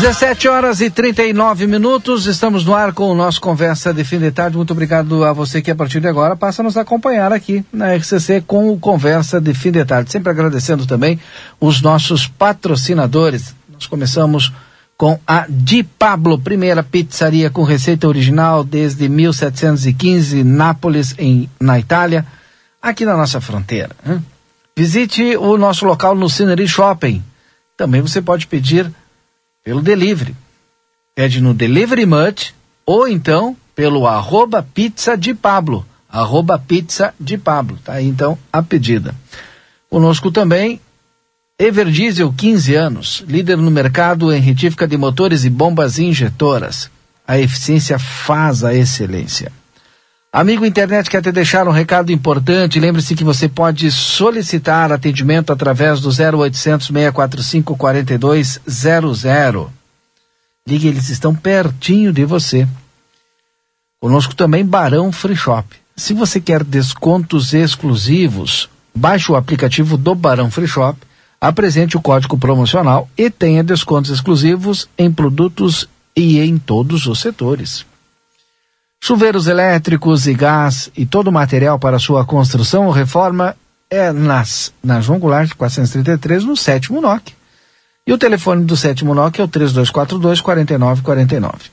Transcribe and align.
17 0.00 0.48
horas 0.48 0.80
e 0.80 0.90
39 0.90 1.66
minutos, 1.66 2.26
estamos 2.26 2.64
no 2.64 2.74
ar 2.74 2.92
com 2.92 3.10
o 3.10 3.14
nosso 3.14 3.40
Conversa 3.40 3.94
de 3.94 4.02
Fim 4.02 4.18
de 4.18 4.30
Tarde. 4.32 4.56
Muito 4.56 4.72
obrigado 4.72 5.24
a 5.24 5.32
você 5.32 5.62
que 5.62 5.70
a 5.70 5.74
partir 5.74 6.00
de 6.00 6.08
agora 6.08 6.34
passa 6.34 6.62
a 6.62 6.64
nos 6.64 6.76
acompanhar 6.76 7.32
aqui 7.32 7.64
na 7.72 7.94
RCC 7.94 8.42
com 8.46 8.70
o 8.70 8.78
Conversa 8.78 9.40
de 9.40 9.54
Fim 9.54 9.70
de 9.70 9.84
Tarde. 9.84 10.10
Sempre 10.10 10.30
agradecendo 10.30 10.84
também 10.84 11.18
os 11.60 11.80
nossos 11.80 12.26
patrocinadores. 12.26 13.54
Nós 13.72 13.86
começamos 13.86 14.52
com 14.96 15.18
a 15.26 15.46
Di 15.48 15.84
Pablo, 15.84 16.38
primeira 16.38 16.82
pizzaria 16.82 17.48
com 17.48 17.62
receita 17.62 18.08
original 18.08 18.64
desde 18.64 19.08
1715, 19.08 20.42
Nápoles, 20.42 21.14
em, 21.16 21.48
na 21.60 21.78
Itália, 21.78 22.26
aqui 22.82 23.04
na 23.04 23.16
nossa 23.16 23.40
fronteira. 23.40 23.90
Hein? 24.06 24.24
Visite 24.76 25.36
o 25.36 25.56
nosso 25.56 25.86
local 25.86 26.16
no 26.16 26.28
Cinery 26.28 26.66
Shopping. 26.66 27.22
Também 27.76 28.00
você 28.00 28.20
pode 28.20 28.46
pedir 28.46 28.90
pelo 29.64 29.80
delivery. 29.80 30.36
Pede 31.14 31.40
no 31.40 31.54
Delivery 31.54 32.04
Much 32.04 32.52
ou 32.84 33.08
então 33.08 33.56
pelo 33.74 34.06
arroba 34.06 34.62
pizza 34.62 35.16
de 35.16 35.32
Pablo. 35.32 35.86
Arroba 36.08 36.58
pizza 36.58 37.14
de 37.18 37.38
Pablo. 37.38 37.78
Tá 37.82 37.94
aí 37.94 38.06
então 38.06 38.38
a 38.52 38.62
pedida. 38.62 39.14
Conosco 39.88 40.30
também 40.30 40.80
Everdiesel 41.56 42.32
15 42.32 42.74
anos, 42.74 43.24
líder 43.28 43.56
no 43.56 43.70
mercado 43.70 44.32
em 44.32 44.40
retífica 44.40 44.88
de 44.88 44.96
motores 44.96 45.44
e 45.44 45.50
bombas 45.50 46.00
injetoras. 46.00 46.90
A 47.26 47.38
eficiência 47.38 47.96
faz 47.96 48.64
a 48.64 48.74
excelência. 48.74 49.52
Amigo 50.34 50.66
internet, 50.66 51.08
quer 51.08 51.22
te 51.22 51.30
deixar 51.30 51.68
um 51.68 51.70
recado 51.70 52.10
importante? 52.10 52.80
Lembre-se 52.80 53.14
que 53.14 53.22
você 53.22 53.48
pode 53.48 53.88
solicitar 53.92 54.90
atendimento 54.90 55.52
através 55.52 56.00
do 56.00 56.08
0800 56.08 56.88
645 56.88 57.76
4200. 57.76 59.22
Ligue, 60.66 60.88
eles 60.88 61.08
estão 61.08 61.32
pertinho 61.36 62.12
de 62.12 62.24
você. 62.24 62.66
Conosco 64.00 64.34
também 64.34 64.66
Barão 64.66 65.12
Free 65.12 65.36
Shop. 65.36 65.68
Se 65.94 66.12
você 66.12 66.40
quer 66.40 66.64
descontos 66.64 67.54
exclusivos, 67.54 68.68
baixe 68.92 69.30
o 69.30 69.36
aplicativo 69.36 69.96
do 69.96 70.16
Barão 70.16 70.50
Free 70.50 70.66
Shop, 70.66 70.98
apresente 71.40 71.96
o 71.96 72.02
código 72.02 72.36
promocional 72.36 73.08
e 73.16 73.30
tenha 73.30 73.62
descontos 73.62 74.10
exclusivos 74.10 74.88
em 74.98 75.12
produtos 75.12 75.88
e 76.16 76.40
em 76.40 76.58
todos 76.58 77.06
os 77.06 77.20
setores. 77.20 77.86
Chuveiros 79.06 79.48
elétricos 79.48 80.26
e 80.26 80.32
gás 80.32 80.90
e 80.96 81.04
todo 81.04 81.28
o 81.28 81.32
material 81.32 81.78
para 81.78 81.98
sua 81.98 82.24
construção 82.24 82.86
ou 82.86 82.90
reforma 82.90 83.54
é 83.90 84.10
nas, 84.10 84.72
na 84.82 84.98
João 84.98 85.18
Goulart 85.18 85.52
433, 85.54 86.42
no 86.42 86.56
sétimo 86.56 87.02
NOC. 87.02 87.34
E 88.06 88.14
o 88.14 88.16
telefone 88.16 88.64
do 88.64 88.74
sétimo 88.74 89.14
NOC 89.14 89.40
é 89.40 89.44
o 89.44 89.48
3242 89.48 90.40
4949. 90.40 91.70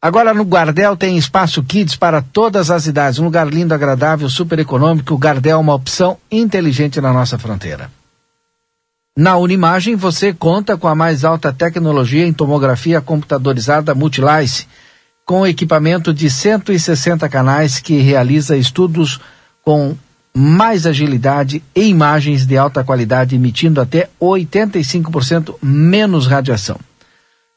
Agora 0.00 0.32
no 0.32 0.44
Gardel 0.44 0.96
tem 0.96 1.18
espaço 1.18 1.64
Kids 1.64 1.96
para 1.96 2.22
todas 2.22 2.70
as 2.70 2.86
idades, 2.86 3.18
um 3.18 3.24
lugar 3.24 3.48
lindo, 3.48 3.74
agradável, 3.74 4.30
super 4.30 4.60
econômico. 4.60 5.14
O 5.14 5.18
Gardel 5.18 5.56
é 5.56 5.60
uma 5.60 5.74
opção 5.74 6.16
inteligente 6.30 7.00
na 7.00 7.12
nossa 7.12 7.36
fronteira. 7.40 7.90
Na 9.18 9.36
Unimagem 9.36 9.96
você 9.96 10.32
conta 10.32 10.76
com 10.76 10.86
a 10.86 10.94
mais 10.94 11.24
alta 11.24 11.52
tecnologia 11.52 12.24
em 12.24 12.32
tomografia 12.32 13.00
computadorizada 13.00 13.96
Multilice 13.96 14.68
com 15.24 15.46
equipamento 15.46 16.12
de 16.12 16.28
160 16.28 17.28
canais 17.28 17.78
que 17.78 17.98
realiza 17.98 18.56
estudos 18.56 19.20
com 19.62 19.96
mais 20.34 20.86
agilidade 20.86 21.62
e 21.74 21.84
imagens 21.84 22.46
de 22.46 22.56
alta 22.56 22.82
qualidade, 22.82 23.36
emitindo 23.36 23.80
até 23.80 24.08
85% 24.20 25.56
menos 25.62 26.26
radiação. 26.26 26.78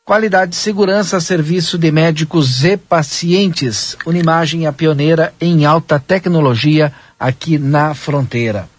Qualidade, 0.04 0.56
segurança, 0.56 1.20
serviço 1.20 1.80
de 1.80 1.92
médicos 1.92 2.64
e 2.64 2.78
pacientes. 2.78 3.98
Unimagem 4.06 4.68
é 4.68 4.72
pioneira 4.72 5.34
em 5.42 5.66
alta 5.66 6.00
tecnologia 6.00 6.94
aqui 7.20 7.58
na 7.58 7.94
fronteira. 7.96 8.70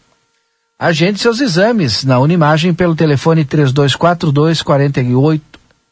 Agende 0.78 1.18
seus 1.18 1.40
exames 1.40 2.04
na 2.04 2.20
Unimagem 2.20 2.72
pelo 2.74 2.94
telefone 2.94 3.44
3242 3.44 4.62
48 4.62 5.42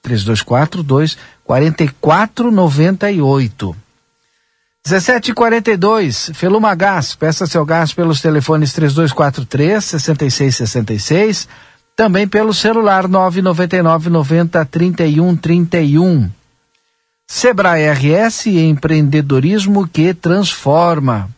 3242 0.02 1.16
4498. 1.44 3.76
1742, 4.86 6.30
Feluma 6.34 6.74
Gás, 6.74 7.14
peça 7.14 7.46
seu 7.46 7.64
gás 7.64 7.94
pelos 7.94 8.20
telefones 8.20 8.74
3243 8.74 9.82
6666, 9.82 11.48
também 11.96 12.28
pelo 12.28 12.52
celular 12.52 13.08
999 13.08 14.10
90 14.10 14.64
31 14.66 15.36
31. 15.36 16.30
Sebrae 17.26 17.90
RS, 17.90 18.46
empreendedorismo 18.46 19.88
que 19.88 20.12
transforma. 20.12 21.30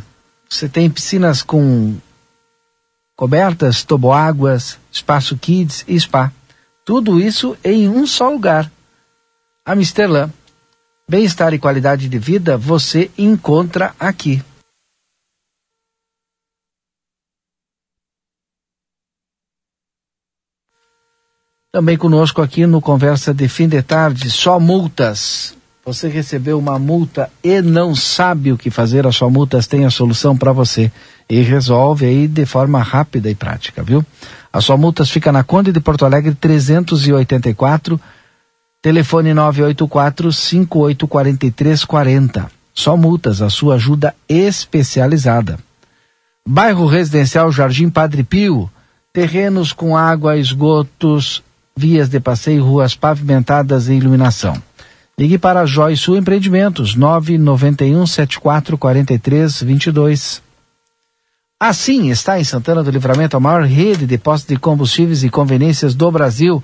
você 0.49 0.67
tem 0.67 0.89
piscinas 0.89 1.43
com 1.43 1.95
cobertas, 3.15 3.83
toboáguas, 3.83 4.79
espaço 4.91 5.37
kids 5.37 5.85
e 5.87 5.99
spa. 5.99 6.31
Tudo 6.83 7.21
isso 7.21 7.55
em 7.63 7.87
um 7.87 8.07
só 8.07 8.31
lugar. 8.31 8.71
Amsterdã. 9.63 10.27
Bem-estar 11.07 11.53
e 11.53 11.59
qualidade 11.59 12.09
de 12.09 12.17
vida 12.17 12.57
você 12.57 13.11
encontra 13.15 13.93
aqui. 13.99 14.41
Também 21.75 21.97
conosco 21.97 22.39
aqui 22.39 22.67
no 22.67 22.79
Conversa 22.79 23.33
de 23.33 23.47
Fim 23.47 23.67
de 23.67 23.81
Tarde, 23.81 24.29
só 24.29 24.59
multas. 24.59 25.55
Você 25.83 26.07
recebeu 26.07 26.59
uma 26.59 26.77
multa 26.77 27.31
e 27.43 27.63
não 27.63 27.95
sabe 27.95 28.51
o 28.51 28.57
que 28.59 28.69
fazer, 28.69 29.07
a 29.07 29.11
sua 29.11 29.27
multas 29.27 29.65
tem 29.65 29.83
a 29.83 29.89
solução 29.89 30.37
para 30.37 30.51
você 30.51 30.91
e 31.27 31.41
resolve 31.41 32.05
aí 32.05 32.27
de 32.27 32.45
forma 32.45 32.79
rápida 32.79 33.27
e 33.27 33.33
prática, 33.33 33.81
viu? 33.81 34.05
A 34.53 34.61
sua 34.61 34.77
multas 34.77 35.09
fica 35.09 35.31
na 35.31 35.43
Conde 35.43 35.71
de 35.71 35.79
Porto 35.79 36.05
Alegre 36.05 36.35
384, 36.35 37.99
telefone 38.79 39.33
984 39.33 40.31
584340. 40.31 42.51
Só 42.71 42.95
multas, 42.95 43.41
a 43.41 43.49
sua 43.49 43.77
ajuda 43.77 44.13
especializada. 44.29 45.57
Bairro 46.47 46.85
Residencial 46.85 47.51
Jardim 47.51 47.89
Padre 47.89 48.23
Pio, 48.23 48.69
terrenos 49.11 49.73
com 49.73 49.97
água, 49.97 50.37
esgotos, 50.37 51.41
vias 51.75 52.09
de 52.09 52.19
passeio, 52.19 52.63
ruas 52.63 52.95
pavimentadas 52.95 53.87
e 53.87 53.93
iluminação. 53.93 54.61
Ligue 55.17 55.37
para 55.37 55.61
a 55.61 55.65
Joy 55.65 55.95
Sul 55.95 56.17
Empreendimentos, 56.17 56.95
991 56.95 58.07
74 58.07 58.77
43 58.77 59.61
22. 59.61 60.41
Assim 61.59 62.09
está 62.09 62.39
em 62.39 62.43
Santana 62.43 62.83
do 62.83 62.91
Livramento 62.91 63.37
a 63.37 63.39
maior 63.39 63.63
rede 63.63 64.05
de 64.05 64.17
postos 64.17 64.49
de 64.49 64.57
combustíveis 64.57 65.23
e 65.23 65.29
conveniências 65.29 65.95
do 65.95 66.11
Brasil. 66.11 66.63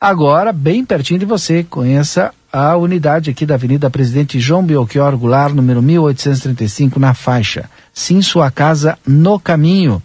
Agora, 0.00 0.52
bem 0.52 0.84
pertinho 0.84 1.18
de 1.18 1.26
você, 1.26 1.64
conheça 1.64 2.32
a 2.52 2.76
unidade 2.76 3.30
aqui 3.30 3.46
da 3.46 3.54
Avenida 3.54 3.90
Presidente 3.90 4.38
João 4.38 4.62
Belchior 4.62 5.16
Goulart, 5.16 5.54
número 5.54 5.82
1835, 5.82 7.00
na 7.00 7.14
faixa. 7.14 7.68
Sim, 7.92 8.20
sua 8.22 8.50
casa 8.50 8.98
no 9.06 9.40
caminho. 9.40 10.02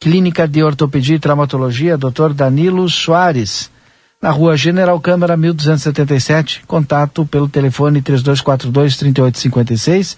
Clínica 0.00 0.46
de 0.46 0.62
Ortopedia 0.62 1.16
e 1.16 1.18
Traumatologia, 1.18 1.98
Dr. 1.98 2.32
Danilo 2.34 2.88
Soares 2.88 3.70
na 4.20 4.30
rua 4.30 4.56
General 4.56 4.98
Câmara 5.00 5.36
1277, 5.36 6.64
contato 6.66 7.24
pelo 7.26 7.48
telefone 7.48 8.02
3242 8.02 8.96
3856 8.96 10.16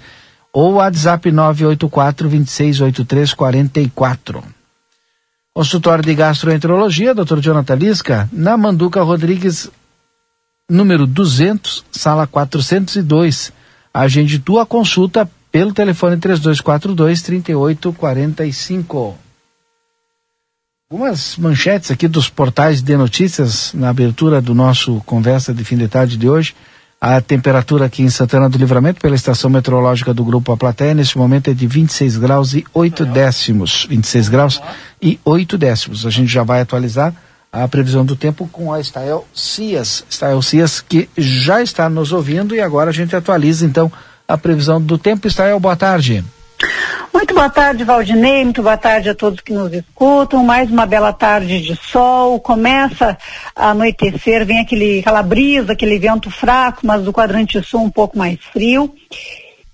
ou 0.53 0.75
WhatsApp 0.75 1.31
984 1.31 2.29
2683 2.29 3.35
44. 3.35 4.45
Consultório 5.53 6.05
de 6.05 6.15
Gastroenterologia, 6.15 7.15
Dr. 7.15 7.41
Jonathan 7.41 7.75
Lisca, 7.75 8.29
na 8.33 8.56
Manduca 8.56 9.03
Rodrigues, 9.03 9.71
número 10.71 11.06
200, 11.06 11.85
sala 11.91 12.27
402. 12.27 13.53
agende 13.93 14.39
tua 14.39 14.65
consulta 14.65 15.29
pelo 15.51 15.73
telefone 15.73 16.17
3242 16.17 17.23
3845. 17.23 19.28
Algumas 20.90 21.37
manchetes 21.37 21.90
aqui 21.90 22.08
dos 22.08 22.31
portais 22.31 22.81
de 22.81 22.96
notícias 22.96 23.75
na 23.75 23.90
abertura 23.90 24.40
do 24.40 24.55
nosso 24.55 25.02
conversa 25.05 25.52
de 25.52 25.62
fim 25.62 25.76
de 25.76 25.87
tarde 25.87 26.17
de 26.17 26.26
hoje. 26.26 26.55
A 26.99 27.20
temperatura 27.20 27.85
aqui 27.85 28.02
em 28.02 28.08
Santana 28.08 28.49
do 28.49 28.56
Livramento, 28.56 28.99
pela 28.99 29.14
estação 29.14 29.50
meteorológica 29.50 30.14
do 30.14 30.25
Grupo 30.25 30.50
A 30.50 30.56
Platéia, 30.56 30.94
neste 30.94 31.19
momento 31.19 31.50
é 31.50 31.52
de 31.52 31.67
26 31.67 32.17
graus 32.17 32.55
e 32.55 32.64
8 32.73 33.05
décimos. 33.05 33.87
26 33.87 34.31
graus 34.31 34.62
e 35.02 35.20
8 35.26 35.58
décimos. 35.58 36.06
A 36.06 36.11
gente 36.11 36.32
já 36.32 36.43
vai 36.43 36.62
atualizar 36.62 37.12
a 37.52 37.69
previsão 37.69 38.02
do 38.02 38.17
tempo 38.17 38.49
com 38.50 38.73
a 38.73 38.81
Estael 38.81 39.29
Cias. 39.34 40.06
Estael 40.08 40.41
Cias 40.41 40.81
que 40.81 41.06
já 41.19 41.61
está 41.61 41.91
nos 41.91 42.12
ouvindo 42.12 42.55
e 42.55 42.62
agora 42.62 42.88
a 42.88 42.94
gente 42.94 43.14
atualiza 43.14 43.67
então 43.67 43.93
a 44.26 44.38
previsão 44.38 44.81
do 44.81 44.96
tempo. 44.96 45.29
Estael, 45.29 45.61
boa 45.61 45.76
tarde. 45.76 46.25
Muito 47.12 47.34
boa 47.34 47.49
tarde, 47.49 47.84
Valdinei. 47.84 48.44
Muito 48.44 48.62
boa 48.62 48.76
tarde 48.76 49.08
a 49.08 49.14
todos 49.14 49.40
que 49.40 49.52
nos 49.52 49.72
escutam. 49.72 50.43
Mais 50.44 50.70
uma 50.70 50.87
bela 50.87 51.12
tarde 51.12 51.60
de 51.60 51.76
sol. 51.76 52.40
Começa 52.40 53.16
a 53.55 53.70
anoitecer, 53.70 54.44
vem 54.44 54.60
aquele, 54.60 55.00
aquela 55.00 55.22
brisa, 55.22 55.72
aquele 55.72 55.99
vento 55.99 56.31
fraco, 56.31 56.81
mas 56.84 57.02
do 57.02 57.12
quadrante 57.12 57.62
sul 57.62 57.82
um 57.82 57.90
pouco 57.90 58.19
mais 58.19 58.38
frio. 58.52 58.93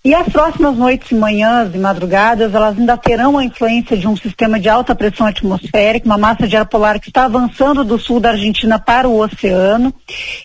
E 0.06 0.14
as 0.14 0.28
próximas 0.28 0.76
noites 0.76 1.10
e 1.12 1.14
manhãs 1.14 1.74
e 1.74 1.78
madrugadas, 1.78 2.54
elas 2.54 2.76
ainda 2.78 2.94
terão 2.94 3.38
a 3.38 3.44
influência 3.44 3.96
de 3.96 4.06
um 4.06 4.14
sistema 4.14 4.60
de 4.60 4.68
alta 4.68 4.94
pressão 4.94 5.26
atmosférica, 5.26 6.04
uma 6.04 6.18
massa 6.18 6.46
de 6.46 6.58
ar 6.58 6.66
polar 6.66 7.00
que 7.00 7.08
está 7.08 7.24
avançando 7.24 7.82
do 7.82 7.98
sul 7.98 8.20
da 8.20 8.32
Argentina 8.32 8.78
para 8.78 9.08
o 9.08 9.18
oceano 9.18 9.94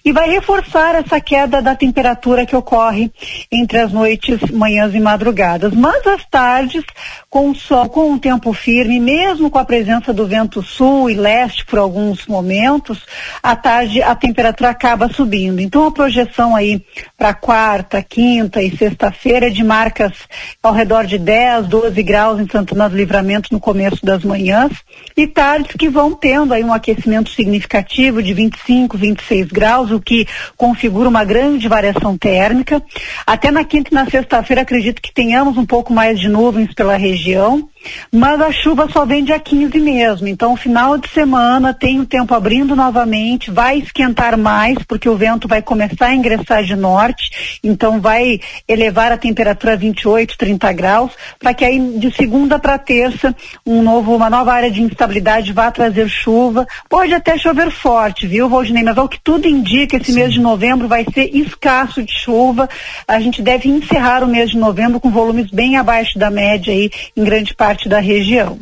e 0.05 0.13
vai 0.13 0.29
reforçar 0.29 0.95
essa 0.95 1.19
queda 1.19 1.61
da 1.61 1.75
temperatura 1.75 2.45
que 2.45 2.55
ocorre 2.55 3.11
entre 3.51 3.79
as 3.79 3.91
noites, 3.91 4.39
manhãs 4.49 4.95
e 4.95 4.99
madrugadas. 5.01 5.73
Mas 5.73 6.07
às 6.07 6.23
tardes, 6.23 6.85
com 7.29 7.49
o 7.49 7.55
sol, 7.55 7.89
com 7.89 8.11
um 8.11 8.17
tempo 8.17 8.53
firme, 8.53 8.97
mesmo 8.97 9.49
com 9.49 9.59
a 9.59 9.65
presença 9.65 10.13
do 10.13 10.25
vento 10.25 10.63
sul 10.63 11.09
e 11.09 11.15
leste 11.15 11.65
por 11.65 11.79
alguns 11.79 12.25
momentos, 12.27 13.05
à 13.43 13.57
tarde 13.57 14.01
a 14.01 14.15
temperatura 14.15 14.69
acaba 14.69 15.09
subindo. 15.09 15.59
Então 15.59 15.85
a 15.85 15.91
projeção 15.91 16.55
aí 16.55 16.81
para 17.17 17.33
quarta, 17.33 18.01
quinta 18.01 18.63
e 18.63 18.73
sexta-feira 18.77 19.48
de 19.51 19.63
marcas 19.63 20.13
ao 20.61 20.73
redor 20.73 21.05
de 21.05 21.17
10, 21.17 21.67
12 21.67 22.03
graus 22.03 22.39
em 22.39 22.47
Santana 22.47 22.89
do 22.89 22.95
Livramento 22.95 23.49
no 23.51 23.59
começo 23.59 24.05
das 24.05 24.23
manhãs 24.23 24.71
e 25.15 25.27
tardes 25.27 25.75
que 25.77 25.89
vão 25.89 26.13
tendo 26.13 26.53
aí 26.53 26.63
um 26.63 26.73
aquecimento 26.73 27.29
significativo 27.29 28.21
de 28.21 28.33
25, 28.33 28.97
26 28.97 29.47
graus, 29.47 29.91
o 29.91 29.99
que 29.99 30.27
configura 30.57 31.09
uma 31.09 31.23
grande 31.23 31.67
variação 31.67 32.17
térmica. 32.17 32.81
Até 33.25 33.51
na 33.51 33.63
quinta 33.63 33.89
e 33.91 33.95
na 33.95 34.05
sexta-feira 34.05 34.61
acredito 34.61 35.01
que 35.01 35.13
tenhamos 35.13 35.57
um 35.57 35.65
pouco 35.65 35.93
mais 35.93 36.19
de 36.19 36.29
nuvens 36.29 36.73
pela 36.73 36.97
região. 36.97 37.69
Mas 38.11 38.41
a 38.41 38.51
chuva 38.51 38.89
só 38.91 39.05
vem 39.05 39.23
dia 39.23 39.39
15 39.39 39.79
mesmo. 39.79 40.27
Então, 40.27 40.55
final 40.55 40.97
de 40.97 41.07
semana 41.09 41.73
tem 41.73 41.99
o 41.99 42.05
tempo 42.05 42.33
abrindo 42.33 42.75
novamente, 42.75 43.51
vai 43.51 43.77
esquentar 43.77 44.37
mais, 44.37 44.77
porque 44.87 45.07
o 45.07 45.15
vento 45.15 45.47
vai 45.47 45.61
começar 45.61 46.07
a 46.07 46.15
ingressar 46.15 46.63
de 46.63 46.75
norte, 46.75 47.59
então 47.63 48.01
vai 48.01 48.39
elevar 48.67 49.11
a 49.11 49.17
temperatura 49.17 49.73
a 49.73 49.75
28, 49.75 50.37
30 50.37 50.73
graus, 50.73 51.11
para 51.39 51.53
que 51.53 51.63
aí 51.63 51.79
de 51.97 52.11
segunda 52.15 52.59
para 52.59 52.77
terça, 52.77 53.35
um 53.65 53.81
novo, 53.81 54.15
uma 54.15 54.29
nova 54.29 54.53
área 54.53 54.71
de 54.71 54.81
instabilidade 54.81 55.53
vá 55.53 55.71
trazer 55.71 56.09
chuva. 56.09 56.67
Pode 56.89 57.13
até 57.13 57.37
chover 57.37 57.71
forte, 57.71 58.27
viu, 58.27 58.49
Valdinei? 58.49 58.83
Mas 58.83 58.97
ao 58.97 59.07
que 59.07 59.19
tudo 59.23 59.47
indica, 59.47 59.97
esse 59.97 60.11
Sim. 60.11 60.19
mês 60.19 60.33
de 60.33 60.39
novembro 60.39 60.87
vai 60.87 61.05
ser 61.13 61.35
escasso 61.35 62.03
de 62.03 62.11
chuva. 62.11 62.69
A 63.07 63.19
gente 63.19 63.41
deve 63.41 63.69
encerrar 63.69 64.23
o 64.23 64.27
mês 64.27 64.49
de 64.49 64.57
novembro 64.57 64.99
com 64.99 65.09
volumes 65.09 65.49
bem 65.51 65.77
abaixo 65.77 66.17
da 66.17 66.29
média 66.29 66.73
aí, 66.73 66.89
em 67.15 67.23
grande 67.23 67.53
parte 67.53 67.68
parte 67.69 67.87
da 67.87 67.99
região. 67.99 68.59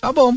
Tá 0.00 0.12
bom. 0.12 0.36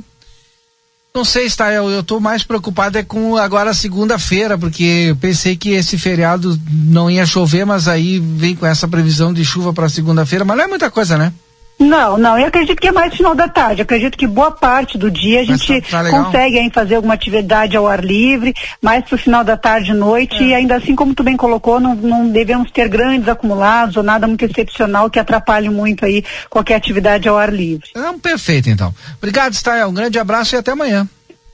Não 1.14 1.26
sei, 1.26 1.48
Stael, 1.48 1.90
eu 1.90 2.02
estou 2.02 2.20
mais 2.20 2.44
preocupado 2.44 2.98
é 2.98 3.04
com 3.04 3.36
agora 3.36 3.74
segunda-feira, 3.74 4.58
porque 4.58 5.08
eu 5.10 5.16
pensei 5.16 5.58
que 5.58 5.72
esse 5.72 5.98
feriado 5.98 6.58
não 6.70 7.10
ia 7.10 7.26
chover, 7.26 7.66
mas 7.66 7.88
aí 7.88 8.20
vem 8.20 8.56
com 8.56 8.66
essa 8.66 8.88
previsão 8.88 9.34
de 9.34 9.44
chuva 9.44 9.74
para 9.74 9.90
segunda-feira, 9.90 10.46
mas 10.46 10.56
não 10.58 10.64
é 10.64 10.68
muita 10.68 10.92
coisa, 10.92 11.18
né? 11.18 11.34
Não, 11.82 12.18
não, 12.18 12.38
eu 12.38 12.48
acredito 12.48 12.80
que 12.80 12.88
é 12.88 12.92
mais 12.92 13.14
final 13.14 13.34
da 13.34 13.48
tarde. 13.48 13.82
Eu 13.82 13.84
acredito 13.84 14.18
que 14.18 14.28
boa 14.28 14.52
parte 14.52 14.98
do 14.98 15.10
dia 15.10 15.42
a 15.42 15.44
gente 15.44 15.82
tá, 15.82 16.04
tá 16.04 16.10
consegue 16.10 16.60
aí, 16.60 16.70
fazer 16.70 16.96
alguma 16.96 17.16
atividade 17.16 17.76
ao 17.76 17.88
ar 17.88 18.04
livre, 18.04 18.54
mais 18.82 19.04
pro 19.04 19.18
final 19.18 19.44
da 19.44 19.58
tarde 19.58 19.92
e 19.92 19.94
noite, 19.94 20.44
é. 20.44 20.48
e 20.48 20.54
ainda 20.54 20.76
assim, 20.76 20.96
como 20.96 21.16
tu 21.16 21.24
bem 21.24 21.36
colocou, 21.36 21.80
não, 21.80 21.96
não 21.96 22.30
devemos 22.30 22.70
ter 22.72 22.88
grandes 22.88 23.28
acumulados 23.28 23.98
ou 23.98 24.04
nada 24.04 24.28
muito 24.28 24.46
excepcional 24.46 25.10
que 25.10 25.20
atrapalhe 25.20 25.70
muito 25.70 26.06
aí 26.06 26.24
qualquer 26.50 26.76
atividade 26.76 27.28
ao 27.28 27.38
ar 27.38 27.52
livre. 27.52 27.90
É, 27.96 28.14
perfeito, 28.20 28.70
então. 28.70 28.94
Obrigado, 29.18 29.54
Stael. 29.54 29.90
Um 29.90 29.94
grande 29.94 30.20
abraço 30.20 30.56
e 30.56 30.58
até 30.58 30.72
amanhã. 30.72 31.08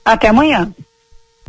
Até 0.03 0.27
amanhã. 0.27 0.69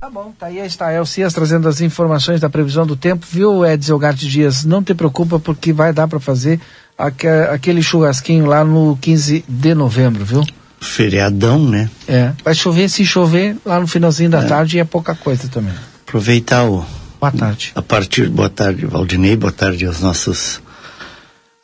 Tá 0.01 0.09
bom, 0.09 0.33
tá 0.39 0.47
aí 0.47 0.61
a 0.61 0.67
Estael 0.67 1.05
Cias 1.05 1.35
trazendo 1.35 1.69
as 1.69 1.81
informações 1.81 2.41
da 2.41 2.49
previsão 2.49 2.87
do 2.87 2.95
tempo, 2.95 3.27
viu, 3.29 3.67
Edson 3.67 3.99
Garte 3.99 4.29
Dias? 4.29 4.63
Não 4.63 4.81
te 4.81 4.95
preocupa 4.95 5.41
porque 5.41 5.73
vai 5.73 5.93
dar 5.93 6.07
para 6.07 6.21
fazer 6.21 6.61
aquele 6.99 7.81
churrasquinho 7.81 8.47
lá 8.47 8.65
no 8.65 8.99
15 9.01 9.45
de 9.49 9.75
novembro, 9.75 10.25
viu? 10.25 10.45
Feriadão, 10.81 11.65
né? 11.65 11.89
É. 12.07 12.33
Vai 12.45 12.55
chover, 12.55 12.89
se 12.89 13.05
chover, 13.05 13.57
lá 13.65 13.79
no 13.81 13.87
finalzinho 13.87 14.31
da 14.31 14.43
é. 14.43 14.47
tarde 14.47 14.79
é 14.79 14.85
pouca 14.85 15.15
coisa 15.15 15.49
também. 15.49 15.75
Aproveitar 16.07 16.65
o. 16.65 16.85
Boa 17.21 17.33
tarde. 17.33 17.73
A 17.75 17.83
partir, 17.83 18.29
boa 18.29 18.49
tarde, 18.49 18.87
Valdinei, 18.87 19.37
boa 19.37 19.53
tarde 19.53 19.85
aos 19.87 20.01
nossos 20.01 20.61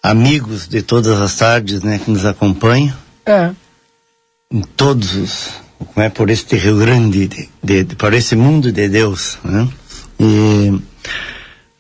amigos 0.02 0.66
de 0.66 0.82
todas 0.82 1.20
as 1.20 1.36
tardes, 1.36 1.82
né, 1.82 2.00
que 2.04 2.10
nos 2.10 2.24
acompanham. 2.24 2.94
É. 3.24 3.50
Em 4.50 4.62
todos 4.62 5.14
os. 5.14 5.50
Como 5.78 6.04
é 6.04 6.08
por 6.08 6.30
este 6.30 6.56
Rio 6.56 6.78
Grande, 6.78 7.28
de, 7.28 7.48
de, 7.62 7.84
de, 7.84 7.96
por 7.96 8.12
esse 8.14 8.34
mundo 8.34 8.72
de 8.72 8.88
Deus, 8.88 9.38
né? 9.44 9.68
E. 10.18 10.82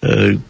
Uh, 0.02 0.40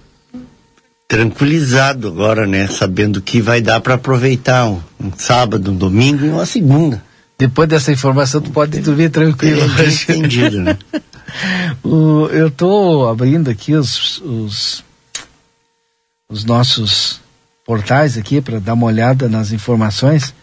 tranquilizado 1.14 2.08
agora, 2.08 2.44
né? 2.44 2.66
Sabendo 2.66 3.22
que 3.22 3.40
vai 3.40 3.60
dar 3.60 3.80
para 3.80 3.94
aproveitar 3.94 4.68
um, 4.68 4.82
um, 5.00 5.12
sábado, 5.16 5.70
um 5.70 5.76
domingo 5.76 6.24
e 6.24 6.28
uma 6.28 6.44
segunda. 6.44 7.00
Depois 7.38 7.68
dessa 7.68 7.92
informação, 7.92 8.40
tu 8.40 8.50
pode 8.50 8.80
dormir 8.80 9.10
tranquilo. 9.10 9.60
É, 9.78 10.12
entendido, 10.12 10.60
né? 10.60 10.76
o, 11.84 12.26
eu 12.32 12.48
estou 12.48 13.08
abrindo 13.08 13.48
aqui 13.48 13.74
os, 13.74 14.20
os, 14.22 14.84
os 16.28 16.44
nossos 16.44 17.20
portais 17.64 18.18
aqui 18.18 18.40
para 18.40 18.58
dar 18.58 18.74
uma 18.74 18.86
olhada 18.86 19.28
nas 19.28 19.52
informações 19.52 20.34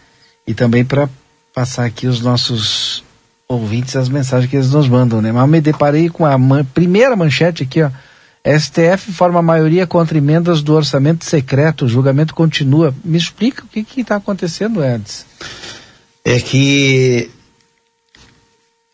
e 0.46 0.54
também 0.54 0.86
para 0.86 1.06
passar 1.54 1.84
aqui 1.84 2.06
os 2.06 2.22
nossos 2.22 3.04
ouvintes 3.46 3.94
as 3.94 4.08
mensagens 4.08 4.48
que 4.48 4.56
eles 4.56 4.70
nos 4.70 4.88
mandam, 4.88 5.20
né? 5.20 5.32
Mas 5.32 5.50
me 5.50 5.60
deparei 5.60 6.08
com 6.08 6.24
a 6.24 6.38
man 6.38 6.64
primeira 6.64 7.14
manchete 7.14 7.62
aqui, 7.62 7.82
ó 7.82 7.90
STF 8.44 9.12
forma 9.12 9.40
maioria 9.40 9.86
contra 9.86 10.18
emendas 10.18 10.62
do 10.62 10.74
orçamento 10.74 11.24
secreto, 11.24 11.84
o 11.84 11.88
julgamento 11.88 12.34
continua. 12.34 12.92
Me 13.04 13.16
explica 13.16 13.64
o 13.64 13.68
que 13.68 14.00
está 14.00 14.16
acontecendo, 14.16 14.84
Edson. 14.84 15.24
É 16.24 16.40
que 16.40 17.30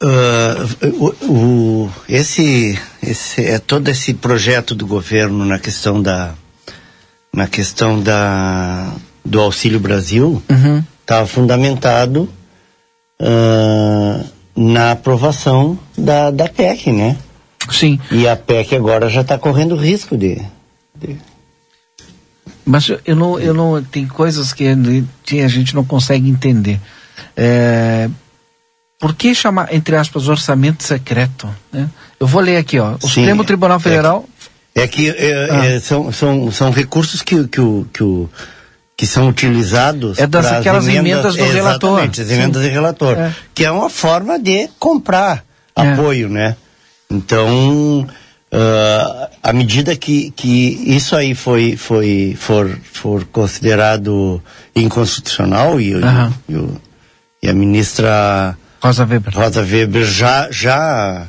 uh, 0.02 0.86
o, 0.98 1.32
o, 1.32 1.90
esse, 2.08 2.78
esse, 3.02 3.44
é 3.44 3.58
todo 3.58 3.88
esse 3.88 4.14
projeto 4.14 4.74
do 4.74 4.86
governo 4.86 5.44
na 5.44 5.58
questão 5.58 6.00
da 6.02 6.34
na 7.32 7.46
questão 7.46 8.00
da 8.00 8.92
do 9.24 9.40
Auxílio 9.40 9.78
Brasil 9.78 10.42
estava 11.00 11.22
uhum. 11.22 11.28
fundamentado 11.28 12.28
uh, 13.20 14.24
na 14.56 14.92
aprovação 14.92 15.78
da, 15.96 16.30
da 16.30 16.48
PEC, 16.48 16.92
né? 16.92 17.16
Sim. 17.70 17.98
E 18.10 18.26
a 18.26 18.36
PEC 18.36 18.74
agora 18.74 19.08
já 19.08 19.20
está 19.20 19.38
correndo 19.38 19.76
risco 19.76 20.16
de, 20.16 20.40
de... 20.94 21.16
Mas 22.64 22.90
eu 23.04 23.16
não, 23.16 23.40
eu 23.40 23.54
não. 23.54 23.82
Tem 23.82 24.06
coisas 24.06 24.52
que 24.52 24.66
a 24.66 25.48
gente 25.48 25.74
não 25.74 25.84
consegue 25.84 26.28
entender. 26.28 26.78
É, 27.34 28.10
por 28.98 29.14
que 29.14 29.34
chamar, 29.34 29.72
entre 29.72 29.96
aspas, 29.96 30.28
orçamento 30.28 30.82
secreto? 30.82 31.48
Né? 31.72 31.88
Eu 32.20 32.26
vou 32.26 32.42
ler 32.42 32.58
aqui, 32.58 32.78
ó. 32.78 32.96
O 32.96 33.00
Sim, 33.00 33.08
Supremo 33.20 33.44
Tribunal 33.44 33.80
Federal. 33.80 34.28
É 34.74 34.86
que, 34.86 35.08
é 35.08 35.12
que 35.12 35.18
é, 35.18 35.48
ah. 35.50 35.64
é, 35.64 35.80
são, 35.80 36.12
são, 36.12 36.52
são 36.52 36.70
recursos 36.70 37.22
que, 37.22 37.48
que, 37.48 37.60
o, 37.60 37.86
que, 37.92 38.02
o, 38.02 38.28
que 38.96 39.06
são 39.06 39.28
utilizados. 39.28 40.18
É 40.18 40.26
das 40.26 40.46
aquelas 40.46 40.86
emendas, 40.88 41.36
emendas 41.36 41.36
do 41.36 41.44
relator. 41.44 41.90
Exatamente, 41.90 42.20
as 42.20 42.30
emendas 42.30 42.62
Sim. 42.62 42.68
do 42.68 42.74
relator. 42.74 43.18
É. 43.18 43.34
Que 43.54 43.64
é 43.64 43.70
uma 43.70 43.88
forma 43.88 44.38
de 44.38 44.68
comprar 44.78 45.44
é. 45.74 45.92
apoio, 45.92 46.28
né? 46.28 46.56
Então, 47.10 48.06
uh, 48.52 49.28
à 49.42 49.52
medida 49.52 49.96
que, 49.96 50.30
que 50.32 50.94
isso 50.94 51.16
aí 51.16 51.34
foi, 51.34 51.76
foi, 51.76 52.36
for, 52.38 52.78
for 52.92 53.24
considerado 53.26 54.42
inconstitucional 54.74 55.80
e, 55.80 55.94
uhum. 55.94 56.32
e, 56.48 56.52
e, 56.52 56.68
e 57.44 57.48
a 57.48 57.54
ministra 57.54 58.56
Rosa 58.80 59.04
Weber, 59.04 59.34
Rosa 59.34 59.62
Weber 59.62 60.04
já, 60.04 60.48
já 60.50 61.26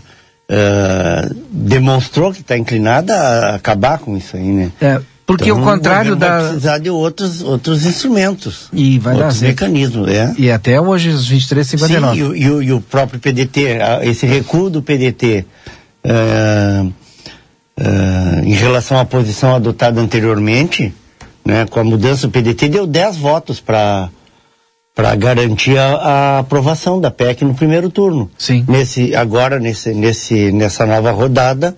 uh, 0.49 1.35
demonstrou 1.49 2.31
que 2.33 2.41
está 2.41 2.57
inclinada 2.57 3.15
a 3.15 3.55
acabar 3.55 3.99
com 3.99 4.15
isso 4.17 4.35
aí, 4.35 4.51
né? 4.51 4.71
É, 4.81 4.99
Porque 5.29 5.51
então, 5.51 5.61
o 5.61 5.63
contrário 5.63 6.13
o 6.13 6.15
da. 6.15 6.39
Vai 6.39 6.47
precisar 6.49 6.77
de 6.79 6.89
outros, 6.89 7.43
outros 7.43 7.85
instrumentos. 7.85 8.67
E 8.73 8.97
vai 8.97 9.13
outros 9.15 9.39
dar 9.39 9.47
mecanismos, 9.47 10.07
é. 10.07 10.33
E 10.39 10.49
até 10.49 10.81
hoje, 10.81 11.09
os 11.09 11.29
23,59. 11.29 12.13
Sim, 12.13 12.17
e, 12.17 12.23
o- 12.23 12.61
e, 12.63 12.65
e 12.65 12.73
o 12.73 12.81
próprio 12.81 13.19
PDT, 13.19 13.77
esse 14.01 14.25
recuo 14.25 14.71
do 14.71 14.81
PDT 14.81 15.45
eh, 16.03 16.85
eh, 17.77 18.41
em 18.43 18.53
relação 18.53 18.97
à 18.97 19.05
posição 19.05 19.53
adotada 19.55 20.01
anteriormente, 20.01 20.91
né, 21.45 21.67
com 21.69 21.79
a 21.79 21.83
mudança 21.83 22.25
do 22.25 22.31
PDT, 22.31 22.67
deu 22.67 22.87
10 22.87 23.17
votos 23.17 23.59
para 23.59 24.09
para 24.95 25.15
garantir 25.15 25.77
a, 25.77 25.95
a 25.95 26.39
aprovação 26.39 26.99
da 26.99 27.09
PEC 27.09 27.45
no 27.45 27.53
primeiro 27.53 27.89
turno. 27.89 28.29
Sim. 28.37 28.65
Nesse, 28.67 29.15
agora, 29.15 29.57
nesse, 29.57 29.93
nesse, 29.93 30.51
nessa 30.51 30.85
nova 30.85 31.11
rodada, 31.11 31.77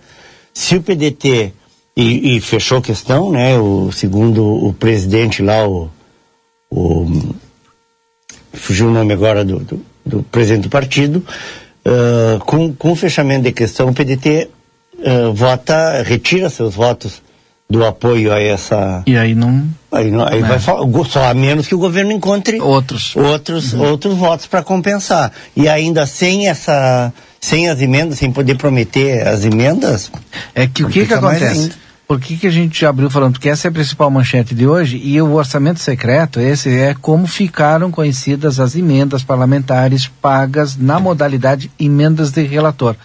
se 0.51 0.75
o 0.77 0.81
PDT, 0.81 1.53
e, 1.96 2.38
e 2.38 2.42
fechou 2.42 2.78
a 2.78 2.82
questão, 2.82 3.32
né, 3.32 3.58
o, 3.58 3.92
segundo 3.92 4.44
o 4.44 4.74
presidente 4.74 5.42
lá, 5.42 5.68
o, 5.68 5.90
o 6.70 7.34
fugiu 8.54 8.88
o 8.88 8.92
nome 8.92 9.14
agora 9.14 9.44
do, 9.44 9.60
do, 9.60 9.86
do 10.06 10.24
presidente 10.24 10.64
do 10.64 10.70
partido, 10.70 11.24
ah, 11.86 12.40
com, 12.46 12.74
com 12.74 12.92
o 12.92 12.96
fechamento 12.96 13.44
da 13.44 13.52
questão, 13.52 13.90
o 13.90 13.94
PDT 13.94 14.50
ah, 15.06 15.32
vota, 15.34 16.02
retira 16.04 16.50
seus 16.50 16.76
votos 16.76 17.22
do 17.70 17.86
apoio 17.86 18.34
a 18.34 18.40
essa. 18.42 19.02
E 19.08 19.16
aí 19.16 19.34
não. 19.34 19.66
Aí, 19.92 20.12
não- 20.12 20.28
aí 20.28 20.40
É. 20.40 20.42
vai 20.46 20.60
falar, 20.60 20.86
só 21.06 21.24
a 21.26 21.34
menos 21.34 21.68
que 21.68 21.76
o 21.76 21.78
governo 21.78 22.12
encontre 22.12 22.60
Outros. 22.60 23.16
outros, 23.16 23.74
outros 23.74 24.14
votos 24.16 24.46
para 24.46 24.62
compensar. 24.62 25.32
E 25.56 25.70
ainda 25.70 26.06
sem 26.06 26.50
essa, 26.50 27.14
sem 27.42 27.68
as 27.68 27.82
emendas, 27.82 28.20
sem 28.20 28.32
poder 28.32 28.56
prometer 28.56 29.28
as 29.28 29.44
emendas, 29.44 30.12
É 30.54 30.68
que 30.68 30.84
o 30.84 30.88
que 30.90 31.06
que 31.06 31.14
acontece? 31.14 31.72
Por 32.08 32.20
que, 32.20 32.36
que 32.36 32.46
a 32.46 32.52
gente 32.52 32.86
abriu 32.86 33.10
falando? 33.10 33.32
Porque 33.34 33.48
essa 33.48 33.68
é 33.68 33.70
a 33.70 33.72
principal 33.72 34.12
manchete 34.12 34.54
de 34.54 34.68
hoje 34.68 34.98
e 35.02 35.22
o 35.22 35.32
orçamento 35.34 35.80
secreto, 35.80 36.42
esse 36.42 36.68
é 36.70 36.94
como 36.94 37.26
ficaram 37.26 37.90
conhecidas 37.90 38.60
as 38.60 38.76
emendas 38.76 39.24
parlamentares 39.24 40.12
pagas 40.22 40.76
na 40.76 41.00
modalidade 41.00 41.72
emendas 41.80 42.30
de 42.32 42.44
relator. 42.44 42.98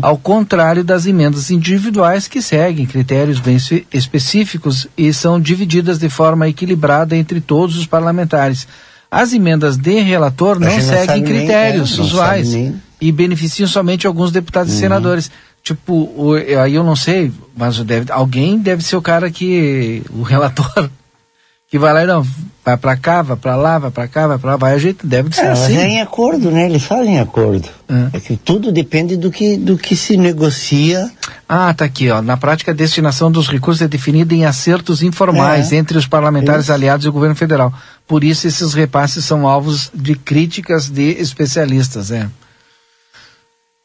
Ao 0.00 0.16
contrário 0.16 0.82
das 0.82 1.04
emendas 1.04 1.50
individuais 1.50 2.26
que 2.26 2.40
seguem 2.40 2.86
critérios 2.86 3.38
bem 3.38 3.56
espe- 3.56 3.86
específicos 3.92 4.86
e 4.96 5.12
são 5.12 5.38
divididas 5.38 5.98
de 5.98 6.08
forma 6.08 6.48
equilibrada 6.48 7.14
entre 7.14 7.42
todos 7.42 7.76
os 7.76 7.86
parlamentares. 7.86 8.66
As 9.10 9.34
emendas 9.34 9.76
de 9.76 10.00
relator 10.00 10.58
não 10.58 10.68
seguem 10.80 11.22
nem, 11.22 11.22
critérios 11.22 11.92
é, 11.92 11.96
não 11.98 12.04
usuais 12.06 12.48
sabe 12.48 12.62
nem. 12.62 12.82
E 13.08 13.12
beneficiam 13.12 13.68
somente 13.68 14.06
alguns 14.06 14.30
deputados 14.32 14.72
Uhum. 14.72 14.78
e 14.78 14.80
senadores. 14.80 15.30
Tipo, 15.62 15.92
o- 15.94 16.34
aí 16.62 16.74
eu 16.74 16.84
não 16.84 16.94
sei, 16.96 17.32
mas 17.56 17.78
deve, 17.84 18.10
alguém 18.12 18.58
deve 18.58 18.82
ser 18.84 18.96
o 18.96 19.02
cara 19.02 19.30
que, 19.30 20.02
o 20.10 20.22
relator, 20.22 20.90
que 21.70 21.78
vai 21.78 21.92
lá 21.92 22.04
e 22.04 22.06
não, 22.06 22.26
vai 22.64 22.76
pra 22.76 22.96
cá, 22.96 23.22
vai 23.22 23.36
pra 23.36 23.56
lá, 23.56 23.78
vai 23.78 23.90
pra 23.90 24.06
cá, 24.06 24.26
vai 24.26 24.38
pra 24.38 24.50
lá, 24.52 24.56
vai 24.56 24.74
a 24.74 24.78
gente, 24.78 25.06
deve 25.06 25.30
de 25.30 25.36
ser 25.36 25.46
é, 25.46 25.48
mas 25.48 25.60
assim. 25.62 25.76
é 25.76 25.88
em 25.88 26.00
acordo, 26.00 26.50
né? 26.50 26.66
Eles 26.66 26.84
fazem 26.84 27.18
acordo. 27.18 27.68
É. 27.88 28.16
É 28.16 28.20
que 28.20 28.36
tudo 28.36 28.70
depende 28.70 29.16
do 29.16 29.30
que, 29.30 29.56
do 29.56 29.76
que 29.78 29.96
se 29.96 30.16
negocia. 30.16 31.10
Ah, 31.48 31.72
tá 31.74 31.84
aqui, 31.86 32.10
ó. 32.10 32.20
Na 32.22 32.36
prática, 32.36 32.70
a 32.70 32.74
destinação 32.74 33.30
dos 33.30 33.48
recursos 33.48 33.82
é 33.82 33.88
definida 33.88 34.34
em 34.34 34.44
acertos 34.44 35.02
informais 35.02 35.72
É. 35.72 35.76
entre 35.76 35.96
os 35.98 36.06
parlamentares 36.06 36.64
Isso. 36.64 36.72
aliados 36.72 37.04
e 37.06 37.08
o 37.08 37.12
governo 37.12 37.34
federal. 37.36 37.72
Por 38.06 38.22
isso, 38.22 38.46
esses 38.46 38.72
repasses 38.74 39.24
são 39.24 39.46
alvos 39.48 39.90
de 39.94 40.14
críticas 40.14 40.88
de 40.90 41.10
especialistas, 41.20 42.10
é. 42.10 42.28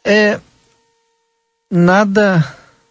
É 0.05 0.39
nada, 1.71 2.45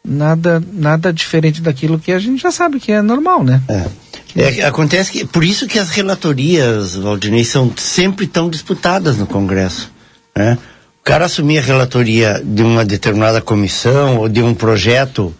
nada, 0.04 0.62
nada 0.72 1.12
diferente 1.12 1.60
daquilo 1.60 1.98
que 1.98 2.12
a 2.12 2.18
gente 2.18 2.42
já 2.42 2.50
sabe 2.50 2.78
que 2.80 2.92
é 2.92 3.02
normal, 3.02 3.42
né? 3.44 3.60
É. 3.68 4.08
É, 4.36 4.62
acontece 4.64 5.10
que, 5.10 5.24
por 5.24 5.42
isso 5.42 5.66
que 5.66 5.78
as 5.78 5.88
relatorias, 5.88 6.94
Valdinei, 6.94 7.44
são 7.44 7.72
sempre 7.76 8.26
tão 8.26 8.48
disputadas 8.48 9.16
no 9.16 9.26
Congresso. 9.26 9.90
Né? 10.36 10.56
O 11.00 11.02
cara 11.02 11.24
assumir 11.24 11.58
a 11.58 11.62
relatoria 11.62 12.40
de 12.44 12.62
uma 12.62 12.84
determinada 12.84 13.40
comissão 13.40 14.18
ou 14.18 14.28
de 14.28 14.42
um 14.42 14.54
projeto 14.54 15.34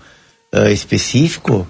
ah, 0.51 0.71
específico, 0.71 1.69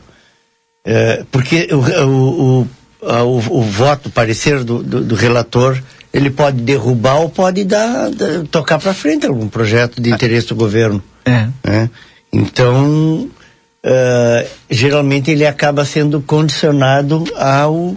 eh, 0.87 1.25
porque 1.31 1.69
o, 1.73 2.07
o, 2.07 2.69
o- 3.03 3.59
o 3.59 3.63
voto, 3.63 4.09
o 4.09 4.13
parecer 4.13 4.63
do, 4.65 4.83
do, 4.83 5.01
do 5.03 5.15
relator, 5.17 5.77
ele 6.19 6.31
pode 6.31 6.61
derrubar 6.61 7.21
ou 7.21 7.29
pode 7.29 7.65
dar, 7.65 8.11
tocar 8.51 8.79
para 8.79 8.93
frente 8.93 9.27
algum 9.27 9.49
projeto 9.49 10.01
de 10.01 10.11
interesse 10.11 10.49
do 10.49 10.55
governo 10.55 11.03
É. 11.25 11.49
né? 11.65 11.91
Então, 12.33 13.29
eh, 13.83 14.47
geralmente 14.71 15.31
ele 15.31 15.47
acaba 15.47 15.85
sendo 15.85 16.21
condicionado 16.21 17.25
ao, 17.37 17.97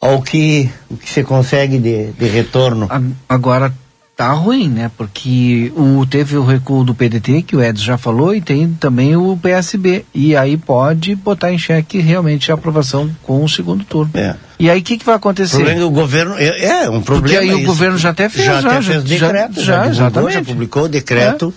ao 0.00 0.22
que, 0.22 0.70
o 0.88 0.96
que 0.96 1.10
você 1.10 1.24
consegue 1.24 1.78
de, 1.78 2.12
de 2.12 2.26
retorno. 2.26 2.88
Agora 3.28 3.72
tá 4.16 4.32
ruim, 4.32 4.68
né? 4.68 4.90
Porque 4.96 5.70
o, 5.76 6.06
teve 6.06 6.36
o 6.38 6.44
recuo 6.44 6.82
do 6.82 6.94
PDT, 6.94 7.42
que 7.42 7.54
o 7.54 7.62
Edson 7.62 7.84
já 7.84 7.98
falou, 7.98 8.34
e 8.34 8.40
tem 8.40 8.72
também 8.72 9.14
o 9.14 9.36
PSB. 9.36 10.06
E 10.14 10.34
aí 10.34 10.56
pode 10.56 11.14
botar 11.14 11.52
em 11.52 11.58
xeque 11.58 11.98
realmente 11.98 12.50
a 12.50 12.54
aprovação 12.54 13.10
com 13.22 13.44
o 13.44 13.48
segundo 13.48 13.84
turno. 13.84 14.10
É. 14.14 14.34
E 14.58 14.70
aí 14.70 14.80
o 14.80 14.82
que, 14.82 14.96
que 14.96 15.04
vai 15.04 15.16
O 15.16 15.18
acontecer? 15.18 15.56
problema 15.56 15.76
é 15.78 15.80
que 15.80 15.84
o 15.86 15.90
governo 15.90 16.34
é, 16.38 16.64
é 16.64 16.90
um 16.90 17.02
problema. 17.02 17.20
Porque 17.22 17.36
aí 17.36 17.52
o 17.54 17.58
isso. 17.58 17.66
governo 17.66 17.98
já 17.98 18.08
até 18.08 18.28
fez, 18.30 18.46
já, 18.46 18.60
já, 18.62 18.68
até 18.70 18.80
já- 18.82 18.92
fez 18.92 19.04
já- 19.18 19.26
decreto, 19.26 19.54
já, 19.56 19.62
já, 19.62 19.76
divulgou, 19.82 19.90
exatamente. 19.90 20.34
já 20.34 20.42
publicou 20.44 20.82
o 20.84 20.88
decreto, 20.88 21.54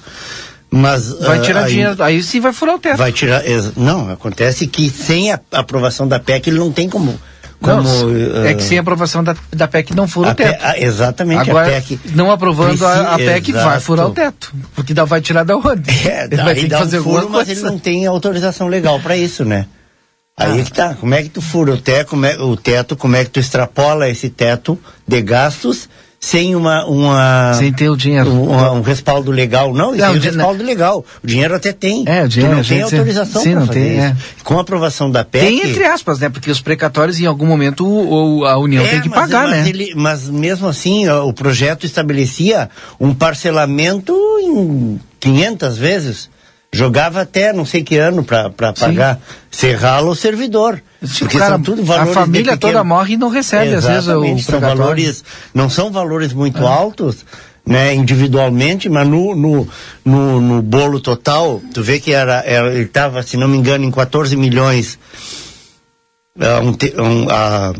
mas 0.69 1.09
Vai 1.19 1.37
ah, 1.37 1.41
tirar 1.41 1.63
aí 1.63 1.71
dinheiro, 1.71 2.03
aí 2.03 2.21
sim 2.21 2.41
vai 2.41 2.51
furar 2.51 2.75
o 2.75 2.79
teto. 2.79 2.97
Vai 2.97 3.11
tirar, 3.13 3.41
não, 3.77 4.11
acontece 4.11 4.67
que 4.67 4.89
sem 4.89 5.31
a 5.31 5.39
aprovação 5.53 6.07
da 6.07 6.19
PEC 6.19 6.49
ele 6.49 6.59
não 6.59 6.71
tem 6.73 6.89
como, 6.89 7.17
como 7.61 7.83
Não, 7.83 8.45
é 8.45 8.51
ah, 8.51 8.53
que 8.53 8.63
sem 8.63 8.77
a 8.77 8.81
aprovação 8.81 9.23
da, 9.23 9.35
da 9.51 9.67
PEC 9.67 9.93
não 9.93 10.07
fura 10.07 10.29
a 10.29 10.31
o 10.31 10.35
teto. 10.35 10.59
Ah, 10.63 10.79
exatamente 10.79 11.49
Agora, 11.49 11.67
a 11.67 11.71
PEC 11.71 11.99
não 12.15 12.31
aprovando 12.31 12.85
a, 12.85 13.15
a 13.15 13.17
PEC, 13.17 13.51
vai 13.51 13.61
exato. 13.61 13.81
furar 13.81 14.07
o 14.07 14.11
teto. 14.11 14.53
Porque 14.73 14.93
dá, 14.93 15.03
vai 15.03 15.19
tirar 15.21 15.43
da 15.43 15.57
onde? 15.57 16.07
É, 16.07 16.25
Ele 16.31 16.37
vai 16.37 16.55
ter 16.55 16.61
que 16.61 16.67
dá 16.67 16.79
fazer 16.79 16.99
um 16.99 17.03
furo, 17.03 17.29
mas 17.29 17.49
ele 17.49 17.61
não 17.61 17.77
tem 17.77 18.05
autorização 18.05 18.67
legal 18.67 18.99
para 18.99 19.17
isso, 19.17 19.43
né? 19.43 19.65
Aí 20.37 20.57
Ah. 20.57 20.61
é 20.61 20.63
que 20.63 20.71
tá, 20.71 20.93
como 20.93 21.13
é 21.13 21.21
que 21.21 21.29
tu 21.29 21.41
fura 21.41 21.73
o 21.73 21.77
teto, 21.77 22.07
como 22.11 22.25
é, 22.25 22.37
o 22.37 22.55
teto, 22.55 22.95
como 22.95 23.15
é 23.17 23.25
que 23.25 23.29
tu 23.29 23.41
extrapola 23.41 24.07
esse 24.07 24.29
teto 24.29 24.79
de 25.05 25.21
gastos 25.21 25.89
sem 26.19 26.53
uma, 26.53 26.85
uma 26.85 27.53
Sem 27.53 27.71
ter 27.71 27.89
o 27.89 27.95
dinheiro. 27.95 28.29
um, 28.29 28.51
um 28.77 28.81
respaldo 28.81 29.31
legal, 29.31 29.73
não, 29.73 29.95
Não, 29.95 30.17
di- 30.17 30.27
respaldo 30.27 30.61
legal. 30.63 31.05
O 31.23 31.27
dinheiro 31.27 31.55
até 31.55 31.71
tem. 31.71 32.03
É, 32.05 32.23
o 32.25 32.27
dinheiro, 32.27 32.57
não 32.57 32.63
tem 32.63 32.81
autorização 32.81 33.41
sim, 33.41 33.51
para 33.51 33.59
não 33.61 33.67
fazer 33.67 33.79
tem, 33.79 33.97
isso. 33.97 34.05
é. 34.07 34.15
Com 34.43 34.57
a 34.57 34.61
aprovação 34.61 35.09
da 35.09 35.23
PEC... 35.23 35.45
Tem 35.45 35.69
entre 35.69 35.85
aspas, 35.85 36.19
né? 36.19 36.27
Porque 36.29 36.51
os 36.51 36.59
precatórios 36.59 37.19
em 37.21 37.25
algum 37.25 37.45
momento 37.45 37.85
o, 37.87 38.39
o- 38.39 38.45
a 38.45 38.57
União 38.57 38.83
É, 38.83 38.89
tem 38.89 39.01
que 39.01 39.09
mas- 39.09 39.19
pagar, 39.19 39.47
mas 39.47 39.63
né? 39.63 39.69
ele- 39.69 39.93
mas 39.95 40.27
mesmo 40.29 40.67
assim, 40.67 41.07
o 41.07 41.31
projeto 41.31 41.85
estabelecia 41.85 42.69
um 42.99 43.13
parcelamento 43.13 44.13
em 44.41 44.99
500 45.19 45.77
vezes. 45.77 46.29
Jogava 46.71 47.21
até 47.21 47.51
não 47.51 47.65
sei 47.65 47.81
que 47.83 47.97
ano 47.97 48.23
para 48.23 48.51
pagar. 48.73 49.19
Serralo 49.49 50.11
o 50.11 50.15
servidor. 50.15 50.79
Tipo, 51.03 51.17
Porque 51.19 51.37
cara, 51.39 51.53
são 51.55 51.63
tudo 51.63 51.81
a 51.81 51.85
valores 51.85 52.09
de 52.09 52.13
família 52.13 52.55
toda 52.57 52.83
morre 52.83 53.13
e 53.13 53.17
não 53.17 53.29
recebe, 53.29 53.73
às 53.73 53.85
vezes, 53.85 54.07
o 54.07 54.11
Exatamente, 54.11 54.43
são 54.43 54.59
valores, 54.59 55.23
não 55.53 55.67
são 55.69 55.91
valores 55.91 56.33
muito 56.33 56.63
Ah. 56.67 56.71
altos, 56.71 57.25
né, 57.65 57.93
individualmente, 57.95 58.87
mas 58.89 59.07
no, 59.07 59.33
no, 59.35 59.67
no, 60.05 60.41
no 60.41 60.61
bolo 60.61 60.99
total, 60.99 61.59
tu 61.73 61.81
vê 61.81 61.99
que 61.99 62.11
era, 62.11 62.43
era 62.45 62.71
ele 62.73 62.83
estava, 62.83 63.23
se 63.23 63.35
não 63.37 63.47
me 63.47 63.57
engano, 63.57 63.83
em 63.85 63.91
14 63.91 64.35
milhões, 64.35 64.99
ah, 66.39 66.59
um, 66.61 66.73
te- 66.73 66.93
um, 66.99 67.27
ah, 67.29 67.73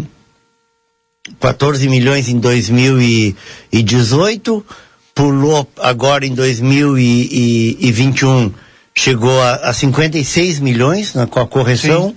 14 1.40 1.88
milhões 1.90 2.28
em 2.30 2.40
2018, 2.40 4.66
pulou 5.14 5.68
agora 5.80 6.26
em 6.26 6.34
2021, 6.34 8.52
chegou 9.00 9.42
a, 9.42 9.56
a 9.70 9.74
56 9.74 10.60
milhões 10.60 11.14
né, 11.14 11.26
com 11.26 11.40
a 11.40 11.48
correção, 11.48 12.14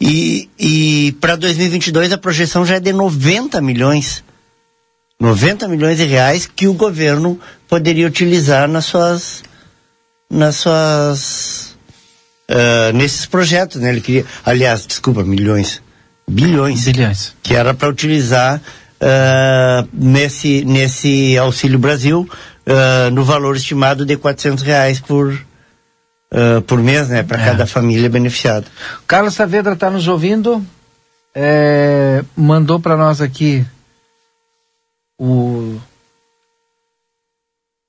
e, 0.00 0.50
e 0.58 1.16
para 1.20 1.36
2022 1.36 2.12
a 2.12 2.18
projeção 2.18 2.66
já 2.66 2.76
é 2.76 2.80
de 2.80 2.92
90 2.92 3.60
milhões. 3.60 4.24
90 5.18 5.68
milhões 5.68 5.96
de 5.96 6.04
reais 6.04 6.46
que 6.46 6.66
o 6.66 6.74
governo 6.74 7.40
poderia 7.68 8.06
utilizar 8.06 8.68
nas 8.68 8.84
suas 8.84 9.42
nas 10.28 10.56
suas 10.56 11.76
ah, 12.48 12.92
nesses 12.92 13.24
projetos, 13.24 13.80
né? 13.80 13.90
Ele 13.90 14.00
queria, 14.00 14.26
aliás, 14.44 14.84
desculpa, 14.86 15.22
milhões, 15.22 15.80
bilhões, 16.28 16.84
Bilhões. 16.84 17.34
que 17.42 17.54
era 17.54 17.72
para 17.72 17.88
utilizar 17.88 18.60
ah, 19.00 19.86
nesse 19.92 20.64
nesse 20.64 21.38
Auxílio 21.38 21.78
Brasil 21.78 22.28
ah, 22.66 23.08
no 23.10 23.24
valor 23.24 23.56
estimado 23.56 24.04
de 24.04 24.16
400 24.18 24.62
reais 24.62 25.00
por 25.00 25.45
ah, 26.30 26.62
por 26.66 26.80
mês, 26.80 27.08
né? 27.08 27.22
Para 27.22 27.40
É. 27.40 27.44
cada 27.44 27.66
família 27.66 28.08
beneficiada. 28.08 28.66
Carlos 29.06 29.34
Saavedra 29.34 29.72
está 29.72 29.90
nos 29.90 30.08
ouvindo. 30.08 30.64
É, 31.34 32.24
mandou 32.34 32.80
para 32.80 32.96
nós 32.96 33.20
aqui 33.20 33.64
o 35.18 35.78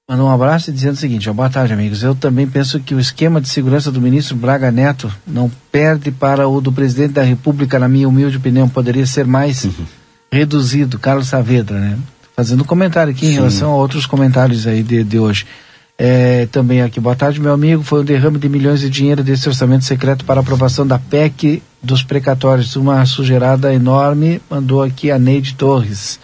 Manda 0.09 0.23
um 0.23 0.31
abraço 0.31 0.71
dizendo 0.71 0.93
o 0.93 0.97
seguinte: 0.97 1.29
ó, 1.29 1.33
boa 1.33 1.49
tarde, 1.49 1.73
amigos. 1.73 2.01
Eu 2.01 2.15
também 2.15 2.47
penso 2.47 2.79
que 2.79 2.95
o 2.95 2.99
esquema 2.99 3.41
de 3.41 3.49
segurança 3.49 3.91
do 3.91 3.99
ministro 3.99 4.37
Braga 4.37 4.71
Neto 4.71 5.13
não 5.27 5.51
perde 5.69 6.11
para 6.11 6.47
o 6.47 6.61
do 6.61 6.71
presidente 6.71 7.11
da 7.11 7.23
República, 7.23 7.77
na 7.77 7.89
minha 7.89 8.07
humilde 8.07 8.37
opinião, 8.37 8.69
poderia 8.69 9.05
ser 9.05 9.25
mais 9.27 9.65
uhum. 9.65 9.85
reduzido. 10.31 10.97
Carlos 10.97 11.27
Saavedra, 11.27 11.77
né? 11.77 11.97
Fazendo 12.37 12.61
um 12.61 12.65
comentário 12.65 13.11
aqui 13.11 13.25
Sim. 13.25 13.31
em 13.33 13.35
relação 13.35 13.71
a 13.71 13.75
outros 13.75 14.05
comentários 14.05 14.65
aí 14.65 14.81
de, 14.81 15.03
de 15.03 15.19
hoje. 15.19 15.45
É, 15.99 16.45
também 16.47 16.83
aqui, 16.83 16.99
boa 16.99 17.15
tarde, 17.15 17.41
meu 17.41 17.51
amigo. 17.51 17.81
Foi 17.81 18.01
um 18.01 18.05
derrame 18.05 18.37
de 18.37 18.47
milhões 18.47 18.79
de 18.79 18.87
dinheiro 18.89 19.23
desse 19.23 19.49
orçamento 19.49 19.83
secreto 19.83 20.23
para 20.25 20.41
aprovação 20.41 20.85
da 20.85 20.99
PEC 20.99 21.63
dos 21.81 22.03
precatórios. 22.03 22.75
Uma 22.75 23.03
sujeirada 23.05 23.73
enorme. 23.73 24.39
Mandou 24.49 24.83
aqui 24.83 25.09
a 25.09 25.17
Neide 25.17 25.55
Torres. 25.55 26.19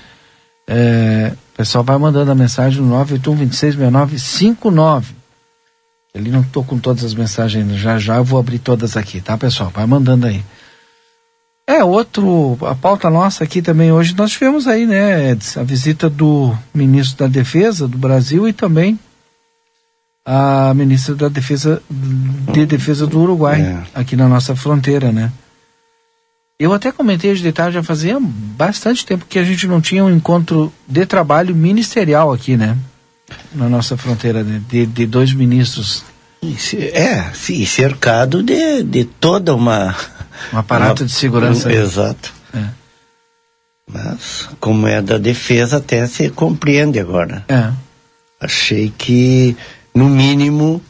É, 0.67 1.33
o 1.53 1.57
pessoal 1.57 1.83
vai 1.83 1.97
mandando 1.97 2.29
a 2.31 2.35
mensagem 2.35 2.83
no 2.83 2.95
981-266959. 3.05 5.05
Ele 6.13 6.29
não 6.29 6.41
estou 6.41 6.63
com 6.63 6.77
todas 6.77 7.03
as 7.03 7.15
mensagens 7.15 7.75
já 7.75 7.97
já, 7.97 8.17
eu 8.17 8.23
vou 8.23 8.39
abrir 8.39 8.59
todas 8.59 8.95
aqui, 8.95 9.19
tá, 9.19 9.35
pessoal? 9.35 9.71
Vai 9.73 9.87
mandando 9.87 10.27
aí. 10.27 10.43
É, 11.65 11.83
outro, 11.83 12.55
a 12.61 12.75
pauta 12.75 13.09
nossa 13.09 13.43
aqui 13.43 13.63
também 13.63 13.91
hoje, 13.91 14.13
nós 14.15 14.31
tivemos 14.31 14.67
aí, 14.67 14.85
né, 14.85 15.31
Edson, 15.31 15.61
a 15.61 15.63
visita 15.63 16.07
do 16.09 16.53
ministro 16.73 17.17
da 17.17 17.27
Defesa 17.27 17.87
do 17.87 17.97
Brasil 17.97 18.47
e 18.47 18.53
também 18.53 18.99
a 20.25 20.73
ministra 20.73 21.15
da 21.15 21.27
Defesa 21.27 21.81
de 21.89 22.65
Defesa 22.65 23.05
do 23.05 23.19
Uruguai, 23.19 23.61
é. 23.61 23.83
aqui 23.93 24.15
na 24.15 24.27
nossa 24.27 24.55
fronteira, 24.55 25.11
né? 25.11 25.31
Eu 26.59 26.71
até 26.71 26.91
comentei 26.91 27.31
hoje 27.31 27.41
de 27.41 27.51
tarde, 27.51 27.75
já 27.75 27.83
fazia 27.83 28.17
bastante 28.21 29.05
tempo 29.05 29.25
que 29.27 29.39
a 29.39 29.43
gente 29.43 29.67
não 29.67 29.81
tinha 29.81 30.03
um 30.05 30.09
encontro 30.09 30.71
de 30.87 31.05
trabalho 31.05 31.55
ministerial 31.55 32.31
aqui, 32.31 32.55
né? 32.55 32.77
Na 33.53 33.67
nossa 33.67 33.97
fronteira, 33.97 34.43
né? 34.43 34.61
de, 34.69 34.85
de 34.85 35.05
dois 35.05 35.33
ministros. 35.33 36.05
É, 36.93 37.31
sim, 37.33 37.65
cercado 37.65 38.43
de, 38.43 38.83
de 38.83 39.05
toda 39.05 39.55
uma. 39.55 39.95
Um 40.53 40.57
aparato 40.57 41.01
uma, 41.01 41.07
de 41.07 41.13
segurança. 41.13 41.69
Um, 41.69 41.71
exato. 41.71 42.33
É. 42.53 42.65
Mas, 43.91 44.49
como 44.59 44.87
é 44.87 45.01
da 45.01 45.17
defesa, 45.17 45.77
até 45.77 46.05
se 46.07 46.29
compreende 46.29 46.99
agora. 46.99 47.43
É. 47.47 47.71
Achei 48.39 48.93
que, 48.97 49.55
no 49.93 50.09
mínimo, 50.09 50.81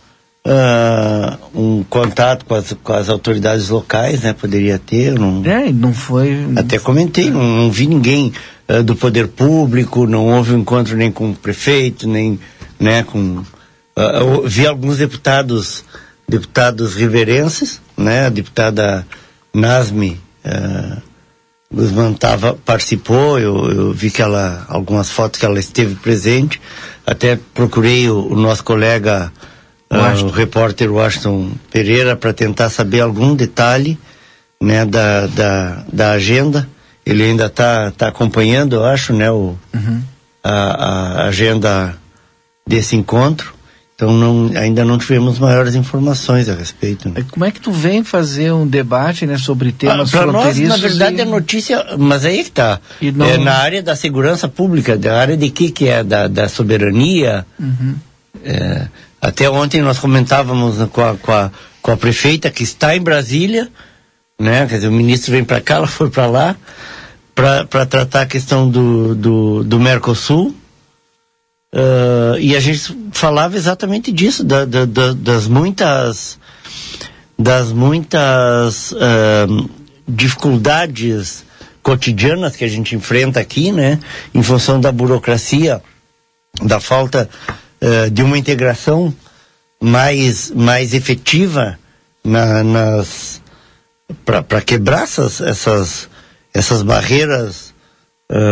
Uh, 0.46 1.40
um 1.58 1.84
contato 1.86 2.44
com 2.44 2.54
as, 2.54 2.76
com 2.84 2.92
as 2.92 3.08
autoridades 3.08 3.70
locais, 3.70 4.24
né? 4.24 4.34
Poderia 4.34 4.78
ter. 4.78 5.18
Não, 5.18 5.42
é, 5.46 5.72
não 5.72 5.94
foi. 5.94 6.36
Até 6.58 6.78
comentei, 6.78 7.32
não, 7.32 7.42
não 7.42 7.72
vi 7.72 7.88
ninguém 7.88 8.34
uh, 8.68 8.84
do 8.84 8.94
poder 8.94 9.30
público, 9.30 10.06
não 10.06 10.28
houve 10.28 10.54
um 10.54 10.60
encontro 10.60 10.98
nem 10.98 11.10
com 11.10 11.32
o 11.32 11.34
prefeito, 11.34 12.10
nem 12.10 12.38
né, 12.78 13.04
com. 13.04 13.38
Uh, 13.38 14.42
vi 14.46 14.68
alguns 14.68 14.98
deputados, 14.98 15.86
deputados 16.28 16.94
riverenses, 16.94 17.80
né? 17.96 18.26
A 18.26 18.30
deputada 18.30 19.08
Nasme 19.54 20.20
uh, 20.44 21.02
Guzmán 21.74 22.14
tava, 22.14 22.54
participou, 22.54 23.40
eu, 23.40 23.72
eu 23.72 23.94
vi 23.94 24.12
que 24.12 24.22
ela, 24.22 24.66
algumas 24.70 25.10
fotos 25.10 25.40
que 25.40 25.46
ela 25.46 25.60
esteve 25.60 25.96
presente, 25.96 26.62
até 27.06 27.40
procurei 27.54 28.10
o, 28.10 28.28
o 28.32 28.36
nosso 28.36 28.64
colega 28.64 29.32
uh, 29.92 30.26
o 30.26 30.30
repórter 30.30 30.92
Washington 30.92 31.52
Pereira 31.72 32.16
para 32.16 32.34
tentar 32.34 32.70
saber 32.70 33.02
algum 33.02 33.36
detalhe 33.36 33.98
né, 34.62 34.86
da, 34.86 35.28
da, 35.28 35.84
da 35.92 36.12
agenda. 36.12 36.68
Ele 37.06 37.24
ainda 37.24 37.48
está 37.48 37.92
tá 37.92 38.08
acompanhando, 38.08 38.78
eu 38.78 38.86
acho, 38.86 39.14
né, 39.14 39.30
o, 39.30 39.58
uhum. 39.74 40.02
a, 40.44 40.54
a, 40.54 41.28
agenda 41.28 41.98
desse 42.66 42.96
encontro. 42.96 43.54
Então 44.04 44.18
não, 44.18 44.52
ainda 44.60 44.84
não 44.84 44.98
tivemos 44.98 45.40
maiores 45.40 45.76
informações 45.76 46.50
a 46.50 46.54
respeito. 46.54 47.08
Né? 47.08 47.24
Como 47.32 47.46
é 47.46 47.52
que 47.52 47.62
tu 47.62 47.72
vem 47.72 48.04
fazer 48.04 48.52
um 48.52 48.68
debate 48.68 49.26
né, 49.26 49.38
sobre 49.38 49.72
temas 49.72 50.14
ah, 50.14 50.18
Para 50.18 50.30
nós, 50.30 50.60
na 50.60 50.76
verdade, 50.76 51.16
e... 51.16 51.22
é 51.22 51.26
notícia, 51.26 51.86
mas 51.98 52.26
aí 52.26 52.44
que 52.44 52.50
está. 52.50 52.82
Não... 53.16 53.26
É 53.26 53.38
na 53.38 53.54
área 53.54 53.82
da 53.82 53.96
segurança 53.96 54.50
pública, 54.50 54.98
da 54.98 55.18
área 55.18 55.38
de 55.38 55.50
que 55.50 55.72
que 55.72 55.88
é? 55.88 56.04
Da, 56.04 56.28
da 56.28 56.50
soberania. 56.50 57.46
Uhum. 57.58 57.96
É, 58.44 58.88
até 59.22 59.50
ontem 59.50 59.82
nós 59.82 60.00
comentávamos 60.00 60.76
com 60.90 61.02
a, 61.02 61.16
com 61.16 61.32
a, 61.32 61.50
com 61.82 61.92
a 61.92 61.96
prefeita 61.96 62.52
que 62.52 62.64
está 62.64 62.94
em 62.94 63.02
Brasília, 63.02 63.70
né? 64.38 64.66
Quer 64.68 64.76
dizer, 64.76 64.88
o 64.90 64.92
ministro 64.92 65.32
vem 65.32 65.46
para 65.46 65.62
cá, 65.62 65.76
ela 65.76 65.88
foi 65.88 66.10
para 66.10 66.26
lá, 66.26 66.58
para 67.34 67.86
tratar 67.86 68.24
a 68.24 68.26
questão 68.26 68.70
do, 68.70 69.16
do, 69.16 69.64
do 69.64 69.80
Mercosul. 69.80 70.54
Uh, 71.74 72.38
e 72.38 72.56
a 72.56 72.60
gente 72.60 72.96
falava 73.12 73.58
exatamente 73.58 74.12
disso, 74.12 74.44
da, 74.44 74.64
da, 74.64 74.86
da, 74.86 75.14
das 75.14 75.48
muitas 75.48 76.38
das 77.38 77.72
muitas 77.72 78.92
uh, 78.92 79.70
dificuldades 80.08 81.44
cotidianas 81.82 82.56
que 82.56 82.64
a 82.64 82.68
gente 82.68 82.96
enfrenta 82.96 83.40
aqui, 83.40 83.72
né? 83.72 84.00
Em 84.36 84.44
função 84.44 84.80
da 84.80 84.92
burocracia, 84.92 85.82
da 86.62 86.80
falta 86.80 87.28
uh, 87.82 88.12
de 88.12 88.22
uma 88.22 88.38
integração 88.38 89.12
mais, 89.82 90.52
mais 90.52 90.94
efetiva 90.94 91.80
na, 92.24 92.64
nas 92.64 93.42
para 94.24 94.62
quebrar 94.62 95.04
essas, 95.04 95.42
essas, 95.42 96.08
essas 96.54 96.84
barreiras 96.84 97.74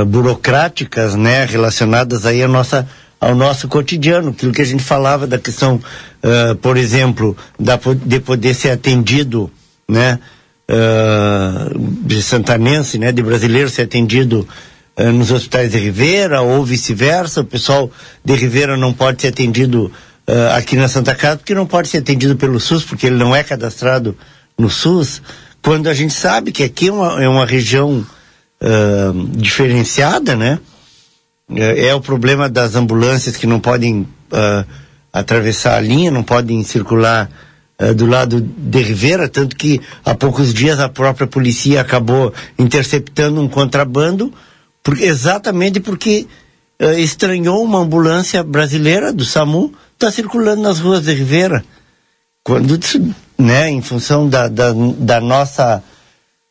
burocráticas 0.07 1.15
né, 1.15 1.45
relacionadas 1.45 2.25
aí 2.25 2.43
à 2.43 2.47
nossa, 2.47 2.88
ao 3.21 3.36
nosso 3.36 3.67
cotidiano, 3.67 4.31
aquilo 4.31 4.51
que 4.51 4.63
a 4.63 4.65
gente 4.65 4.84
falava 4.84 5.27
da 5.27 5.38
questão, 5.38 5.75
uh, 5.75 6.55
por 6.55 6.75
exemplo, 6.75 7.38
da, 7.60 7.79
de 8.03 8.19
poder 8.19 8.55
ser 8.55 8.71
atendido, 8.71 9.51
né, 9.88 10.19
uh, 10.67 11.79
de 12.03 12.23
santanense, 12.23 12.97
né, 12.97 13.12
de 13.12 13.21
brasileiro 13.21 13.69
ser 13.69 13.84
atendido 13.84 14.47
eh, 14.97 15.10
nos 15.10 15.31
hospitais 15.31 15.71
de 15.71 15.77
Ribeira 15.77 16.41
ou 16.41 16.65
vice-versa. 16.65 17.41
O 17.41 17.45
pessoal 17.45 17.89
de 18.25 18.36
Ribeira 18.36 18.75
não 18.75 18.91
pode 18.91 19.21
ser 19.21 19.29
atendido 19.29 19.86
uh, 20.27 20.55
aqui 20.57 20.75
na 20.75 20.88
Santa 20.88 21.15
Casa 21.15 21.38
porque 21.38 21.55
não 21.55 21.65
pode 21.65 21.88
ser 21.88 21.99
atendido 21.99 22.36
pelo 22.36 22.60
SUS, 22.60 22.84
porque 22.84 23.07
ele 23.07 23.15
não 23.15 23.34
é 23.34 23.41
cadastrado 23.41 24.17
no 24.57 24.69
SUS. 24.69 25.21
Quando 25.62 25.88
a 25.88 25.93
gente 25.93 26.13
sabe 26.13 26.51
que 26.51 26.62
aqui 26.62 26.89
é 26.89 26.91
uma, 26.91 27.23
é 27.23 27.27
uma 27.27 27.45
região 27.45 28.05
uh, 28.62 29.27
diferenciada, 29.38 30.36
né? 30.36 30.60
É, 31.56 31.88
é, 31.88 31.96
o 31.96 32.02
problema 32.02 32.50
das 32.50 32.76
ambulâncias 32.76 33.36
que 33.36 33.48
não 33.48 33.60
podem 33.60 34.08
atravessar 35.12 35.76
a 35.76 35.82
linha, 35.82 36.10
não 36.10 36.24
podem 36.24 36.64
circular 36.64 37.30
do 37.98 38.06
lado 38.06 38.40
de 38.40 38.82
Ribeira, 38.82 39.28
tanto 39.28 39.58
que 39.58 39.82
há 40.06 40.16
poucos 40.16 40.54
dias 40.54 40.80
a 40.80 40.88
própria 40.88 41.28
polícia 41.28 41.82
acabou 41.82 42.34
interceptando 42.58 43.42
um 43.42 43.50
contrabando 43.50 44.32
porque, 44.84 45.06
exatamente 45.06 45.80
porque 45.80 46.28
uh, 46.82 46.94
estranhou 46.94 47.64
uma 47.64 47.80
ambulância 47.80 48.44
brasileira 48.44 49.14
do 49.14 49.24
SAMU 49.24 49.74
está 49.94 50.12
circulando 50.12 50.62
nas 50.62 50.80
ruas 50.80 51.04
de 51.04 51.14
Ribeira. 51.14 51.64
Quando, 52.44 52.80
né, 53.38 53.70
em 53.70 53.82
função 53.82 54.28
da, 54.28 54.48
da, 54.48 54.74
da 54.98 55.22
nossa 55.22 55.84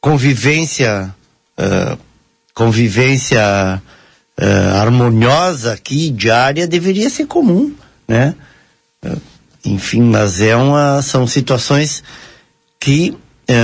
convivência, 0.00 1.12
uh, 1.58 1.98
convivência 2.54 3.82
uh, 4.40 4.76
harmoniosa 4.76 5.72
aqui, 5.72 6.10
diária, 6.10 6.66
deveria 6.66 7.10
ser 7.10 7.26
comum, 7.26 7.72
né? 8.08 8.34
enfim, 9.64 10.02
mas 10.02 10.40
é 10.40 10.56
uma, 10.56 11.02
são 11.02 11.26
situações 11.26 12.02
que 12.78 13.16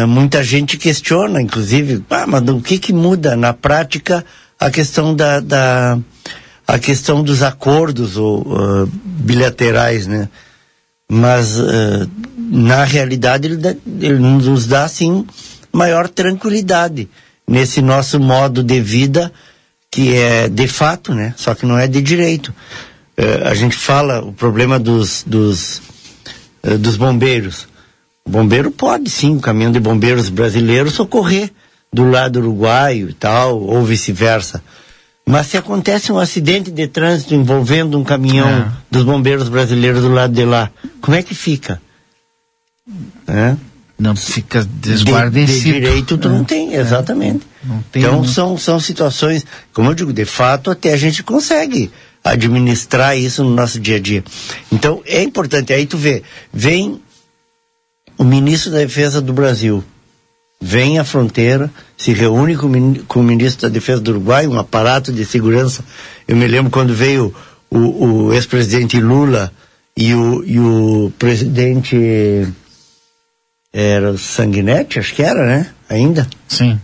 muita 0.09 0.43
gente 0.43 0.77
questiona, 0.77 1.41
inclusive, 1.41 2.05
ah, 2.11 2.27
mas 2.27 2.43
o 2.49 2.61
que 2.61 2.77
que 2.79 2.93
muda 2.93 3.37
na 3.37 3.53
prática 3.53 4.25
a 4.59 4.71
questão 4.71 5.15
da, 5.15 5.39
da 5.41 5.99
a 6.67 6.79
questão 6.79 7.23
dos 7.23 7.43
acordos 7.43 8.17
ou, 8.17 8.41
uh, 8.41 8.87
bilaterais, 9.05 10.07
né? 10.07 10.29
Mas 11.09 11.61
uh, 11.61 12.11
na 12.37 12.83
realidade 12.83 13.47
ele, 13.47 13.79
ele 14.01 14.19
nos 14.19 14.67
dá 14.67 14.85
assim 14.85 15.25
maior 15.73 16.09
tranquilidade 16.09 17.09
nesse 17.47 17.81
nosso 17.81 18.19
modo 18.19 18.65
de 18.65 18.81
vida 18.81 19.33
que 19.97 20.15
é 20.15 20.47
de 20.47 20.69
fato, 20.69 21.15
né? 21.15 21.33
Só 21.39 21.55
que 21.55 21.65
não 21.65 21.79
é 21.79 21.89
de 21.89 22.03
direito. 22.03 22.49
Uh, 23.19 23.49
a 23.49 23.55
gente 23.55 23.75
fala 23.75 24.21
o 24.21 24.31
problema 24.31 24.79
dos 24.79 25.25
dos, 25.27 25.81
dos 26.79 26.99
bombeiros. 26.99 27.67
O 28.23 28.29
bombeiro 28.29 28.71
pode 28.71 29.09
sim, 29.09 29.37
o 29.37 29.41
caminhão 29.41 29.73
de 29.73 29.81
bombeiros 29.81 30.29
brasileiros 30.29 30.93
socorrer 30.93 31.51
do 31.91 32.11
lado 32.11 32.41
uruguaio 32.41 33.09
e 33.09 33.15
tal, 33.15 33.59
ou 33.59 33.83
vice-versa. 33.85 34.63
Mas 35.25 35.47
se 35.47 35.57
acontece 35.57 36.13
um 36.13 36.19
acidente 36.19 36.71
de 36.71 36.87
trânsito 36.87 37.35
envolvendo 37.35 37.99
um 37.99 38.05
caminhão 38.05 38.49
é. 38.49 38.73
dos 38.91 39.03
bombeiros 39.03 39.49
brasileiros 39.49 40.03
do 40.03 40.13
lado 40.13 40.35
de 40.35 40.45
lá, 40.45 40.71
como 41.01 41.17
é 41.17 41.23
que 41.23 41.35
fica? 41.35 41.81
É? 43.27 43.57
Não 43.99 44.15
fica 44.15 44.63
desguarnecido. 44.65 45.63
De, 45.63 45.73
de 45.73 45.73
direito 45.73 46.19
tu 46.19 46.29
é. 46.29 46.31
não 46.31 46.45
tem, 46.45 46.75
exatamente. 46.75 47.47
Não 47.65 47.83
tem 47.91 48.03
então 48.03 48.25
são, 48.25 48.59
são 48.59 48.79
situações, 48.79 49.45
como 49.73 49.91
eu 49.91 49.95
digo, 49.95 50.13
de 50.13 50.25
fato 50.25 50.71
até 50.71 50.93
a 50.93 50.97
gente 50.97 51.23
consegue 51.23 51.91
administrar 52.23 53.17
isso 53.17 53.43
no 53.43 53.51
nosso 53.51 53.81
dia 53.81 53.97
a 53.97 54.01
dia. 54.01 54.23
Então 54.71 55.01
é 55.07 55.23
importante. 55.23 55.73
Aí 55.73 55.87
tu 55.87 55.97
vê, 55.97 56.23
vem 56.53 57.01
o 58.19 58.25
ministro 58.25 58.71
da 58.71 58.79
Defesa 58.79 59.21
do 59.23 59.33
Brasil, 59.33 59.83
vem 60.61 60.99
à 60.99 61.05
fronteira, 61.05 61.71
se 61.97 62.13
reúne 62.13 62.57
com, 62.57 62.95
com 63.07 63.21
o 63.21 63.25
ministro 63.25 63.69
da 63.69 63.73
Defesa 63.73 64.01
do 64.01 64.11
Uruguai, 64.11 64.47
um 64.47 64.59
aparato 64.59 65.11
de 65.11 65.25
segurança. 65.25 65.83
Eu 66.29 66.37
me 66.37 66.47
lembro 66.47 66.71
quando 66.71 66.95
veio 66.95 67.35
o, 67.71 68.05
o 68.05 68.33
ex-presidente 68.35 69.01
Lula 69.01 69.51
e 69.97 70.13
o, 70.15 70.45
e 70.45 70.59
o 70.59 71.13
presidente 71.19 72.47
era 73.79 74.11
o 74.11 74.17
Sanguinetti, 74.17 74.99
acho 74.99 75.15
que 75.15 75.23
era, 75.23 75.45
né? 75.45 75.67
Ainda? 75.87 76.27
Sim. 76.49 76.81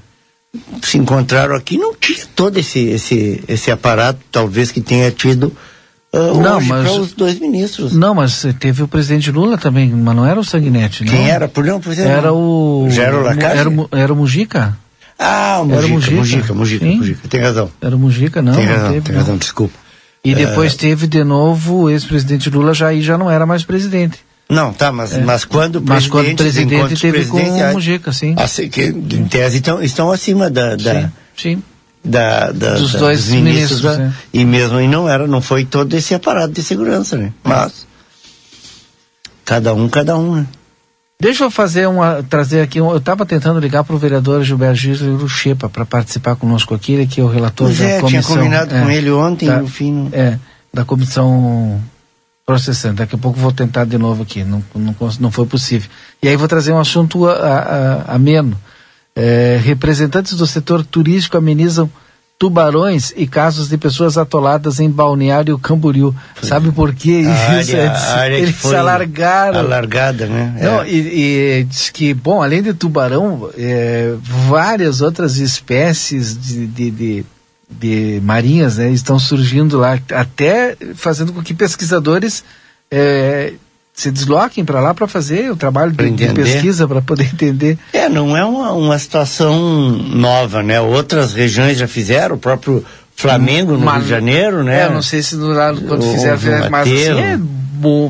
Se 0.82 0.98
encontraram 0.98 1.54
aqui, 1.54 1.78
não 1.78 1.94
tinha 1.94 2.26
todo 2.36 2.58
esse, 2.58 2.80
esse, 2.80 3.42
esse 3.48 3.70
aparato, 3.70 4.20
talvez 4.30 4.70
que 4.70 4.82
tenha 4.82 5.10
tido 5.10 5.56
uh, 6.12 6.38
não, 6.38 6.60
mas, 6.60 6.86
para 6.86 7.00
os 7.00 7.14
dois 7.14 7.38
ministros. 7.38 7.94
Não, 7.94 8.14
mas 8.14 8.44
teve 8.60 8.82
o 8.82 8.88
presidente 8.88 9.30
Lula 9.30 9.56
também, 9.56 9.88
mas 9.90 10.14
não 10.14 10.26
era 10.26 10.38
o 10.38 10.44
Sanguinetti, 10.44 11.06
Quem 11.06 11.30
era? 11.30 11.48
Por 11.48 11.64
não, 11.64 11.80
por 11.80 11.92
exemplo, 11.92 12.12
Era 12.12 12.34
o... 12.34 12.86
Gero 12.90 13.22
Lacage? 13.22 13.58
Era, 13.58 13.70
era 13.92 14.12
o 14.12 14.16
Mujica. 14.16 14.76
Ah, 15.18 15.60
o 15.62 15.64
Mujica, 15.64 15.78
era 15.78 15.94
Mujica, 15.94 16.16
Mujica, 16.16 16.54
Mujica, 16.54 16.84
Mujica, 16.84 17.28
tem 17.28 17.40
razão. 17.40 17.70
Era 17.80 17.96
o 17.96 17.98
Mujica, 17.98 18.42
não. 18.42 18.54
Tem 18.54 18.66
razão, 18.66 18.84
não 18.84 18.92
teve, 18.92 19.06
tem 19.06 19.16
razão, 19.16 19.38
desculpa. 19.38 19.78
E 20.22 20.34
depois 20.34 20.74
uh, 20.74 20.76
teve 20.76 21.06
de 21.06 21.24
novo 21.24 21.84
o 21.84 21.90
ex-presidente 21.90 22.50
Lula, 22.50 22.74
já 22.74 22.88
aí 22.88 23.00
já 23.00 23.16
não 23.16 23.30
era 23.30 23.46
mais 23.46 23.64
presidente. 23.64 24.18
Não, 24.52 24.70
tá, 24.70 24.92
mas, 24.92 25.14
é. 25.14 25.22
mas 25.22 25.46
quando 25.46 25.76
o 25.76 25.82
mas 25.84 26.06
quando 26.06 26.30
o 26.30 26.36
presidente 26.36 27.00
teve 27.00 27.24
com 27.24 27.38
o 27.38 27.72
Mujica, 27.72 28.12
sim. 28.12 28.34
Assim, 28.36 28.68
que, 28.68 28.84
em 28.84 29.24
tese 29.24 29.56
estão, 29.56 29.82
estão 29.82 30.10
acima 30.10 30.50
da, 30.50 30.76
da 30.76 31.02
sim, 31.02 31.10
sim. 31.36 31.62
Da, 32.04 32.50
da, 32.50 32.74
dos 32.74 32.92
da, 32.92 32.98
dois 32.98 33.24
dos 33.24 33.34
ministros, 33.34 33.80
ministros 33.82 34.12
da, 34.12 34.18
e 34.32 34.44
mesmo 34.44 34.78
e 34.78 34.86
não 34.86 35.08
era, 35.08 35.26
não 35.26 35.40
foi 35.40 35.64
todo 35.64 35.94
esse 35.94 36.14
aparato 36.14 36.52
de 36.52 36.62
segurança, 36.62 37.16
né? 37.16 37.32
Mas 37.42 37.86
cada 39.44 39.72
um, 39.72 39.88
cada 39.88 40.18
um, 40.18 40.36
né? 40.36 40.46
Deixa 41.18 41.44
eu 41.44 41.50
fazer 41.50 41.88
uma, 41.88 42.22
trazer 42.22 42.60
aqui, 42.60 42.78
um, 42.78 42.90
eu 42.90 42.98
estava 42.98 43.24
tentando 43.24 43.58
ligar 43.58 43.84
para 43.84 43.94
o 43.94 43.98
vereador 43.98 44.42
Gilberto 44.42 44.76
Gisler 44.76 45.28
Chepa 45.28 45.70
para 45.70 45.86
participar 45.86 46.36
conosco 46.36 46.74
aqui, 46.74 46.92
ele 46.92 47.06
que 47.06 47.20
é 47.20 47.24
o 47.24 47.28
relator 47.28 47.68
pois 47.68 47.78
da 47.78 47.84
é, 47.84 48.00
comissão. 48.00 48.20
tinha 48.20 48.36
combinado 48.36 48.74
é, 48.74 48.82
com 48.82 48.90
ele 48.90 49.10
ontem, 49.10 49.48
no 49.48 49.68
fim. 49.68 49.92
Não... 49.92 50.08
É, 50.12 50.38
da 50.74 50.84
comissão 50.84 51.80
processando. 52.44 52.96
Daqui 52.96 53.14
a 53.14 53.18
pouco 53.18 53.38
vou 53.38 53.52
tentar 53.52 53.84
de 53.84 53.98
novo 53.98 54.22
aqui, 54.22 54.44
não, 54.44 54.62
não, 54.74 54.94
não 55.20 55.30
foi 55.30 55.46
possível. 55.46 55.90
E 56.22 56.28
aí 56.28 56.36
vou 56.36 56.48
trazer 56.48 56.72
um 56.72 56.78
assunto 56.78 57.26
ameno. 58.06 58.58
É, 59.14 59.60
representantes 59.62 60.34
do 60.34 60.46
setor 60.46 60.84
turístico 60.84 61.36
amenizam 61.36 61.90
tubarões 62.42 63.12
e 63.16 63.24
casos 63.24 63.68
de 63.68 63.78
pessoas 63.78 64.18
atoladas 64.18 64.80
em 64.80 64.90
Balneário 64.90 65.56
Camboriú. 65.58 66.12
Sabe 66.42 66.72
por 66.72 66.92
quê? 66.92 67.20
Isso, 67.20 67.76
área, 68.10 68.36
eles 68.36 68.56
se 68.56 68.74
alargaram. 68.74 69.60
Alargada, 69.60 70.26
né? 70.26 70.58
Não, 70.60 70.82
é. 70.82 70.88
e, 70.88 71.60
e, 71.60 71.64
diz 71.64 71.90
que, 71.90 72.12
bom, 72.12 72.42
além 72.42 72.60
de 72.60 72.74
tubarão, 72.74 73.48
é, 73.56 74.14
várias 74.48 75.00
outras 75.00 75.36
espécies 75.36 76.36
de, 76.36 76.66
de, 76.66 76.90
de 76.90 77.24
de 77.78 78.20
marinhas 78.22 78.78
né, 78.78 78.90
estão 78.90 79.18
surgindo 79.18 79.78
lá, 79.78 79.98
até 80.12 80.76
fazendo 80.94 81.32
com 81.32 81.42
que 81.42 81.54
pesquisadores 81.54 82.44
é, 82.90 83.54
se 83.94 84.10
desloquem 84.10 84.64
para 84.64 84.80
lá 84.80 84.94
para 84.94 85.06
fazer 85.06 85.50
o 85.50 85.56
trabalho 85.56 85.92
de, 85.92 86.10
de 86.10 86.28
pesquisa 86.32 86.88
para 86.88 87.02
poder 87.02 87.24
entender. 87.32 87.78
É, 87.92 88.08
não 88.08 88.36
é 88.36 88.44
uma, 88.44 88.72
uma 88.72 88.98
situação 88.98 89.58
nova, 89.90 90.62
né? 90.62 90.80
Outras 90.80 91.34
regiões 91.34 91.78
já 91.78 91.86
fizeram, 91.86 92.36
o 92.36 92.38
próprio 92.38 92.84
Flamengo 93.14 93.76
no 93.76 93.90
Rio 93.90 94.02
de 94.02 94.08
Janeiro, 94.08 94.64
né? 94.64 94.82
É, 94.82 94.88
não 94.88 95.02
sei 95.02 95.22
se 95.22 95.36
no, 95.36 95.54
quando 95.86 96.02
fizeram, 96.10 96.38
fizeram 96.38 96.70
mas 96.70 96.88
assim, 96.88 97.20
é, 97.20 97.38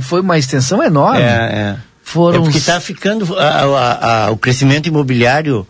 foi 0.00 0.20
uma 0.20 0.38
extensão 0.38 0.82
enorme. 0.82 1.22
É, 1.22 1.24
é. 1.24 1.76
Foram 2.02 2.40
é 2.40 2.42
porque 2.42 2.58
está 2.58 2.80
ficando 2.80 3.36
a, 3.38 3.48
a, 3.48 4.24
a, 4.26 4.30
o 4.30 4.36
crescimento 4.36 4.86
imobiliário 4.88 5.66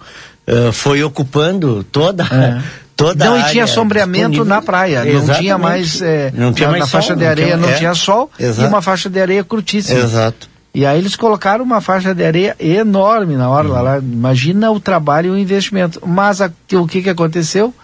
uh, 0.47 0.73
foi 0.73 1.03
ocupando 1.03 1.85
toda 1.85 2.25
é. 2.25 2.63
Toda 2.97 3.25
não, 3.25 3.39
e 3.39 3.45
tinha 3.51 3.67
sombreamento 3.67 4.45
na 4.45 4.61
praia. 4.61 5.07
Exatamente. 5.07 5.27
Não 5.27 5.35
tinha 5.35 5.59
mais. 5.59 6.03
É, 6.03 6.33
não 6.35 6.53
tinha 6.53 6.69
na, 6.69 6.73
mais 6.73 6.85
na 6.85 6.87
faixa 6.87 7.09
sol, 7.09 7.17
de 7.17 7.27
areia 7.27 7.57
não, 7.57 7.63
tinha, 7.63 7.67
não 7.69 7.75
é. 7.75 7.79
tinha 7.79 7.95
sol 7.95 8.31
Exato. 8.39 8.63
e 8.63 8.69
uma 8.69 8.83
faixa 8.83 9.11
de 9.11 9.21
areia 9.21 9.43
curtíssima. 9.45 10.01
Exato. 10.01 10.53
E 10.75 10.87
aí 10.87 10.99
eles 10.99 11.17
colocaram 11.17 11.65
uma 11.65 11.81
faixa 11.81 12.15
de 12.15 12.25
areia 12.25 12.57
enorme 12.59 13.37
na 13.37 13.49
hora 13.49 13.69
uhum. 13.69 13.83
lá. 13.83 13.99
Imagina 13.99 14.71
o 14.71 14.81
trabalho 14.81 15.29
e 15.29 15.31
o 15.31 15.39
investimento. 15.39 16.01
Mas 16.07 16.41
a, 16.41 16.51
o 16.75 16.87
que, 16.87 17.03
que 17.03 17.11
aconteceu? 17.11 17.75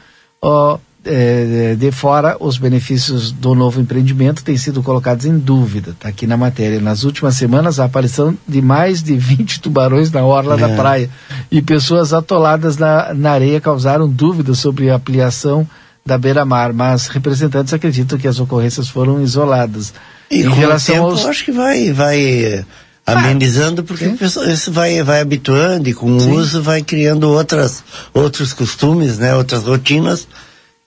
Ó, 0.41 0.79
é, 1.05 1.75
de 1.75 1.91
fora, 1.91 2.37
os 2.41 2.59
benefícios 2.59 3.31
do 3.31 3.55
novo 3.55 3.81
empreendimento 3.81 4.43
têm 4.43 4.57
sido 4.57 4.83
colocados 4.83 5.27
em 5.27 5.39
dúvida. 5.39 5.91
Está 5.91 6.09
aqui 6.09 6.27
na 6.27 6.37
matéria. 6.37 6.81
Nas 6.81 7.05
últimas 7.05 7.37
semanas, 7.37 7.79
a 7.79 7.85
aparição 7.85 8.37
de 8.47 8.63
mais 8.63 9.03
de 9.03 9.17
20 9.19 9.61
tubarões 9.61 10.11
na 10.11 10.25
orla 10.25 10.55
é. 10.55 10.59
da 10.59 10.69
praia 10.71 11.11
e 11.51 11.63
pessoas 11.63 12.13
atoladas 12.13 12.77
na, 12.77 13.13
na 13.15 13.33
areia 13.33 13.61
causaram 13.61 14.09
dúvidas 14.09 14.59
sobre 14.59 14.91
a 14.91 14.97
ampliação 14.97 15.67
da 16.05 16.17
beira-mar, 16.17 16.73
mas 16.73 17.07
representantes 17.07 17.73
acreditam 17.73 18.19
que 18.19 18.29
as 18.29 18.41
ocorrências 18.41 18.89
foram 18.89 19.23
isoladas. 19.23 19.93
E 20.31 20.43
em 20.43 20.49
relação 20.49 20.95
tempo, 20.95 21.07
aos... 21.09 21.27
acho 21.27 21.45
que 21.45 21.53
vai, 21.53 21.93
vai 21.93 22.65
amenizando 23.07 23.83
porque 23.83 24.09
pessoal 24.11 24.47
isso 24.47 24.71
vai 24.71 25.03
vai 25.03 25.21
habituando 25.21 25.89
e 25.89 25.95
com 25.95 26.17
o 26.17 26.21
Sim. 26.21 26.33
uso 26.33 26.63
vai 26.63 26.83
criando 26.83 27.25
outras 27.31 27.83
outros 28.13 28.53
costumes, 28.53 29.19
né, 29.19 29.35
outras 29.35 29.65
rotinas 29.65 30.29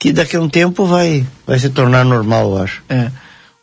que 0.02 0.12
daqui 0.12 0.36
a 0.36 0.42
um 0.42 0.50
tempo 0.50 0.84
vai, 0.84 1.24
vai 1.46 1.60
se 1.60 1.70
tornar 1.70 2.04
normal, 2.04 2.56
eu 2.56 2.64
acho. 2.64 2.82
É. 2.90 3.12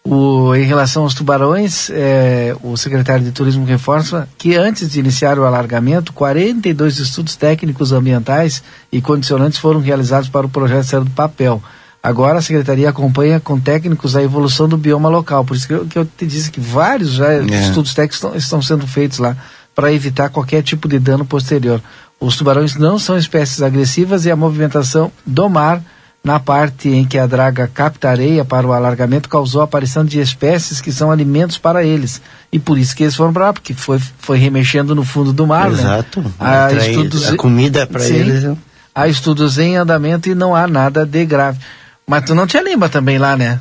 O, 0.05 0.55
em 0.55 0.65
relação 0.65 1.03
aos 1.03 1.13
tubarões, 1.13 1.91
é, 1.91 2.57
o 2.63 2.77
secretário 2.77 3.25
de 3.25 3.31
Turismo 3.31 3.67
reforça 3.67 4.27
que 4.39 4.57
antes 4.57 4.91
de 4.91 4.99
iniciar 4.99 5.39
o 5.39 5.45
alargamento, 5.45 6.15
42 6.15 6.99
estudos 6.99 7.37
técnicos 7.37 7.93
ambientais 7.93 8.63
e 8.91 9.03
condicionantes 9.03 9.59
foram 9.59 9.81
realizados 9.81 10.31
para 10.31 10.47
o 10.47 10.49
projeto 10.49 10.85
sair 10.85 11.05
do 11.05 11.11
papel. 11.11 11.63
Agora 12.03 12.39
a 12.39 12.43
secretaria 12.43 12.89
acompanha 12.89 13.41
com 13.41 13.59
técnicos 13.61 14.17
a 14.17 14.23
evolução 14.23 14.69
do 14.69 14.79
bioma 14.79 15.09
local. 15.09 15.45
Por 15.45 15.57
isso 15.57 15.67
que 15.67 15.75
eu, 15.75 15.85
que 15.85 15.99
eu 15.99 16.07
te 16.07 16.27
disse 16.27 16.51
que 16.51 16.61
vários 16.61 17.13
já 17.13 17.33
é. 17.33 17.43
estudos 17.43 17.93
técnicos 17.93 18.17
estão, 18.17 18.37
estão 18.37 18.63
sendo 18.63 18.87
feitos 18.87 19.19
lá 19.19 19.37
para 19.75 19.93
evitar 19.93 20.31
qualquer 20.31 20.63
tipo 20.63 20.89
de 20.89 20.99
dano 20.99 21.25
posterior. 21.25 21.83
Os 22.19 22.37
tubarões 22.37 22.77
não 22.77 22.99
são 22.99 23.17
espécies 23.17 23.63
agressivas 23.63 24.25
e 24.25 24.31
a 24.31 24.37
movimentação 24.37 25.13
do 25.27 25.49
mar 25.49 25.83
na 26.29 26.39
parte 26.39 26.91
em 26.91 27.07
que 27.07 27.17
a 27.17 27.27
draga 27.27 27.67
capta 27.67 28.11
areia 28.11 28.45
para 28.45 28.67
o 28.67 28.75
alargamento, 28.75 29.31
causou 29.31 29.63
a 29.63 29.65
aparição 29.65 30.05
de 30.05 30.21
espécies 30.21 30.79
que 30.79 30.93
são 30.93 31.11
alimentos 31.11 31.57
para 31.57 31.83
eles. 31.83 32.21
E 32.53 32.59
por 32.59 32.77
isso 32.77 32.95
que 32.95 33.03
eles 33.03 33.17
foram 33.17 33.33
para 33.33 33.47
lá, 33.47 33.53
porque 33.55 33.73
foi, 33.73 33.99
foi 34.19 34.37
remexendo 34.37 34.95
no 34.95 35.05
fundo 35.05 35.33
do 35.33 35.47
mar. 35.47 35.71
Né? 35.71 35.79
Exato. 35.79 36.21
Né? 36.21 36.31
Há 36.39 36.71
estudos, 36.71 37.29
a 37.31 37.37
comida 37.37 37.87
para 37.87 38.07
eles. 38.07 38.59
Há 38.95 39.09
estudos 39.09 39.59
em 39.59 39.77
andamento 39.77 40.29
e 40.29 40.35
não 40.35 40.55
há 40.55 40.67
nada 40.67 41.07
de 41.07 41.25
grave. 41.25 41.59
Mas 42.07 42.25
tu 42.27 42.35
não 42.35 42.47
te 42.47 42.61
lembra 42.61 42.91
também 42.91 43.17
lá, 43.17 43.35
né? 43.35 43.59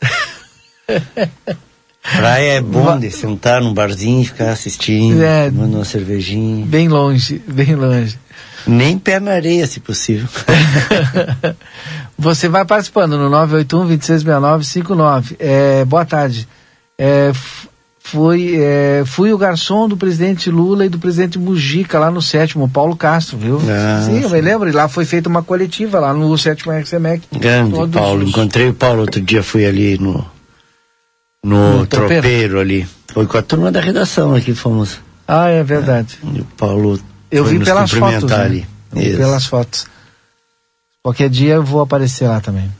Praia 2.16 2.52
é 2.52 2.60
bom 2.60 2.96
de 3.00 3.10
sentar 3.10 3.60
num 3.60 3.74
barzinho, 3.74 4.24
ficar 4.24 4.50
assistindo, 4.50 5.20
é, 5.24 5.48
uma 5.48 5.84
cervejinha. 5.84 6.64
Bem 6.64 6.86
longe, 6.86 7.42
bem 7.48 7.74
longe. 7.74 8.16
Nem 8.66 8.98
pé 8.98 9.20
na 9.20 9.32
areia, 9.32 9.66
se 9.66 9.80
possível. 9.80 10.28
Você 12.18 12.48
vai 12.48 12.64
participando 12.64 13.16
no 13.16 13.30
981-2669-59. 13.30 15.36
É, 15.38 15.84
boa 15.84 16.04
tarde. 16.04 16.48
É, 16.98 17.30
fui, 18.00 18.54
é, 18.56 19.02
fui 19.04 19.32
o 19.32 19.38
garçom 19.38 19.88
do 19.88 19.96
presidente 19.96 20.50
Lula 20.50 20.86
e 20.86 20.88
do 20.88 20.98
presidente 20.98 21.38
Mujica 21.38 21.98
lá 21.98 22.10
no 22.10 22.22
sétimo, 22.22 22.68
Paulo 22.68 22.96
Castro, 22.96 23.36
viu? 23.36 23.60
Ah, 23.68 24.02
sim, 24.04 24.22
eu 24.22 24.30
me 24.30 24.40
lembro. 24.40 24.68
E 24.68 24.72
lá 24.72 24.88
foi 24.88 25.04
feita 25.04 25.28
uma 25.28 25.42
coletiva 25.42 26.00
lá 26.00 26.12
no 26.12 26.36
sétimo 26.38 26.72
RCMEC. 26.72 27.22
Grande, 27.38 27.74
Paulo. 27.92 28.24
Os... 28.24 28.30
Encontrei 28.30 28.68
o 28.68 28.74
Paulo 28.74 29.02
outro 29.02 29.20
dia, 29.20 29.42
fui 29.42 29.66
ali 29.66 29.98
no, 29.98 30.24
no, 31.44 31.78
no 31.78 31.86
tropeiro. 31.86 32.22
tropeiro 32.22 32.60
ali. 32.60 32.86
Foi 33.12 33.26
com 33.26 33.38
a 33.38 33.42
turma 33.42 33.70
da 33.70 33.80
redação 33.80 34.34
aqui, 34.34 34.54
fomos. 34.54 34.98
Ah, 35.28 35.48
é 35.48 35.62
verdade. 35.62 36.18
É, 36.22 36.40
o 36.40 36.44
Paulo 36.56 36.98
eu 37.38 37.44
vi 37.44 37.58
pelas 37.58 37.90
fotos. 37.90 38.30
Né? 38.30 38.66
Vi 38.92 39.16
pelas 39.16 39.46
fotos. 39.46 39.86
Qualquer 41.02 41.28
dia 41.30 41.54
eu 41.54 41.62
vou 41.62 41.80
aparecer 41.80 42.26
lá 42.26 42.40
também. 42.40 42.70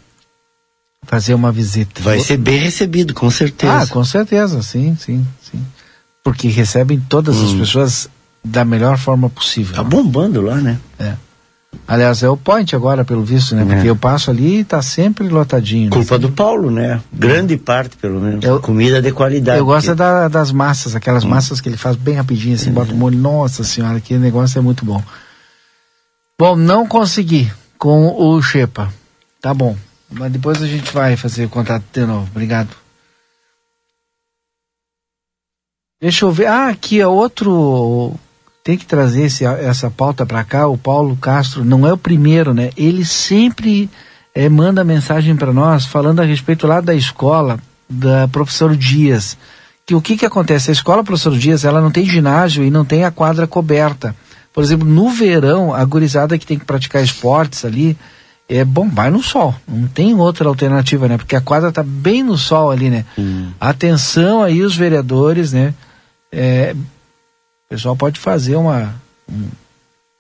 Fazer 1.04 1.34
uma 1.34 1.52
visita. 1.52 2.00
Vai 2.02 2.18
ser 2.18 2.36
bem 2.36 2.58
recebido, 2.58 3.14
com 3.14 3.30
certeza. 3.30 3.82
Ah, 3.82 3.86
com 3.86 4.04
certeza, 4.04 4.62
sim, 4.62 4.96
sim, 4.98 5.24
sim. 5.40 5.64
Porque 6.24 6.48
recebem 6.48 6.98
todas 6.98 7.36
hum. 7.36 7.46
as 7.46 7.52
pessoas 7.52 8.08
da 8.42 8.64
melhor 8.64 8.98
forma 8.98 9.30
possível. 9.30 9.76
Tá 9.76 9.84
bombando 9.84 10.40
lá, 10.40 10.56
né? 10.56 10.80
É. 10.98 11.14
Aliás, 11.86 12.22
é 12.22 12.28
o 12.28 12.36
point 12.36 12.74
agora, 12.74 13.04
pelo 13.04 13.24
visto, 13.24 13.54
né? 13.54 13.64
Porque 13.64 13.86
é. 13.86 13.90
eu 13.90 13.96
passo 13.96 14.30
ali 14.30 14.60
e 14.60 14.64
tá 14.64 14.80
sempre 14.82 15.28
lotadinho. 15.28 15.84
Né? 15.84 15.90
Culpa 15.90 16.14
né? 16.14 16.20
do 16.20 16.32
Paulo, 16.32 16.70
né? 16.70 17.00
Grande 17.12 17.56
parte, 17.56 17.96
pelo 17.96 18.20
menos. 18.20 18.44
Eu, 18.44 18.60
Comida 18.60 19.00
de 19.02 19.12
qualidade. 19.12 19.58
Eu 19.58 19.66
gosto 19.66 19.88
porque... 19.88 19.98
da, 19.98 20.28
das 20.28 20.52
massas, 20.52 20.94
aquelas 20.94 21.24
hum. 21.24 21.28
massas 21.28 21.60
que 21.60 21.68
ele 21.68 21.76
faz 21.76 21.96
bem 21.96 22.14
rapidinho, 22.14 22.54
assim, 22.54 22.70
hum. 22.70 22.74
bota 22.74 22.92
o 22.92 22.96
molho. 22.96 23.18
Nossa 23.18 23.64
senhora, 23.64 24.00
que 24.00 24.16
negócio 24.18 24.58
é 24.58 24.62
muito 24.62 24.84
bom. 24.84 25.02
Bom, 26.38 26.54
não 26.54 26.86
consegui 26.86 27.50
com 27.78 28.14
o 28.16 28.42
Xepa. 28.42 28.92
Tá 29.40 29.54
bom. 29.54 29.76
Mas 30.10 30.32
depois 30.32 30.62
a 30.62 30.66
gente 30.66 30.92
vai 30.92 31.16
fazer 31.16 31.46
o 31.46 31.48
contato 31.48 31.84
de 31.92 32.04
novo. 32.04 32.28
Obrigado. 32.30 32.68
Deixa 36.00 36.24
eu 36.24 36.30
ver. 36.30 36.46
Ah, 36.46 36.68
aqui 36.68 37.00
é 37.00 37.06
outro. 37.06 38.14
Tem 38.66 38.76
que 38.76 38.85
trazer 38.85 39.22
esse, 39.22 39.44
essa 39.44 39.88
pauta 39.88 40.26
para 40.26 40.42
cá. 40.42 40.66
O 40.66 40.76
Paulo 40.76 41.16
Castro 41.20 41.64
não 41.64 41.87
é 41.87 41.92
o 41.92 41.96
primeiro, 41.96 42.52
né? 42.52 42.72
Ele 42.76 43.05
sempre 43.05 43.88
é, 44.35 44.48
manda 44.48 44.83
mensagem 44.83 45.37
para 45.37 45.52
nós 45.52 45.87
falando 45.87 46.18
a 46.18 46.24
respeito 46.24 46.66
lá 46.66 46.81
da 46.81 46.92
escola 46.92 47.61
da 47.88 48.26
professor 48.26 48.76
Dias. 48.76 49.38
Que 49.87 49.94
o 49.94 50.02
que 50.02 50.16
que 50.16 50.26
acontece? 50.26 50.68
A 50.68 50.72
escola 50.72 51.05
professor 51.05 51.38
Dias 51.38 51.64
ela 51.64 51.81
não 51.81 51.92
tem 51.92 52.07
ginásio 52.07 52.64
e 52.64 52.70
não 52.72 52.85
tem 52.85 53.05
a 53.05 53.12
quadra 53.12 53.46
coberta. 53.46 54.16
Por 54.52 54.64
exemplo, 54.64 54.85
no 54.85 55.11
verão, 55.11 55.72
a 55.72 55.85
gurizada 55.85 56.37
que 56.37 56.44
tem 56.44 56.59
que 56.59 56.64
praticar 56.64 57.05
esportes 57.05 57.64
ali, 57.64 57.96
é 58.48 58.64
bom, 58.64 58.88
vai 58.88 59.11
no 59.11 59.22
sol. 59.22 59.55
Não 59.68 59.87
tem 59.87 60.12
outra 60.16 60.48
alternativa, 60.48 61.07
né? 61.07 61.16
Porque 61.16 61.37
a 61.37 61.40
quadra 61.40 61.70
tá 61.70 61.85
bem 61.85 62.20
no 62.20 62.37
sol 62.37 62.72
ali, 62.72 62.90
né? 62.90 63.05
Hum. 63.16 63.52
Atenção 63.61 64.42
aí 64.42 64.61
os 64.61 64.76
vereadores, 64.76 65.52
né? 65.52 65.72
É, 66.33 66.74
o 67.66 67.68
pessoal 67.68 67.96
pode 67.96 68.20
fazer 68.20 68.57
uma 68.57 68.94
um, 69.29 69.48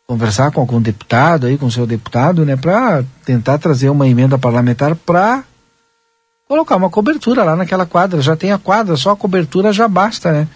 conversar 0.06 0.50
com 0.52 0.60
algum 0.60 0.80
deputado 0.80 1.46
aí, 1.46 1.58
com 1.58 1.66
o 1.66 1.70
seu 1.70 1.86
deputado, 1.86 2.44
né, 2.44 2.56
para 2.56 3.04
tentar 3.24 3.58
trazer 3.58 3.88
uma 3.88 4.06
emenda 4.08 4.38
parlamentar 4.38 4.94
para 4.94 5.42
colocar 6.48 6.76
uma 6.76 6.90
cobertura 6.90 7.42
lá 7.42 7.56
naquela 7.56 7.86
quadra. 7.86 8.20
Já 8.20 8.36
tem 8.36 8.52
a 8.52 8.58
quadra, 8.58 8.96
só 8.96 9.10
a 9.10 9.16
cobertura 9.16 9.72
já 9.72 9.88
basta, 9.88 10.32
né? 10.32 10.48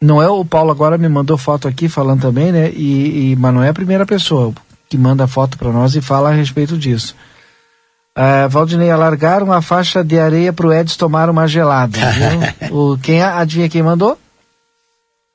Não 0.00 0.22
é 0.22 0.28
o 0.28 0.44
Paulo 0.44 0.70
agora 0.70 0.96
me 0.96 1.08
mandou 1.08 1.36
foto 1.36 1.66
aqui 1.66 1.88
falando 1.88 2.22
também, 2.22 2.52
né? 2.52 2.70
E, 2.70 3.32
e 3.32 3.36
mas 3.36 3.52
não 3.52 3.62
é 3.62 3.68
a 3.70 3.74
primeira 3.74 4.06
pessoa 4.06 4.54
que 4.88 4.96
manda 4.96 5.26
foto 5.26 5.58
para 5.58 5.72
nós 5.72 5.94
e 5.96 6.00
fala 6.00 6.30
a 6.30 6.32
respeito 6.32 6.78
disso. 6.78 7.14
Uh, 8.16 8.48
Valdinei, 8.48 8.90
alargaram 8.90 9.52
a 9.52 9.60
faixa 9.60 10.02
de 10.02 10.18
areia 10.18 10.52
para 10.52 10.66
o 10.66 10.72
Edson 10.72 10.96
tomar 10.98 11.28
uma 11.28 11.46
gelada. 11.46 11.98
o, 12.70 12.96
quem 12.98 13.22
adivinha 13.22 13.68
quem 13.68 13.82
mandou? 13.82 14.18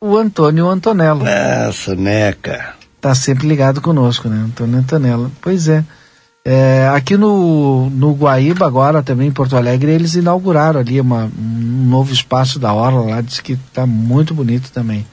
O 0.06 0.18
Antônio 0.18 0.68
Antonello. 0.68 1.24
Ah, 1.26 1.72
soneca. 1.72 2.74
Tá 3.00 3.16
sempre 3.16 3.48
ligado 3.48 3.80
conosco, 3.80 4.28
né? 4.28 4.36
Antônio 4.48 4.78
Antonello. 4.78 5.32
Pois 5.42 5.70
é. 5.70 5.82
é. 6.44 6.92
aqui 6.94 7.16
no, 7.16 7.90
no 7.90 8.12
Guaíba, 8.12 8.68
agora 8.68 9.02
também 9.02 9.30
em 9.30 9.32
Porto 9.32 9.56
Alegre, 9.56 9.94
eles 9.94 10.16
inauguraram 10.16 10.82
ali 10.82 11.00
uma, 11.00 11.32
um 11.40 11.88
novo 11.88 12.12
espaço 12.12 12.60
da 12.60 12.74
Orla 12.74 13.12
lá, 13.12 13.22
diz 13.22 13.40
que 13.40 13.56
tá 13.74 13.86
muito 13.86 14.34
bonito 14.34 14.74
também. 14.74 15.08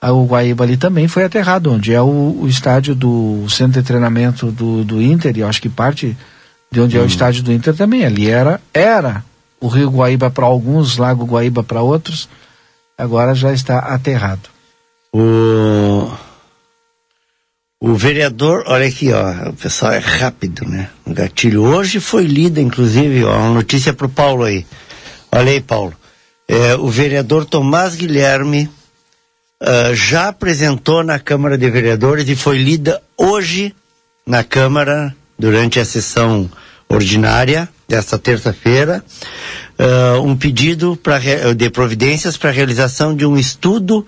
Ah, 0.00 0.10
o 0.10 0.26
Guaíba 0.26 0.64
ali 0.64 0.76
também 0.76 1.06
foi 1.06 1.22
aterrado, 1.22 1.70
onde 1.70 1.94
é 1.94 2.02
o, 2.02 2.40
o 2.40 2.48
estádio 2.48 2.96
do 2.96 3.48
centro 3.48 3.80
de 3.80 3.86
treinamento 3.86 4.50
do, 4.50 4.82
do 4.82 5.00
Inter, 5.00 5.36
e 5.36 5.40
eu 5.42 5.48
acho 5.48 5.62
que 5.62 5.68
parte 5.68 6.16
de 6.68 6.80
onde 6.80 6.96
hum. 6.96 6.98
é 6.98 7.02
o 7.02 7.04
hum. 7.04 7.08
estádio 7.08 7.44
do 7.44 7.52
Inter 7.52 7.76
também. 7.76 8.04
Ali 8.04 8.28
era, 8.28 8.60
era 8.74 9.22
o 9.60 9.68
Rio 9.68 9.88
Guaíba 9.88 10.32
para 10.32 10.46
alguns, 10.46 10.96
Lago 10.96 11.24
Guaíba 11.26 11.62
para 11.62 11.80
outros 11.80 12.28
agora 12.96 13.34
já 13.34 13.52
está 13.52 13.78
aterrado. 13.78 14.48
O, 15.12 16.10
o 17.80 17.94
vereador, 17.94 18.64
olha 18.66 18.86
aqui, 18.86 19.12
ó, 19.12 19.50
o 19.50 19.52
pessoal 19.54 19.92
é 19.92 19.98
rápido, 19.98 20.66
né? 20.66 20.90
O 21.04 21.12
gatilho. 21.12 21.62
Hoje 21.64 22.00
foi 22.00 22.24
lida, 22.24 22.60
inclusive, 22.60 23.24
ó, 23.24 23.36
uma 23.36 23.54
notícia 23.54 23.92
para 23.92 24.06
o 24.06 24.10
Paulo 24.10 24.44
aí. 24.44 24.66
Olha 25.30 25.50
aí, 25.50 25.60
Paulo. 25.60 25.94
É, 26.48 26.74
o 26.76 26.88
vereador 26.88 27.44
Tomás 27.44 27.94
Guilherme 27.94 28.68
uh, 29.62 29.94
já 29.94 30.28
apresentou 30.28 31.02
na 31.02 31.18
Câmara 31.18 31.56
de 31.56 31.70
Vereadores 31.70 32.28
e 32.28 32.36
foi 32.36 32.58
lida 32.58 33.02
hoje 33.16 33.74
na 34.26 34.44
Câmara 34.44 35.14
durante 35.38 35.80
a 35.80 35.84
sessão 35.84 36.50
ordinária 36.88 37.68
desta 37.92 38.18
terça-feira 38.18 39.04
uh, 39.78 40.22
um 40.22 40.34
pedido 40.34 40.96
pra, 40.96 41.18
de 41.54 41.68
providências 41.68 42.38
para 42.38 42.48
a 42.48 42.52
realização 42.52 43.14
de 43.14 43.26
um 43.26 43.36
estudo 43.36 44.06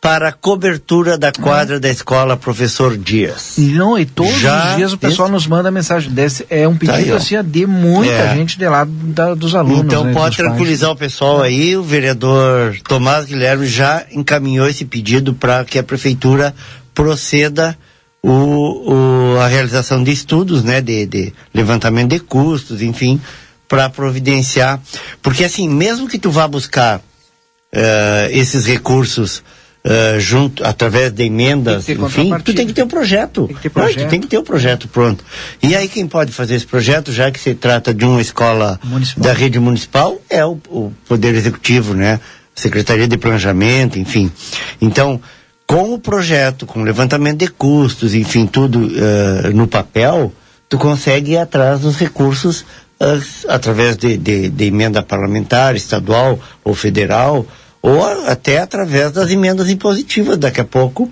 para 0.00 0.30
a 0.30 0.32
cobertura 0.32 1.16
da 1.16 1.30
quadra 1.30 1.78
da 1.78 1.88
escola 1.88 2.36
Professor 2.36 2.96
Dias. 2.96 3.56
E 3.56 3.66
não, 3.66 3.96
e 3.96 4.04
todos 4.04 4.40
Já 4.40 4.70
os 4.70 4.76
dias 4.76 4.92
o 4.94 4.98
pessoal 4.98 5.28
nos 5.28 5.46
manda 5.46 5.70
mensagem 5.70 6.10
desse. 6.10 6.44
É 6.50 6.66
um 6.66 6.74
pedido 6.74 7.10
tá 7.10 7.16
assim 7.16 7.36
de 7.44 7.66
muita 7.66 8.12
é. 8.12 8.34
gente 8.34 8.58
de 8.58 8.66
lá 8.66 8.84
da, 8.88 9.34
dos 9.34 9.54
alunos. 9.54 9.84
Então 9.84 10.04
né, 10.04 10.12
pode 10.12 10.36
tranquilizar 10.36 10.88
pais. 10.88 10.96
o 10.96 10.98
pessoal 10.98 11.42
aí. 11.42 11.76
O 11.76 11.84
vereador 11.84 12.76
Tomás 12.88 13.26
Guilherme 13.26 13.66
já 13.66 14.06
encaminhou 14.10 14.66
esse 14.66 14.86
pedido 14.86 15.34
para 15.34 15.64
que 15.64 15.78
a 15.78 15.82
prefeitura 15.82 16.52
proceda 16.94 17.76
o, 18.22 19.32
o, 19.32 19.38
a 19.40 19.46
realização 19.46 20.02
de 20.02 20.10
estudos, 20.10 20.62
né, 20.62 20.80
de, 20.80 21.06
de 21.06 21.32
levantamento 21.54 22.10
de 22.10 22.20
custos, 22.20 22.82
enfim, 22.82 23.20
para 23.68 23.88
providenciar, 23.88 24.80
porque 25.22 25.44
assim, 25.44 25.68
mesmo 25.68 26.08
que 26.08 26.18
tu 26.18 26.30
vá 26.30 26.46
buscar 26.46 26.98
uh, 26.98 28.30
esses 28.30 28.66
recursos 28.66 29.42
uh, 29.84 30.18
junto, 30.18 30.64
através 30.64 31.12
de 31.12 31.24
emendas, 31.24 31.88
enfim, 31.88 32.30
tu 32.44 32.52
tem 32.52 32.66
que 32.66 32.72
ter 32.72 32.82
o 32.82 32.86
um 32.86 32.88
projeto. 32.88 33.46
Tem 33.46 33.56
que 33.56 33.62
ter 33.62 33.70
projeto. 33.70 34.08
tem 34.10 34.20
que 34.20 34.26
ter 34.26 34.36
o 34.38 34.40
um 34.40 34.44
projeto 34.44 34.88
pronto. 34.88 35.24
E 35.62 35.74
aí 35.74 35.88
quem 35.88 36.06
pode 36.06 36.32
fazer 36.32 36.56
esse 36.56 36.66
projeto, 36.66 37.12
já 37.12 37.30
que 37.30 37.38
se 37.38 37.54
trata 37.54 37.94
de 37.94 38.04
uma 38.04 38.20
escola 38.20 38.78
municipal. 38.84 39.24
da 39.24 39.32
rede 39.32 39.58
municipal, 39.58 40.20
é 40.28 40.44
o, 40.44 40.58
o 40.68 40.92
Poder 41.06 41.34
Executivo, 41.34 41.94
né? 41.94 42.20
Secretaria 42.54 43.08
de 43.08 43.16
Planejamento, 43.16 43.98
enfim. 43.98 44.30
Então, 44.80 45.20
com 45.70 45.94
o 45.94 46.00
projeto, 46.00 46.66
com 46.66 46.80
o 46.80 46.82
levantamento 46.82 47.38
de 47.38 47.46
custos, 47.46 48.12
enfim, 48.12 48.44
tudo 48.44 48.86
uh, 48.86 49.54
no 49.54 49.68
papel, 49.68 50.32
tu 50.68 50.76
consegue 50.76 51.34
ir 51.34 51.36
atrás 51.36 51.78
dos 51.78 51.96
recursos 51.96 52.66
através 53.48 53.96
de, 53.96 54.16
de, 54.16 54.48
de, 54.48 54.64
emenda 54.64 55.00
parlamentar, 55.00 55.76
estadual 55.76 56.40
ou 56.64 56.74
federal, 56.74 57.46
ou 57.80 58.04
até 58.26 58.58
através 58.58 59.12
das 59.12 59.30
emendas 59.30 59.70
impositivas. 59.70 60.36
Daqui 60.36 60.60
a 60.60 60.64
pouco 60.64 61.08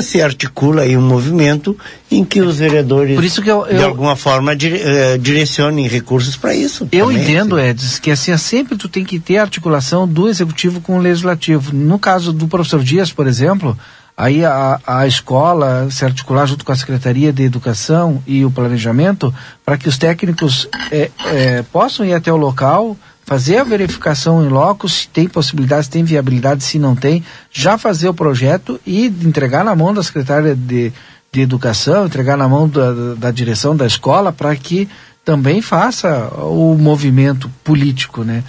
se 0.00 0.22
articula 0.22 0.82
aí 0.82 0.96
um 0.96 1.02
movimento 1.02 1.76
em 2.10 2.24
que 2.24 2.40
os 2.40 2.58
vereadores 2.58 3.38
eu, 3.38 3.66
eu, 3.66 3.76
de 3.76 3.84
alguma 3.84 4.14
forma 4.16 4.54
dire, 4.54 4.76
uh, 4.76 5.18
direcionem 5.18 5.88
recursos 5.88 6.36
para 6.36 6.54
isso. 6.54 6.88
Eu 6.92 7.06
também, 7.06 7.22
entendo, 7.22 7.56
assim. 7.56 7.66
Edson, 7.66 8.00
que 8.00 8.10
assim 8.10 8.36
sempre 8.36 8.76
tu 8.76 8.88
tem 8.88 9.04
que 9.04 9.18
ter 9.18 9.38
articulação 9.38 10.06
do 10.06 10.28
executivo 10.28 10.80
com 10.80 10.98
o 10.98 11.00
legislativo. 11.00 11.74
No 11.74 11.98
caso 11.98 12.32
do 12.32 12.46
professor 12.46 12.82
Dias, 12.82 13.12
por 13.12 13.26
exemplo, 13.26 13.76
aí 14.16 14.44
a, 14.44 14.80
a 14.86 15.06
escola 15.06 15.88
se 15.90 16.04
articular 16.04 16.46
junto 16.46 16.64
com 16.64 16.72
a 16.72 16.76
Secretaria 16.76 17.32
de 17.32 17.42
Educação 17.42 18.22
e 18.26 18.44
o 18.44 18.50
Planejamento 18.50 19.34
para 19.64 19.76
que 19.76 19.88
os 19.88 19.98
técnicos 19.98 20.68
é, 20.90 21.10
é, 21.26 21.62
possam 21.72 22.06
ir 22.06 22.14
até 22.14 22.32
o 22.32 22.36
local, 22.36 22.96
fazer 23.24 23.58
a 23.58 23.64
verificação 23.64 24.44
em 24.44 24.48
loco, 24.48 24.88
se 24.88 25.08
tem 25.08 25.28
possibilidade, 25.28 25.84
se 25.84 25.90
tem 25.90 26.04
viabilidade, 26.04 26.64
se 26.64 26.78
não 26.78 26.94
tem, 26.94 27.24
já 27.50 27.78
fazer 27.78 28.08
o 28.08 28.14
projeto 28.14 28.80
e 28.86 29.06
entregar 29.06 29.64
na 29.64 29.74
mão 29.74 29.94
da 29.94 30.02
Secretaria 30.02 30.54
de, 30.54 30.92
de 31.30 31.40
Educação, 31.40 32.06
entregar 32.06 32.36
na 32.36 32.48
mão 32.48 32.68
da, 32.68 33.14
da 33.16 33.30
direção 33.30 33.76
da 33.76 33.86
escola 33.86 34.32
para 34.32 34.54
que 34.56 34.88
também 35.24 35.62
faça 35.62 36.28
o 36.36 36.76
movimento 36.76 37.50
político, 37.62 38.24
né? 38.24 38.42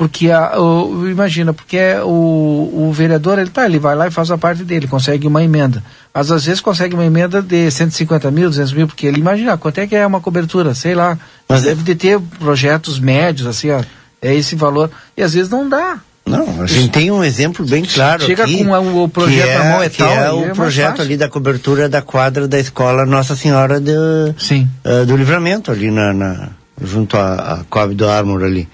Porque 0.00 0.30
a, 0.30 0.58
o, 0.58 1.06
imagina, 1.10 1.52
porque 1.52 1.76
é 1.76 2.02
o, 2.02 2.08
o 2.08 2.90
vereador, 2.90 3.38
ele 3.38 3.50
tá, 3.50 3.66
ele 3.66 3.78
vai 3.78 3.94
lá 3.94 4.06
e 4.06 4.10
faz 4.10 4.30
a 4.30 4.38
parte 4.38 4.64
dele, 4.64 4.88
consegue 4.88 5.26
uma 5.26 5.44
emenda. 5.44 5.84
Mas 6.14 6.30
às 6.30 6.46
vezes 6.46 6.62
consegue 6.62 6.94
uma 6.94 7.04
emenda 7.04 7.42
de 7.42 7.70
150 7.70 8.30
mil, 8.30 8.48
200 8.48 8.72
mil, 8.72 8.86
porque 8.86 9.06
ele 9.06 9.20
imagina 9.20 9.58
quanto 9.58 9.76
é 9.76 9.86
que 9.86 9.94
é 9.94 10.06
uma 10.06 10.18
cobertura, 10.18 10.74
sei 10.74 10.94
lá. 10.94 11.18
Mas 11.46 11.64
deve 11.64 11.82
de 11.82 11.94
ter 11.94 12.18
projetos 12.38 12.98
médios, 12.98 13.46
assim, 13.46 13.70
ó, 13.70 13.82
é 14.20 14.34
esse 14.34 14.54
valor. 14.54 14.90
E 15.16 15.22
às 15.22 15.34
vezes 15.34 15.50
não 15.50 15.68
dá. 15.68 16.00
Não, 16.26 16.62
a 16.62 16.66
gente 16.66 16.90
tem 16.90 17.10
um 17.10 17.24
exemplo 17.24 17.64
bem 17.66 17.84
claro 17.84 18.24
Chega 18.24 18.44
aqui, 18.44 18.64
com 18.64 18.70
o, 18.70 19.04
o 19.04 19.08
projeto 19.08 19.48
é, 19.48 19.58
na 19.58 19.64
mão 19.64 19.82
é 19.82 19.88
que 19.88 19.98
tal. 19.98 20.12
É 20.12 20.32
o 20.32 20.44
é 20.44 20.54
projeto 20.54 21.02
ali 21.02 21.16
da 21.16 21.28
cobertura 21.28 21.88
da 21.88 22.02
quadra 22.02 22.46
da 22.46 22.58
escola 22.58 23.04
Nossa 23.04 23.34
Senhora 23.34 23.80
de, 23.80 23.92
Sim. 24.38 24.68
Uh, 24.84 25.04
do 25.06 25.16
Livramento, 25.16 25.72
ali 25.72 25.90
na, 25.90 26.12
na 26.12 26.48
junto 26.80 27.16
à, 27.16 27.54
à 27.54 27.64
Coab 27.64 27.94
do 27.94 28.08
Armor 28.08 28.44
ali. 28.44 28.68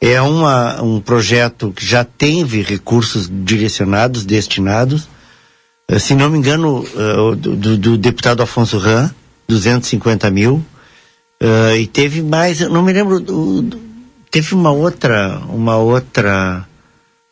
É 0.00 0.20
uma, 0.20 0.82
um 0.82 1.00
projeto 1.00 1.72
que 1.74 1.84
já 1.84 2.04
teve 2.04 2.62
recursos 2.62 3.30
direcionados, 3.30 4.24
destinados. 4.24 5.08
Uh, 5.90 5.98
se 5.98 6.14
não 6.14 6.30
me 6.30 6.38
engano, 6.38 6.80
uh, 6.80 7.36
do, 7.36 7.76
do, 7.76 7.98
deputado 7.98 8.42
Afonso 8.42 8.78
Ram, 8.78 9.10
250 9.48 10.30
mil. 10.30 10.64
Uh, 11.42 11.76
e 11.78 11.86
teve 11.86 12.22
mais, 12.22 12.60
não 12.60 12.82
me 12.82 12.92
lembro, 12.92 13.20
do, 13.20 13.62
teve 14.34 14.52
uma 14.52 14.72
outra, 14.72 15.40
uma 15.48 15.76
outra, 15.76 16.66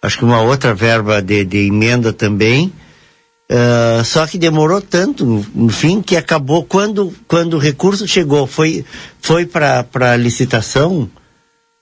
acho 0.01 0.19
que 0.19 0.25
uma 0.25 0.41
outra 0.41 0.73
verba 0.73 1.21
de, 1.21 1.45
de 1.45 1.67
emenda 1.67 2.13
também. 2.13 2.73
Uh, 3.51 4.05
só 4.05 4.25
que 4.25 4.39
demorou 4.39 4.81
tanto, 4.81 5.45
no, 5.53 5.69
fim, 5.69 6.01
que 6.01 6.17
acabou 6.17 6.63
quando, 6.63 7.13
quando 7.27 7.55
o 7.55 7.59
recurso 7.59 8.07
chegou, 8.07 8.47
foi, 8.47 8.85
foi 9.21 9.45
para 9.45 9.85
a 10.13 10.17
licitação, 10.17 11.11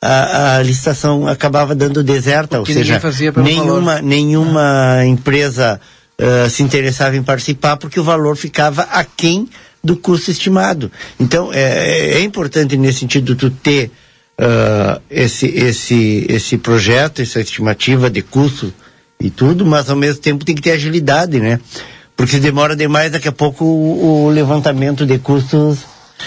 a, 0.02 0.56
a, 0.56 0.62
licitação 0.62 1.28
acabava 1.28 1.74
dando 1.74 2.02
deserta, 2.02 2.56
Porque 2.56 2.72
ou 2.72 2.78
seja, 2.78 2.98
nenhuma, 3.42 4.00
nenhuma 4.00 5.04
empresa 5.04 5.78
uh, 6.18 6.48
se 6.48 6.62
interessava 6.62 7.14
em 7.14 7.22
participar 7.22 7.76
porque 7.76 8.00
o 8.00 8.04
valor 8.04 8.37
ficava 8.37 8.85
aquém 8.85 9.50
do 9.85 9.98
custo 9.98 10.30
estimado. 10.30 10.90
Então, 11.20 11.52
é, 11.52 12.12
é 12.14 12.20
importante 12.22 12.74
nesse 12.78 13.00
sentido 13.00 13.37
tu 13.37 13.50
ter 13.50 13.90
uh, 14.40 15.00
esse, 15.11 15.46
esse, 15.46 16.26
esse 16.29 16.59
projeto, 16.59 17.22
essa 17.22 17.40
estimativa 17.40 18.09
de 18.11 18.22
custo 18.22 18.72
e 19.20 19.31
tudo, 19.31 19.66
mas 19.66 19.90
ao 19.90 19.96
mesmo 19.96 20.20
tempo 20.20 20.44
tem 20.44 20.55
que 20.55 20.62
ter 20.62 20.72
agilidade, 20.72 21.38
né? 21.38 21.61
Porque 22.16 22.33
se 22.33 22.40
demora 22.40 22.74
demais, 22.74 23.12
daqui 23.12 23.29
a 23.29 23.33
pouco 23.33 23.64
o, 23.64 24.26
o 24.26 24.31
levantamento 24.31 25.07
de 25.07 25.18
custos 25.18 25.79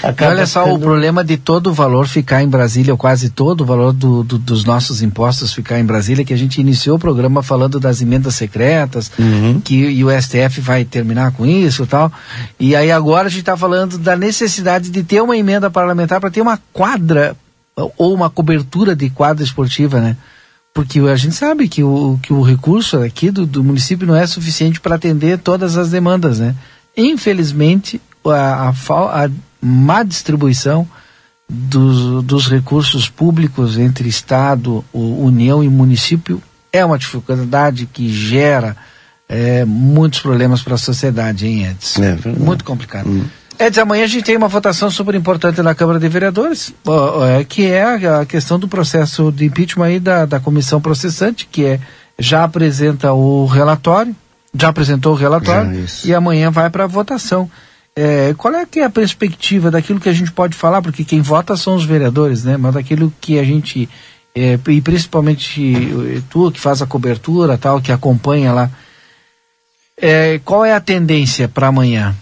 Acaba 0.02 0.32
Olha 0.32 0.46
só, 0.46 0.74
o 0.74 0.80
problema 0.80 1.24
de 1.24 1.38
todo 1.38 1.68
o 1.68 1.74
valor 1.74 2.08
ficar 2.08 2.42
em 2.42 2.48
Brasília, 2.48 2.94
ou 2.94 2.98
quase 2.98 3.30
todo 3.30 3.62
o 3.62 3.66
valor 3.66 3.94
do, 3.94 4.24
do, 4.24 4.38
dos 4.38 4.66
nossos 4.66 5.02
impostos 5.02 5.54
ficar 5.54 5.80
em 5.80 5.86
Brasília, 5.86 6.26
que 6.26 6.34
a 6.34 6.38
gente 6.38 6.60
iniciou 6.60 6.96
o 6.96 7.00
programa 7.00 7.44
falando 7.44 7.80
das 7.80 8.02
emendas 8.02 8.36
secretas, 8.36 9.12
uhum. 9.20 9.62
que 9.64 9.76
e 9.76 10.04
o 10.04 10.10
STF 10.10 10.62
vai 10.62 10.84
terminar 10.84 11.32
com 11.34 11.46
isso 11.46 11.84
e 11.84 11.88
tal. 11.88 12.12
E 12.60 12.76
aí 12.76 12.92
agora 12.92 13.28
a 13.28 13.30
gente 13.30 13.42
está 13.42 13.56
falando 13.56 13.98
da 13.98 14.16
necessidade 14.16 14.90
de 14.90 15.04
ter 15.04 15.22
uma 15.22 15.38
emenda 15.38 15.70
parlamentar 15.70 16.20
para 16.20 16.32
ter 16.32 16.42
uma 16.42 16.60
quadra 16.72 17.36
ou 17.76 18.14
uma 18.14 18.30
cobertura 18.30 18.96
de 18.96 19.10
quadra 19.10 19.44
esportiva, 19.44 20.00
né? 20.00 20.18
Porque 20.74 21.00
a 21.00 21.16
gente 21.16 21.36
sabe 21.36 21.68
que 21.68 21.84
o, 21.84 22.20
que 22.22 22.34
o 22.34 22.42
recurso 22.42 22.98
aqui 22.98 23.30
do, 23.30 23.46
do 23.46 23.64
município 23.64 24.08
não 24.08 24.16
é 24.16 24.26
suficiente 24.26 24.82
para 24.82 24.96
atender 24.96 25.38
todas 25.38 25.78
as 25.78 25.92
demandas, 25.92 26.40
né? 26.40 26.56
Infelizmente, 26.98 28.02
a, 28.26 28.70
a, 28.70 29.26
a 29.26 29.30
má 29.62 30.04
distribuição 30.04 30.88
dos, 31.48 32.24
dos 32.24 32.48
recursos 32.48 33.10
públicos 33.10 33.78
entre 33.78 34.10
Estado, 34.10 34.84
União 34.94 35.64
e 35.64 35.70
município 35.70 36.42
é 36.72 36.84
uma 36.84 36.98
dificuldade 36.98 37.86
que 37.86 38.12
gera 38.12 38.76
é, 39.30 39.64
muitos 39.66 40.20
problemas 40.20 40.62
para 40.62 40.76
a 40.76 40.78
sociedade, 40.78 41.46
hein, 41.46 41.68
Edson? 41.68 42.04
É, 42.04 42.18
Muito 42.38 42.64
complicado. 42.64 43.08
Hum. 43.08 43.26
Edson, 43.60 43.82
amanhã 43.82 44.04
a 44.04 44.08
gente 44.08 44.24
tem 44.24 44.36
uma 44.36 44.48
votação 44.48 44.90
super 44.90 45.16
importante 45.16 45.62
na 45.62 45.76
Câmara 45.76 46.00
de 46.00 46.08
Vereadores, 46.08 46.74
é, 47.40 47.44
que 47.44 47.66
é 47.66 47.84
a 48.08 48.26
questão 48.26 48.60
do 48.60 48.68
processo 48.68 49.32
de 49.32 49.46
impeachment 49.46 49.86
aí 49.86 50.00
da, 50.00 50.26
da 50.26 50.40
comissão 50.40 50.82
processante, 50.82 51.48
que 51.50 51.66
é, 51.66 51.80
já 52.18 52.44
apresenta 52.44 53.14
o 53.14 53.46
relatório, 53.46 54.16
já 54.58 54.70
apresentou 54.70 55.14
o 55.14 55.16
relatório, 55.16 55.88
já, 55.88 56.10
e 56.10 56.14
amanhã 56.14 56.52
vai 56.52 56.70
para 56.70 56.84
a 56.84 56.88
votação. 56.88 57.50
É, 57.96 58.34
qual 58.38 58.54
é, 58.56 58.66
que 58.66 58.80
é 58.80 58.86
a 58.86 58.90
perspectiva 58.90 59.70
daquilo 59.70 60.00
que 60.00 60.10
a 60.10 60.14
gente 60.14 60.32
pode 60.32 60.56
falar? 60.56 60.82
Porque 60.82 61.04
quem 61.04 61.22
vota 61.22 61.56
são 61.56 61.76
os 61.76 61.86
vereadores, 61.86 62.44
né? 62.44 62.58
Mas 62.58 62.74
daquilo 62.74 63.14
que 63.22 63.38
a 63.38 63.44
gente, 63.44 63.88
é, 64.36 64.58
e 64.68 64.82
principalmente 64.82 66.24
tu 66.30 66.52
que 66.52 66.60
faz 66.60 66.82
a 66.82 66.88
cobertura, 66.88 67.58
tal, 67.58 67.80
que 67.80 67.92
acompanha 67.92 68.52
lá, 68.52 68.72
é, 69.96 70.40
qual 70.44 70.66
é 70.66 70.74
a 70.74 70.82
tendência 70.82 71.48
para 71.48 71.68
amanhã? 71.68 72.16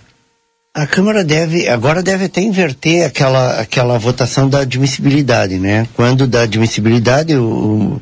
A 0.73 0.87
Câmara 0.87 1.23
deve, 1.23 1.67
agora 1.67 2.01
deve 2.01 2.25
até 2.25 2.41
inverter 2.41 3.05
aquela, 3.05 3.59
aquela 3.59 3.99
votação 3.99 4.47
da 4.47 4.59
admissibilidade, 4.59 5.59
né? 5.59 5.85
Quando 5.95 6.25
da 6.25 6.43
admissibilidade 6.43 7.35
o, 7.35 8.01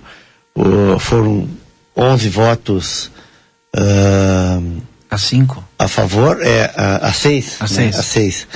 o, 0.53 0.99
foram 0.99 1.49
11 1.97 2.29
votos 2.29 3.12
uh, 3.75 4.82
a 5.10 5.17
5. 5.17 5.63
A 5.79 5.88
favor 5.88 6.39
é 6.43 6.71
a 6.75 7.12
6. 7.12 7.58
A 7.60 7.67
6. 7.67 7.95
Né? 7.95 7.99
A 7.99 8.03
6. 8.03 8.47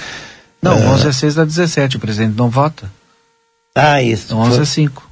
Não, 0.62 0.78
uh, 0.78 0.90
11 0.92 1.08
a 1.08 1.14
6 1.14 1.36
dá 1.36 1.44
17, 1.44 1.98
o 1.98 2.00
presidente 2.00 2.38
não 2.38 2.50
vota. 2.52 2.92
Ah, 3.74 4.00
isso. 4.00 4.36
11 4.36 4.62
a 4.62 4.66
5. 4.66 5.10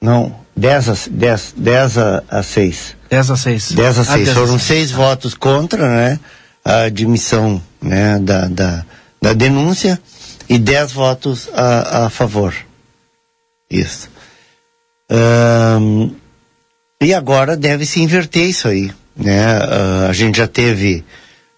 Não, 0.00 0.34
10 0.56 0.88
a, 0.88 0.94
10, 1.10 1.54
10 1.58 1.98
a, 1.98 2.42
6. 2.42 2.96
10 3.10 3.30
a 3.30 3.36
6. 3.36 3.72
10 3.72 3.98
a 3.98 4.04
6. 4.04 4.28
Ah, 4.30 4.34
Foram 4.34 4.58
6 4.58 4.92
votos 4.92 5.34
contra, 5.34 5.86
né? 5.86 6.18
A 6.64 6.82
admissão 6.82 7.62
né, 7.80 8.18
da, 8.18 8.46
da, 8.46 8.84
da 9.20 9.32
denúncia 9.32 10.00
e 10.48 10.58
10 10.58 10.92
votos 10.92 11.48
a, 11.52 12.06
a 12.06 12.10
favor. 12.10 12.54
Isso. 13.70 14.10
Um, 15.10 16.14
e 17.00 17.14
agora 17.14 17.56
deve 17.56 17.86
se 17.86 18.00
inverter 18.00 18.48
isso 18.48 18.68
aí. 18.68 18.90
Né? 19.16 19.58
Uh, 19.58 20.08
a 20.08 20.12
gente 20.12 20.38
já 20.38 20.46
teve, 20.46 21.04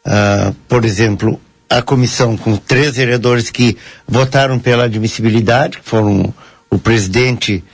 uh, 0.07 0.55
por 0.69 0.85
exemplo, 0.85 1.41
a 1.69 1.81
comissão 1.81 2.37
com 2.37 2.57
três 2.57 2.97
vereadores 2.97 3.51
que 3.51 3.77
votaram 4.07 4.59
pela 4.59 4.85
admissibilidade, 4.85 5.79
que 5.79 5.89
foram 5.89 6.35
o 6.71 6.79
presidente, 6.79 7.65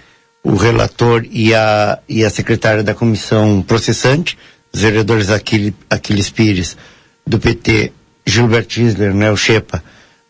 o 0.43 0.55
relator 0.55 1.27
e 1.31 1.55
a, 1.55 1.99
e 2.09 2.25
a 2.25 2.31
secretária 2.31 2.83
da 2.83 2.95
comissão 2.95 3.61
processante, 3.61 4.39
os 4.73 4.83
vereadores 4.83 5.31
Aquiles, 5.31 5.75
Aquiles 5.91 6.31
Pires, 6.31 6.77
do 7.29 7.39
PT, 7.39 7.93
Gilbert 8.27 8.67
Isler, 8.77 9.15
né, 9.15 9.31
o 9.31 9.37
Chepa, 9.37 9.83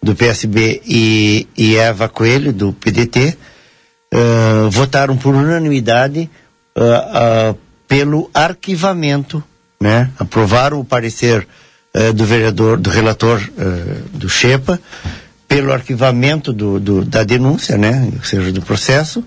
do 0.02 0.14
PSB 0.14 0.82
e, 0.84 1.46
e 1.56 1.76
Eva 1.76 2.08
Coelho, 2.08 2.52
do 2.52 2.72
PDT, 2.72 3.36
uh, 4.14 4.70
votaram 4.70 5.16
por 5.16 5.34
unanimidade 5.34 6.28
uh, 6.76 7.52
uh, 7.52 7.58
pelo 7.86 8.30
arquivamento, 8.34 9.42
né? 9.80 10.10
Aprovaram 10.18 10.80
o 10.80 10.84
parecer 10.84 11.46
do 12.14 12.26
vereador, 12.26 12.76
do 12.76 12.90
relator 12.90 13.40
do 14.12 14.28
Chepa, 14.28 14.78
pelo 15.48 15.72
arquivamento 15.72 16.52
do, 16.52 16.78
do, 16.78 17.04
da 17.04 17.24
denúncia, 17.24 17.78
né? 17.78 18.12
Ou 18.14 18.22
seja, 18.22 18.52
do 18.52 18.60
processo. 18.60 19.24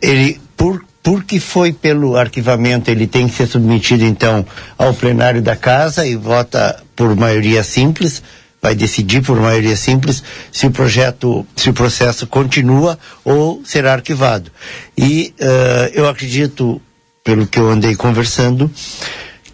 Ele, 0.00 0.40
por, 0.56 0.82
porque 1.06 1.38
foi 1.38 1.72
pelo 1.72 2.16
arquivamento, 2.16 2.90
ele 2.90 3.06
tem 3.06 3.28
que 3.28 3.36
ser 3.36 3.46
submetido 3.46 4.04
então 4.04 4.44
ao 4.76 4.92
plenário 4.92 5.40
da 5.40 5.54
casa 5.54 6.04
e 6.04 6.16
vota 6.16 6.82
por 6.96 7.14
maioria 7.14 7.62
simples, 7.62 8.20
vai 8.60 8.74
decidir 8.74 9.22
por 9.22 9.38
maioria 9.38 9.76
simples 9.76 10.20
se 10.50 10.66
o 10.66 10.70
projeto, 10.72 11.46
se 11.54 11.70
o 11.70 11.72
processo 11.72 12.26
continua 12.26 12.98
ou 13.24 13.62
será 13.64 13.92
arquivado. 13.92 14.50
E 14.98 15.32
uh, 15.40 15.92
eu 15.94 16.08
acredito 16.08 16.82
pelo 17.22 17.46
que 17.46 17.60
eu 17.60 17.70
andei 17.70 17.94
conversando, 17.94 18.68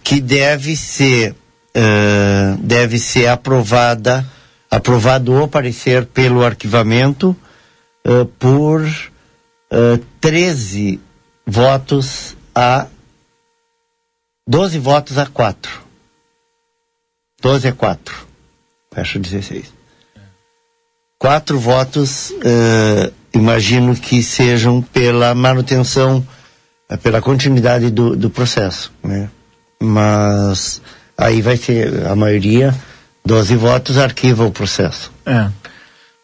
que 0.03 0.23
deve 0.23 0.75
ser, 0.75 1.33
uh, 1.33 2.57
deve 2.62 2.99
ser 2.99 3.27
aprovada, 3.27 4.27
aprovado 4.71 5.35
o 5.35 5.47
parecer 5.47 6.07
pelo 6.07 6.43
arquivamento 6.43 7.37
uh, 8.07 8.25
por 8.38 8.81
uh, 8.81 10.01
13 10.19 11.12
votos 11.47 12.37
a 12.55 12.87
12 14.47 14.79
votos 14.79 15.19
a 15.19 15.27
4. 15.27 15.83
12 17.41 17.69
a 17.69 17.73
4. 17.73 18.27
Fecha 18.95 19.19
16. 19.19 19.73
Quatro 21.19 21.59
votos, 21.59 22.31
uh, 22.31 23.13
imagino 23.33 23.95
que 23.95 24.23
sejam 24.23 24.83
pela 24.83 25.35
manutenção 25.35 26.27
é 26.89 26.97
pela 26.97 27.23
continuidade 27.23 27.91
do, 27.91 28.15
do 28.15 28.29
processo, 28.29 28.93
né? 29.03 29.31
Mas 29.81 30.83
aí 31.17 31.41
vai 31.41 31.57
ser 31.57 32.07
a 32.07 32.15
maioria, 32.15 32.75
12 33.25 33.57
votos 33.57 33.97
arquiva 33.97 34.45
o 34.45 34.51
processo. 34.51 35.11
É. 35.25 35.49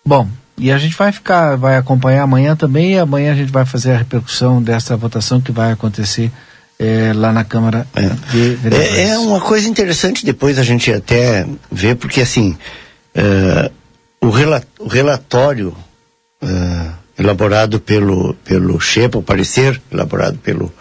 Bom, 0.05 0.29
e 0.59 0.71
a 0.73 0.79
gente 0.79 0.97
vai 0.97 1.13
ficar, 1.13 1.57
vai 1.57 1.77
acompanhar 1.77 2.23
amanhã 2.23 2.57
também, 2.57 2.95
e 2.95 2.99
amanhã 2.99 3.33
a 3.33 3.37
gente 3.37 3.53
vai 3.53 3.65
fazer 3.65 3.93
a 3.93 3.99
repercussão 3.99 4.63
dessa 4.63 4.97
votação 4.97 5.41
que 5.41 5.53
vai 5.53 5.73
acontecer 5.73 6.31
é, 6.79 7.13
lá 7.15 7.33
na 7.33 7.45
Câmara 7.45 7.87
é. 7.95 8.09
de 8.31 8.55
Vereadores. 8.57 8.99
É, 8.99 9.09
é, 9.09 9.19
uma 9.19 9.41
coisa 9.41 9.69
interessante 9.69 10.25
depois 10.25 10.59
a 10.59 10.63
gente 10.63 10.93
até 10.93 11.47
ver, 11.71 11.97
porque 11.97 12.21
assim, 12.21 12.57
uh, 13.17 13.73
o, 14.21 14.31
rela 14.31 14.63
o 14.79 14.87
relatório 14.87 15.77
uh, 16.43 16.93
elaborado 17.19 17.81
pelo, 17.81 18.35
pelo 18.45 18.81
Shepa, 18.81 19.19
o 19.19 19.23
parecer 19.23 19.81
elaborado 19.91 20.39
pelo, 20.39 20.73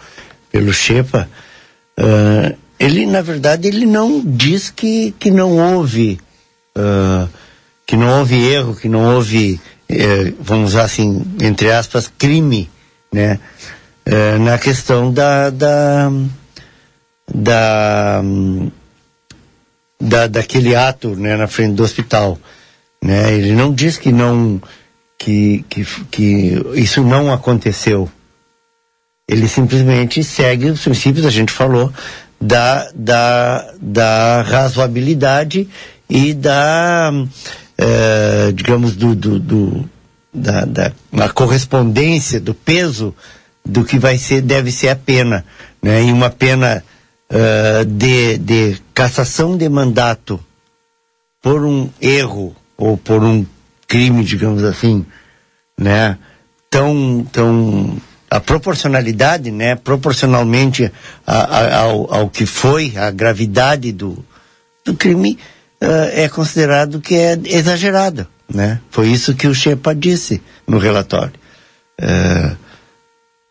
pelo 0.50 0.70
uh, 0.70 2.56
ele, 2.78 3.06
na 3.06 3.20
verdade, 3.20 3.66
ele 3.66 3.84
não 3.84 4.22
diz 4.24 4.70
que, 4.70 5.12
que 5.18 5.32
não 5.32 5.58
houve, 5.58 6.20
que 7.88 7.96
não 7.96 8.18
houve 8.18 8.36
erro, 8.46 8.76
que 8.76 8.86
não 8.86 9.16
houve, 9.16 9.58
eh, 9.88 10.34
vamos 10.38 10.72
usar 10.74 10.82
assim, 10.82 11.24
entre 11.40 11.72
aspas, 11.72 12.12
crime, 12.18 12.68
né? 13.10 13.40
Uh, 14.06 14.38
na 14.42 14.58
questão 14.58 15.12
da, 15.12 15.48
da, 15.48 16.10
da, 17.34 18.22
da, 20.00 20.26
daquele 20.26 20.74
ato, 20.74 21.14
né, 21.16 21.36
na 21.36 21.46
frente 21.46 21.74
do 21.74 21.82
hospital, 21.82 22.38
né? 23.02 23.32
Ele 23.34 23.52
não 23.52 23.72
diz 23.72 23.96
que 23.96 24.12
não, 24.12 24.60
que, 25.18 25.64
que, 25.68 25.86
que 26.10 26.62
isso 26.74 27.02
não 27.02 27.32
aconteceu. 27.32 28.10
Ele 29.26 29.48
simplesmente 29.48 30.22
segue 30.22 30.70
os 30.70 30.82
princípios, 30.82 31.24
a 31.24 31.30
gente 31.30 31.52
falou, 31.52 31.90
da, 32.38 32.90
da, 32.94 33.74
da 33.80 34.42
razoabilidade 34.42 35.68
e 36.08 36.32
da, 36.32 37.12
é, 37.78 38.50
digamos, 38.52 38.96
do, 38.96 39.14
do, 39.14 39.38
do 39.38 39.90
da, 40.34 40.64
da 40.64 40.92
uma 41.12 41.28
correspondência 41.28 42.40
do 42.40 42.52
peso 42.52 43.14
do 43.64 43.84
que 43.84 43.98
vai 43.98 44.18
ser, 44.18 44.42
deve 44.42 44.72
ser 44.72 44.88
a 44.88 44.96
pena, 44.96 45.44
né? 45.80 46.02
E 46.02 46.12
uma 46.12 46.30
pena 46.30 46.82
uh, 47.30 47.84
de, 47.84 48.38
de 48.38 48.78
cassação 48.92 49.56
de 49.56 49.68
mandato 49.68 50.40
por 51.42 51.64
um 51.64 51.88
erro 52.00 52.54
ou 52.76 52.96
por 52.96 53.22
um 53.22 53.46
crime, 53.86 54.24
digamos 54.24 54.64
assim, 54.64 55.04
né? 55.78 56.18
Tão, 56.70 57.26
tão 57.30 57.96
a 58.30 58.40
proporcionalidade, 58.40 59.50
né? 59.50 59.74
Proporcionalmente 59.76 60.90
a, 61.26 61.36
a, 61.36 61.78
ao, 61.80 62.14
ao 62.14 62.28
que 62.30 62.44
foi 62.44 62.94
a 62.96 63.10
gravidade 63.10 63.92
do, 63.92 64.24
do 64.84 64.94
crime 64.94 65.38
é 65.80 66.28
considerado 66.28 67.00
que 67.00 67.14
é 67.14 67.38
exagerada, 67.44 68.28
né? 68.52 68.80
Foi 68.90 69.08
isso 69.08 69.34
que 69.34 69.46
o 69.46 69.54
Shepa 69.54 69.94
disse 69.94 70.42
no 70.66 70.78
relatório. 70.78 71.34
Uh, 72.00 72.56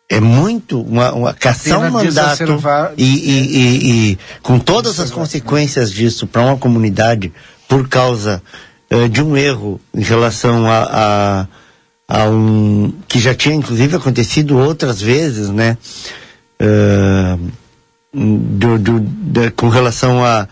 é 0.10 0.20
muito 0.22 0.82
uma, 0.82 1.12
uma 1.12 1.34
caçar 1.34 1.80
um 1.80 1.92
mandato 1.92 2.44
e, 2.98 3.04
e, 3.04 3.58
e, 3.58 4.12
e, 4.12 4.20
com 4.42 4.58
todas 4.58 5.00
as 5.02 5.12
consequências 5.12 5.92
disso 5.92 6.26
para 6.26 6.42
uma 6.42 6.58
comunidade 6.58 7.34
por 7.68 7.90
causa 7.90 8.42
uh, 8.90 9.10
de 9.10 9.22
um 9.22 9.36
erro 9.36 9.82
em 9.94 10.02
relação 10.02 10.66
a, 10.66 11.48
a, 12.08 12.20
a, 12.22 12.30
um 12.30 12.94
que 13.08 13.20
já 13.20 13.36
tinha 13.36 13.56
inclusive 13.56 13.98
acontecido 13.98 14.58
outras 14.58 15.02
vezes, 15.02 15.50
né? 15.50 15.78
Uh, 16.62 17.52
do, 18.14 18.80
do, 18.80 19.00
de, 19.02 19.52
com 19.52 19.68
relação 19.68 20.24
a, 20.24 20.48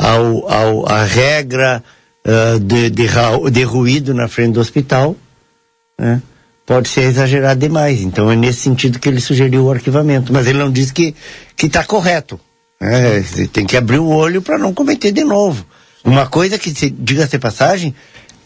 ao, 0.00 0.50
ao, 0.50 0.88
a 0.88 1.04
regra 1.04 1.84
uh, 2.26 2.58
de, 2.58 2.88
de, 2.88 3.06
de 3.52 3.62
ruído 3.62 4.14
na 4.14 4.28
frente 4.28 4.54
do 4.54 4.60
hospital, 4.60 5.14
né? 5.98 6.22
pode 6.64 6.88
ser 6.88 7.02
exagerado 7.02 7.60
demais. 7.60 8.00
Então 8.00 8.30
é 8.30 8.36
nesse 8.36 8.60
sentido 8.60 8.98
que 8.98 9.08
ele 9.08 9.20
sugeriu 9.20 9.64
o 9.64 9.70
arquivamento. 9.70 10.32
Mas 10.32 10.46
ele 10.46 10.58
não 10.58 10.70
diz 10.70 10.90
que 10.90 11.14
está 11.62 11.84
correto. 11.84 12.40
Né? 12.80 13.22
Tem 13.52 13.66
que 13.66 13.76
abrir 13.76 13.98
o 13.98 14.08
olho 14.08 14.40
para 14.40 14.56
não 14.56 14.72
cometer 14.72 15.12
de 15.12 15.22
novo. 15.22 15.66
Uma 16.02 16.26
coisa 16.26 16.58
que, 16.58 16.70
diga-se 16.90 17.38
passagem, 17.38 17.94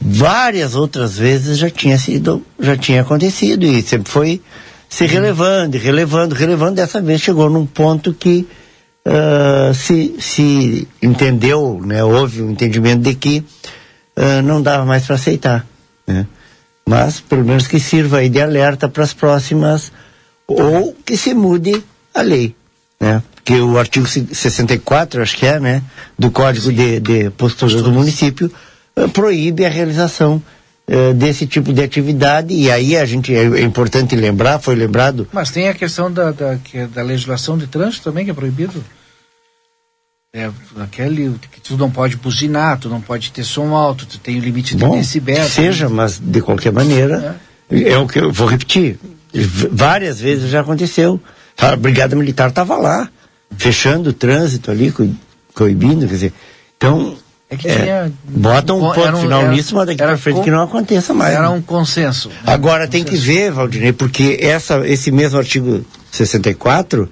várias 0.01 0.75
outras 0.75 1.17
vezes 1.17 1.57
já 1.57 1.71
tinha 1.71 1.97
sido, 1.97 2.45
já 2.59 2.77
tinha 2.77 3.03
acontecido 3.03 3.65
e 3.65 3.81
sempre 3.81 4.11
foi 4.11 4.43
se 4.89 5.07
relevando, 5.07 5.79
relevando, 5.79 6.35
relevando. 6.35 6.75
Dessa 6.75 7.01
vez 7.01 7.21
chegou 7.21 7.49
num 7.49 7.65
ponto 7.65 8.13
que 8.13 8.45
uh, 9.07 9.75
se, 9.75 10.17
se 10.19 10.89
entendeu, 11.03 11.81
né? 11.85 12.03
Houve 12.03 12.43
o 12.43 12.47
um 12.47 12.51
entendimento 12.51 13.03
de 13.03 13.15
que 13.15 13.45
uh, 14.17 14.43
não 14.43 14.63
dava 14.63 14.85
mais 14.85 15.07
para 15.07 15.17
aceitar, 15.17 15.67
né? 16.07 16.27
mas 16.87 17.21
pelo 17.21 17.45
menos 17.45 17.67
que 17.67 17.81
sirva 17.81 18.19
aí 18.19 18.29
de 18.29 18.41
alerta 18.41 18.89
para 18.89 19.05
as 19.05 19.15
próximas, 19.15 19.91
ou 20.47 20.95
que 21.05 21.17
se 21.17 21.33
mude 21.35 21.83
a 22.15 22.21
lei, 22.21 22.55
né? 23.01 23.23
Que 23.43 23.61
o 23.61 23.79
artigo 23.79 24.07
64, 24.07 25.23
acho 25.23 25.37
que 25.37 25.47
é, 25.47 25.61
né, 25.61 25.83
do 26.19 26.31
Código 26.31 26.73
de, 26.73 26.99
de 26.99 27.31
Posturas 27.31 27.83
do 27.83 27.93
Município, 27.93 28.51
uh, 28.97 29.09
proíbe 29.09 29.65
a 29.67 29.69
realização 29.69 30.43
desse 31.17 31.47
tipo 31.47 31.73
de 31.73 31.83
atividade, 31.83 32.53
e 32.53 32.71
aí 32.71 32.97
a 32.97 33.07
gente, 33.07 33.35
é, 33.35 33.45
é, 33.45 33.63
importante 33.63 34.15
lembrar, 34.15 34.59
foi 34.59 34.75
lembrado... 34.75 35.27
Mas 35.33 35.51
tem 35.51 35.69
a 35.69 35.75
questão 35.75 36.13
da, 36.13 36.31
da, 36.31 36.59
da 36.93 37.03
legislação 37.03 37.57
de 37.57 37.67
trânsito 37.67 38.05
também, 38.05 38.25
que 38.25 38.31
é 38.31 38.35
proibido? 38.35 38.85
É, 40.37 40.51
aquele 40.81 41.33
que 41.51 41.61
tu 41.61 41.77
não 41.77 41.91
pode 41.91 42.17
buzinar, 42.17 42.79
tu 42.79 42.89
não 42.89 43.01
pode 43.01 43.31
ter 43.31 43.45
som 43.45 43.75
alto, 43.75 44.05
tu 44.05 44.19
tem 44.19 44.37
o 44.37 44.41
limite 44.41 44.75
de 44.75 44.85
Bom, 44.85 44.97
decibéis. 44.97 45.53
Seja, 45.53 45.89
mas 45.89 46.19
de 46.19 46.43
qualquer 46.43 46.73
maneira, 46.73 47.41
é. 47.71 47.93
é. 47.93 47.99
o 47.99 48.07
que 48.07 48.19
eu 48.19 48.33
vou 48.33 48.49
repetir. 48.49 48.99
Várias 49.71 50.21
vezes 50.21 50.51
já 50.51 50.61
aconteceu. 50.61 51.21
A 51.57 51.77
Brigada 51.77 52.17
Militar 52.17 52.49
estava 52.49 52.77
lá, 52.77 53.09
fechando 53.57 54.11
o 54.11 54.13
trânsito 54.13 54.73
ali, 54.73 54.93
coibindo, 55.55 56.07
quer 56.07 56.15
dizer. 56.15 56.33
Então, 56.77 57.17
é 57.51 57.57
que 57.57 57.69
é, 57.69 58.11
bota 58.25 58.73
um 58.73 58.81
ponto 58.81 59.17
um, 59.17 59.21
final 59.21 59.43
era, 59.43 59.51
nisso, 59.51 59.75
mas 59.75 59.87
daqui 59.87 59.99
para 59.99 60.17
frente 60.17 60.37
com, 60.37 60.43
que 60.43 60.51
não 60.51 60.63
aconteça 60.63 61.13
mais. 61.13 61.35
Era 61.35 61.43
né? 61.43 61.49
um 61.51 61.63
consenso. 61.63 62.29
Né? 62.29 62.35
Agora 62.47 62.87
um 62.87 62.89
tem 62.89 63.05
consenso. 63.05 63.23
que 63.23 63.29
ver, 63.29 63.53
Valdinei, 63.53 63.93
porque 63.93 64.39
essa, 64.41 64.87
esse 64.87 65.11
mesmo 65.11 65.39
artigo 65.39 65.85
64, 66.11 67.09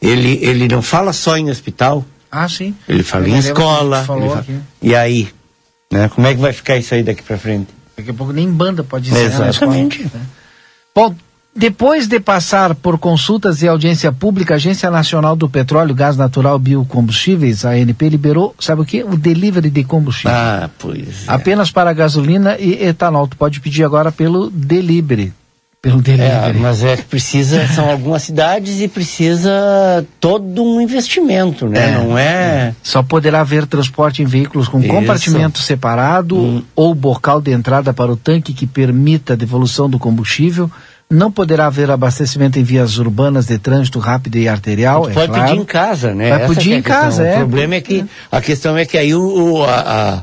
ele, 0.00 0.38
ele 0.42 0.68
não 0.68 0.82
fala 0.82 1.12
só 1.12 1.36
em 1.36 1.50
hospital, 1.50 2.04
ah, 2.34 2.48
sim. 2.48 2.74
Ele 2.88 3.04
fala 3.04 3.28
em 3.28 3.38
escola. 3.38 4.02
Fala... 4.02 4.44
E 4.82 4.92
aí? 4.92 5.28
Né? 5.92 6.08
Como 6.08 6.26
é 6.26 6.34
que 6.34 6.40
vai 6.40 6.52
ficar 6.52 6.76
isso 6.76 6.92
aí 6.92 7.04
daqui 7.04 7.22
para 7.22 7.38
frente? 7.38 7.68
Daqui 7.96 8.10
a 8.10 8.14
pouco 8.14 8.32
nem 8.32 8.50
banda 8.50 8.82
pode 8.82 9.08
ser. 9.08 9.26
Exatamente. 9.26 10.02
Né? 10.02 10.20
Bom, 10.92 11.14
depois 11.56 12.08
de 12.08 12.18
passar 12.18 12.74
por 12.74 12.98
consultas 12.98 13.62
e 13.62 13.68
audiência 13.68 14.10
pública, 14.10 14.54
a 14.54 14.56
Agência 14.56 14.90
Nacional 14.90 15.36
do 15.36 15.48
Petróleo, 15.48 15.94
Gás 15.94 16.16
Natural 16.16 16.56
e 16.56 16.60
Biocombustíveis, 16.60 17.64
a 17.64 17.70
ANP, 17.70 18.08
liberou, 18.08 18.54
sabe 18.58 18.82
o 18.82 18.84
que? 18.84 19.04
O 19.04 19.16
delivery 19.16 19.70
de 19.70 19.84
combustível. 19.84 20.32
Ah, 20.36 20.68
pois 20.78 21.28
é. 21.28 21.32
Apenas 21.32 21.70
para 21.70 21.92
gasolina 21.92 22.56
e 22.58 22.84
etanol. 22.84 23.28
Tu 23.28 23.36
pode 23.36 23.60
pedir 23.60 23.84
agora 23.84 24.10
pelo 24.10 24.50
delivery 24.50 25.32
pelo 25.84 26.00
delivery. 26.00 26.56
É, 26.56 26.60
mas 26.60 26.82
é 26.82 26.96
que 26.96 27.02
precisa, 27.02 27.68
são 27.68 27.90
algumas 27.90 28.22
cidades 28.22 28.80
e 28.80 28.88
precisa 28.88 29.52
todo 30.18 30.64
um 30.64 30.80
investimento, 30.80 31.68
né? 31.68 31.90
É, 31.90 31.98
Não 31.98 32.16
é... 32.16 32.74
Só 32.82 33.02
poderá 33.02 33.42
haver 33.42 33.66
transporte 33.66 34.22
em 34.22 34.24
veículos 34.24 34.66
com 34.66 34.80
Isso. 34.80 34.88
compartimento 34.88 35.58
separado 35.58 36.38
hum. 36.38 36.62
ou 36.74 36.94
bocal 36.94 37.38
de 37.38 37.52
entrada 37.52 37.92
para 37.92 38.10
o 38.10 38.16
tanque 38.16 38.54
que 38.54 38.66
permita 38.66 39.34
a 39.34 39.36
devolução 39.36 39.88
do 39.88 39.98
combustível. 39.98 40.70
Não 41.10 41.30
poderá 41.30 41.66
haver 41.66 41.90
abastecimento 41.90 42.58
em 42.58 42.62
vias 42.62 42.98
urbanas 42.98 43.46
de 43.46 43.58
trânsito 43.58 43.98
rápido 43.98 44.36
e 44.36 44.48
arterial. 44.48 45.08
É 45.08 45.12
pode 45.12 45.28
claro. 45.28 45.48
pedir 45.48 45.60
em 45.60 45.64
casa, 45.64 46.14
né? 46.14 46.30
Vai 46.30 46.42
Essa 46.42 46.54
pedir 46.54 46.72
é 46.72 46.76
em 46.76 46.82
casa, 46.82 47.26
é. 47.26 47.34
O 47.36 47.38
problema 47.40 47.74
é 47.74 47.80
que 47.80 48.04
a 48.32 48.40
questão 48.40 48.76
é 48.76 48.84
que 48.84 48.96
aí 48.98 49.14
o, 49.14 49.62
a, 49.62 49.80
a 49.80 50.22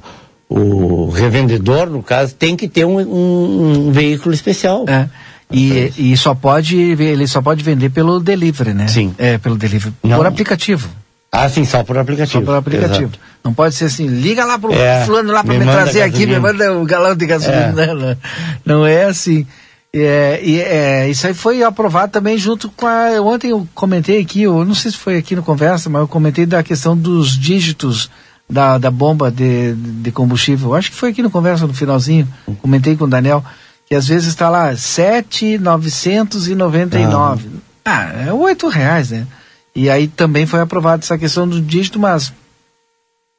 o 0.49 1.09
revendedor, 1.09 1.89
no 1.89 2.03
caso, 2.03 2.35
tem 2.35 2.57
que 2.57 2.67
ter 2.67 2.83
um, 2.83 2.99
um, 2.99 3.87
um 3.87 3.91
veículo 3.91 4.35
especial. 4.35 4.85
É. 4.87 5.07
E, 5.49 5.93
e 5.97 6.17
só 6.17 6.33
pode, 6.33 6.77
ele 6.77 7.27
só 7.27 7.41
pode 7.41 7.63
vender 7.63 7.89
pelo 7.89 8.19
delivery, 8.19 8.73
né? 8.73 8.87
Sim. 8.87 9.13
É, 9.17 9.37
pelo 9.37 9.57
delivery. 9.57 9.93
Não. 10.03 10.17
Por 10.17 10.25
aplicativo. 10.25 10.89
Ah, 11.31 11.47
sim, 11.47 11.63
só 11.63 11.83
por 11.83 11.97
aplicativo. 11.97 12.39
Só 12.39 12.45
por 12.45 12.55
aplicativo. 12.55 13.11
Exato. 13.13 13.19
Não 13.43 13.53
pode 13.53 13.75
ser 13.75 13.85
assim, 13.85 14.07
liga 14.07 14.43
lá 14.43 14.59
pro 14.59 14.73
é, 14.73 15.05
fulano 15.05 15.31
lá 15.31 15.43
para 15.43 15.53
me, 15.53 15.65
me 15.65 15.71
trazer 15.71 16.01
aqui, 16.01 16.25
me 16.25 16.37
manda 16.37 16.73
o 16.73 16.85
galão 16.85 17.15
de 17.15 17.25
gasolina. 17.25 17.83
É. 17.83 17.93
Não, 17.93 18.17
não 18.65 18.85
é 18.85 19.05
assim. 19.05 19.47
É, 19.93 20.39
é, 20.41 21.09
isso 21.09 21.27
aí 21.27 21.33
foi 21.33 21.63
aprovado 21.63 22.13
também 22.13 22.37
junto 22.37 22.69
com 22.69 22.87
a. 22.87 23.21
Ontem 23.21 23.51
eu 23.51 23.67
comentei 23.75 24.21
aqui, 24.21 24.43
eu 24.43 24.63
não 24.63 24.73
sei 24.73 24.91
se 24.91 24.97
foi 24.97 25.17
aqui 25.17 25.35
no 25.35 25.43
Conversa, 25.43 25.89
mas 25.89 26.01
eu 26.01 26.07
comentei 26.07 26.45
da 26.45 26.63
questão 26.63 26.95
dos 26.95 27.37
dígitos 27.37 28.09
da, 28.49 28.77
da 28.77 28.89
bomba 28.89 29.29
de, 29.29 29.73
de 29.75 30.11
combustível. 30.11 30.73
Acho 30.75 30.91
que 30.91 30.95
foi 30.95 31.09
aqui 31.09 31.21
no 31.21 31.29
Conversa 31.29 31.67
no 31.67 31.73
finalzinho. 31.73 32.27
Comentei 32.61 32.95
com 32.95 33.03
o 33.03 33.09
Daniel 33.09 33.43
que 33.85 33.95
às 33.95 34.07
vezes 34.07 34.29
está 34.29 34.49
lá, 34.49 34.73
sete 34.77 35.57
novecentos 35.57 36.47
e 36.47 36.55
noventa 36.55 36.97
e 36.97 37.05
nove. 37.05 37.49
Ah, 37.83 38.03
é 38.25 38.31
oito 38.31 38.69
reais, 38.69 39.11
né? 39.11 39.27
E 39.75 39.89
aí 39.89 40.07
também 40.07 40.45
foi 40.45 40.61
aprovada 40.61 41.03
essa 41.03 41.17
questão 41.17 41.45
do 41.45 41.61
dígito, 41.61 41.99
mas 41.99 42.31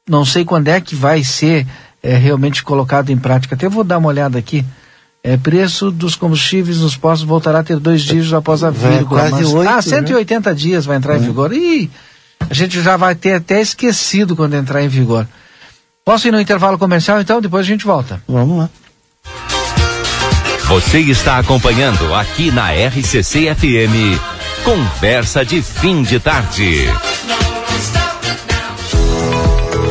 não 0.06 0.26
sei 0.26 0.44
quando 0.44 0.68
é 0.68 0.78
que 0.78 0.94
vai 0.94 1.24
ser 1.24 1.66
é, 2.02 2.16
realmente 2.16 2.62
colocado 2.62 3.08
em 3.08 3.16
prática. 3.16 3.54
Até 3.54 3.66
vou 3.66 3.82
dar 3.82 3.96
uma 3.96 4.08
olhada 4.08 4.38
aqui. 4.38 4.62
É, 5.24 5.36
preço 5.36 5.90
dos 5.92 6.16
combustíveis 6.16 6.78
nos 6.78 6.96
postos 6.96 7.26
voltará 7.26 7.60
a 7.60 7.62
ter 7.62 7.78
dois 7.78 8.02
dígitos 8.02 8.34
após 8.34 8.64
a 8.64 8.70
vírgula. 8.70 9.20
Quase 9.20 9.44
mas, 9.44 9.54
8, 9.54 9.68
ah, 9.70 9.82
180 9.82 10.50
né? 10.50 10.56
dias 10.56 10.84
vai 10.84 10.96
entrar 10.96 11.16
em 11.16 11.20
vigor. 11.20 11.52
Ih, 11.52 11.88
a 12.50 12.52
gente 12.52 12.82
já 12.82 12.96
vai 12.96 13.14
ter 13.14 13.34
até 13.34 13.60
esquecido 13.60 14.34
quando 14.34 14.54
entrar 14.54 14.82
em 14.82 14.88
vigor. 14.88 15.26
Posso 16.04 16.26
ir 16.26 16.32
no 16.32 16.40
intervalo 16.40 16.76
comercial 16.76 17.20
então? 17.20 17.40
Depois 17.40 17.64
a 17.64 17.68
gente 17.68 17.84
volta. 17.84 18.20
Vamos 18.26 18.58
lá. 18.58 18.70
Você 20.66 20.98
está 21.00 21.38
acompanhando 21.38 22.12
aqui 22.14 22.50
na 22.50 22.70
RCC 22.72 23.54
FM. 23.54 24.18
Conversa 24.64 25.44
de 25.44 25.62
fim 25.62 26.02
de 26.02 26.18
tarde. 26.18 26.88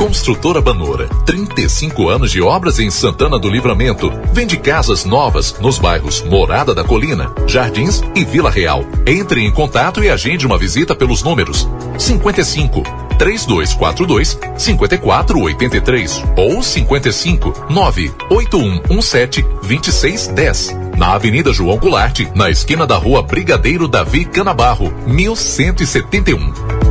Construtora 0.02 0.60
Banora, 0.60 1.08
35 1.28 2.10
anos 2.10 2.32
de 2.32 2.42
obras 2.42 2.80
em 2.80 2.90
Santana 2.90 3.38
do 3.38 3.48
Livramento. 3.48 4.12
Vende 4.34 4.58
casas 4.58 5.06
novas 5.06 5.56
nos 5.60 5.78
bairros 5.78 6.24
Morada 6.24 6.74
da 6.74 6.84
Colina, 6.84 7.32
Jardins 7.46 8.02
e 8.16 8.26
Vila 8.26 8.50
Real. 8.50 8.84
Entre 9.06 9.46
em 9.46 9.52
contato 9.52 10.04
e 10.04 10.10
agende 10.10 10.44
uma 10.44 10.58
visita 10.58 10.96
pelos 10.96 11.22
números 11.22 11.70
55 12.00 12.82
3242 13.20 14.40
5483 14.58 16.24
ou 16.36 16.64
55 16.64 17.68
98117 17.70 19.44
2610. 19.44 20.76
Na 20.98 21.14
Avenida 21.14 21.54
João 21.54 21.78
Goulart, 21.78 22.22
na 22.34 22.50
esquina 22.50 22.88
da 22.88 22.98
Rua 22.98 23.22
Brigadeiro 23.22 23.88
Davi 23.88 24.26
Canabarro, 24.26 24.92
1171 25.06 26.91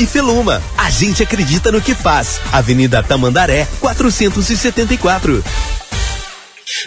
Feluma. 0.05 0.61
A 0.77 0.89
gente 0.89 1.23
acredita 1.23 1.71
no 1.71 1.81
que 1.81 1.93
faz. 1.93 2.39
Avenida 2.51 3.01
Tamandaré, 3.03 3.67
474. 3.79 5.43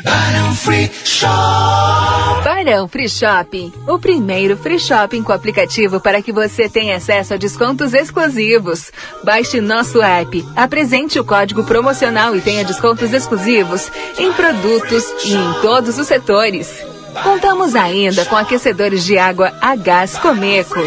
Barão 0.02 0.54
Free 0.56 0.90
Shop. 1.04 2.44
Barão 2.44 2.88
Free 2.88 3.08
Shopping, 3.08 3.72
o 3.86 3.98
primeiro 3.98 4.56
free 4.56 4.78
shopping 4.78 5.22
com 5.22 5.32
aplicativo 5.32 6.00
para 6.00 6.22
que 6.22 6.32
você 6.32 6.68
tenha 6.68 6.96
acesso 6.96 7.34
a 7.34 7.36
descontos 7.36 7.92
exclusivos. 7.92 8.90
Baixe 9.22 9.60
nosso 9.60 10.00
app, 10.02 10.44
apresente 10.56 11.18
o 11.18 11.24
código 11.24 11.64
promocional 11.64 12.34
e 12.34 12.40
tenha 12.40 12.64
descontos 12.64 13.12
exclusivos 13.12 13.90
em 14.18 14.32
produtos 14.32 15.04
e 15.24 15.34
em 15.34 15.52
todos 15.60 15.98
os 15.98 16.06
setores. 16.06 16.93
Contamos 17.22 17.74
ainda 17.74 18.24
com 18.24 18.36
aquecedores 18.36 19.04
de 19.04 19.18
água 19.18 19.52
a 19.60 19.76
gás 19.76 20.16
Comeco, 20.18 20.80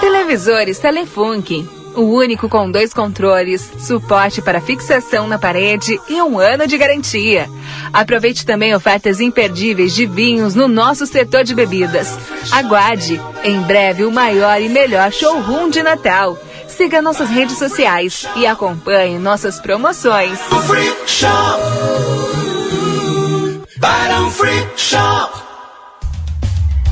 televisores 0.00 0.78
Telefunk, 0.78 1.68
o 1.94 2.02
único 2.02 2.48
com 2.48 2.70
dois 2.70 2.94
controles, 2.94 3.70
suporte 3.78 4.40
para 4.40 4.60
fixação 4.60 5.26
na 5.26 5.38
parede 5.38 6.00
e 6.08 6.20
um 6.22 6.38
ano 6.38 6.66
de 6.66 6.78
garantia. 6.78 7.48
Aproveite 7.92 8.46
também 8.46 8.74
ofertas 8.74 9.20
imperdíveis 9.20 9.94
de 9.94 10.06
vinhos 10.06 10.54
no 10.54 10.68
nosso 10.68 11.06
setor 11.06 11.44
de 11.44 11.54
bebidas. 11.54 12.16
Aguarde, 12.50 13.20
em 13.44 13.60
breve, 13.60 14.04
o 14.04 14.12
maior 14.12 14.60
e 14.60 14.68
melhor 14.68 15.12
showroom 15.12 15.68
de 15.68 15.82
Natal. 15.82 16.38
Siga 16.68 17.02
nossas 17.02 17.28
redes 17.28 17.58
sociais 17.58 18.26
e 18.36 18.46
acompanhe 18.46 19.18
nossas 19.18 19.60
promoções. 19.60 20.38
Free 20.66 20.94
Shop. 21.06 21.62
Barão 23.78 24.30
Free 24.30 24.66
Shop. 24.76 25.51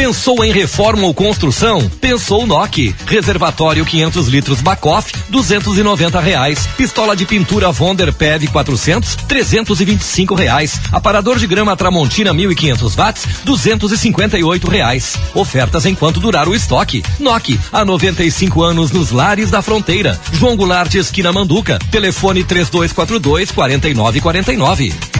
Pensou 0.00 0.42
em 0.42 0.50
reforma 0.50 1.02
ou 1.02 1.12
construção? 1.12 1.86
Pensou 2.00 2.46
NOC. 2.46 2.94
Reservatório 3.04 3.84
500 3.84 4.28
litros 4.28 4.62
Bacoff, 4.62 5.12
290 5.28 6.18
reais. 6.18 6.66
Pistola 6.74 7.14
de 7.14 7.26
pintura 7.26 7.70
Vonder 7.70 8.10
PEV 8.10 8.48
400, 8.48 9.16
325 9.28 10.34
reais. 10.34 10.80
Aparador 10.90 11.38
de 11.38 11.46
grama 11.46 11.76
Tramontina 11.76 12.32
1500 12.32 12.94
watts, 12.94 13.26
258 13.44 14.70
reais. 14.70 15.18
Ofertas 15.34 15.84
enquanto 15.84 16.18
durar 16.18 16.48
o 16.48 16.54
estoque. 16.54 17.04
NOC, 17.18 17.60
há 17.70 17.84
95 17.84 18.62
anos 18.62 18.90
nos 18.90 19.10
lares 19.10 19.50
da 19.50 19.60
fronteira. 19.60 20.18
João 20.32 20.56
Goulart, 20.56 20.94
esquina 20.94 21.30
Manduca. 21.30 21.78
Telefone 21.90 22.42
3242 22.42 23.50
4949. 23.50 25.19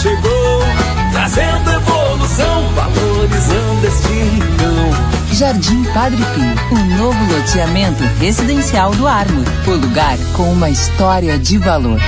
chegou, 0.00 0.62
trazendo 1.12 1.70
evolução, 1.72 2.68
valorizando 2.74 3.86
este 3.86 4.08
rincão. 4.08 5.10
Jardim 5.32 5.84
Padre 5.92 6.22
Pio, 6.34 6.78
o 6.78 6.84
novo 6.96 7.32
loteamento 7.34 8.02
residencial 8.18 8.92
do 8.92 9.06
Ármor. 9.06 9.44
O 9.66 9.72
lugar 9.72 10.16
com 10.34 10.52
uma 10.52 10.70
história 10.70 11.38
de 11.38 11.58
valor. 11.58 12.00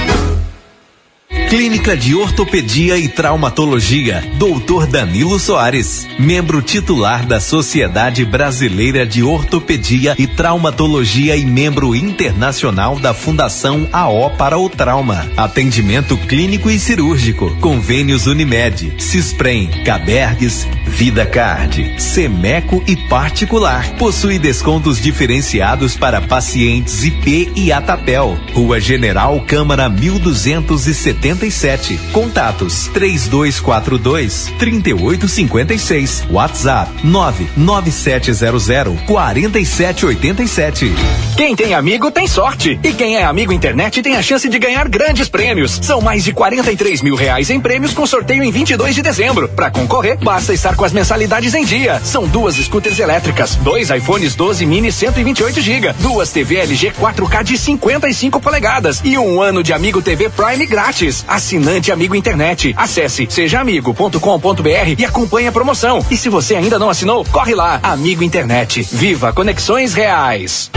Clínica 1.53 1.95
de 1.95 2.15
Ortopedia 2.15 2.97
e 2.97 3.07
Traumatologia, 3.09 4.25
Dr. 4.39 4.87
Danilo 4.87 5.39
Soares, 5.39 6.09
membro 6.19 6.63
titular 6.63 7.27
da 7.27 7.41
Sociedade 7.41 8.25
Brasileira 8.25 9.05
de 9.05 9.23
Ortopedia 9.23 10.15
e 10.19 10.27
Traumatologia 10.27 11.37
e 11.37 11.45
membro 11.45 11.95
internacional 11.95 12.99
da 12.99 13.13
Fundação 13.13 13.87
AO 13.93 14.31
para 14.31 14.59
o 14.59 14.71
Trauma. 14.71 15.31
Atendimento 15.37 16.17
clínico 16.17 16.71
e 16.71 16.79
cirúrgico. 16.79 17.55
Convênios 17.61 18.27
Unimed, 18.27 18.95
Cisprem, 18.97 19.69
Cabergues, 19.85 20.67
Vida 20.93 21.27
Card, 21.27 22.01
Semeco 22.01 22.83
e 22.87 22.97
particular. 23.09 23.89
Possui 23.99 24.39
descontos 24.39 25.01
diferenciados 25.01 25.97
para 25.97 26.21
pacientes 26.21 27.05
IP 27.05 27.53
e 27.57 27.73
Atapel. 27.73 28.39
Rua 28.55 28.81
General 28.81 29.41
Câmara 29.41 29.89
1270 29.89 31.33
57. 31.43 31.99
Contatos 32.13 32.89
3242 32.89 34.53
3856. 34.59 36.27
WhatsApp 36.31 36.91
99700 37.05 39.01
4787. 39.07 40.93
Quem 41.37 41.57
tem 41.57 41.75
amigo 41.75 42.11
tem 42.11 42.27
sorte. 42.27 42.79
E 42.83 42.93
quem 42.93 43.17
é 43.17 43.25
amigo 43.25 43.53
internet 43.53 44.03
tem 44.03 44.17
a 44.17 44.23
chance 44.23 44.49
de 44.49 44.59
ganhar 44.59 44.89
grandes 44.89 45.29
prêmios. 45.29 45.79
São 45.83 46.01
mais 46.01 46.23
de 46.23 46.33
43 46.33 47.03
mil 47.03 47.15
reais 47.15 47.51
em 47.51 47.61
prêmios 47.61 47.93
com 47.93 48.07
sorteio 48.07 48.45
em 48.45 48.51
22 48.51 48.95
de 48.95 49.03
dezembro. 49.03 49.49
Para 49.49 49.71
concorrer, 49.71 50.19
basta 50.19 50.53
estar 50.53 50.77
com 50.77 50.82
as 50.85 50.93
mensalidades 50.93 51.55
em 51.55 51.65
dia. 51.65 52.01
São 52.05 52.27
duas 52.27 52.57
scooters 52.57 52.99
elétricas, 52.99 53.57
dois 53.57 53.91
iPhones 53.91 54.35
12 54.35 54.67
mini 54.67 54.93
128 54.93 55.61
GB, 55.61 55.93
duas 56.01 56.31
TV 56.31 56.57
LG 56.57 56.93
4K 56.93 57.45
de 57.45 57.59
55 57.59 58.41
polegadas 58.41 59.01
e 59.05 59.19
um 59.19 59.41
ano 59.41 59.63
de 59.63 59.73
Amigo 59.73 60.03
TV 60.03 60.29
Prime 60.29 60.67
grátis. 60.67 61.25
Assinante 61.27 61.93
Amigo 61.93 62.15
Internet. 62.15 62.75
Acesse 62.77 63.27
sejaamigo.com.br 63.29 64.99
e 64.99 65.05
acompanhe 65.05 65.49
a 65.49 65.53
promoção. 65.53 66.05
E 66.11 66.17
se 66.17 66.29
você 66.29 66.55
ainda 66.55 66.79
não 66.79 66.91
assinou, 66.91 67.25
corre 67.25 67.55
lá. 67.55 67.81
Amigo 67.83 68.23
Internet. 68.23 68.87
Viva 68.93 69.33
Conexões 69.33 69.95
Reais. 69.95 70.71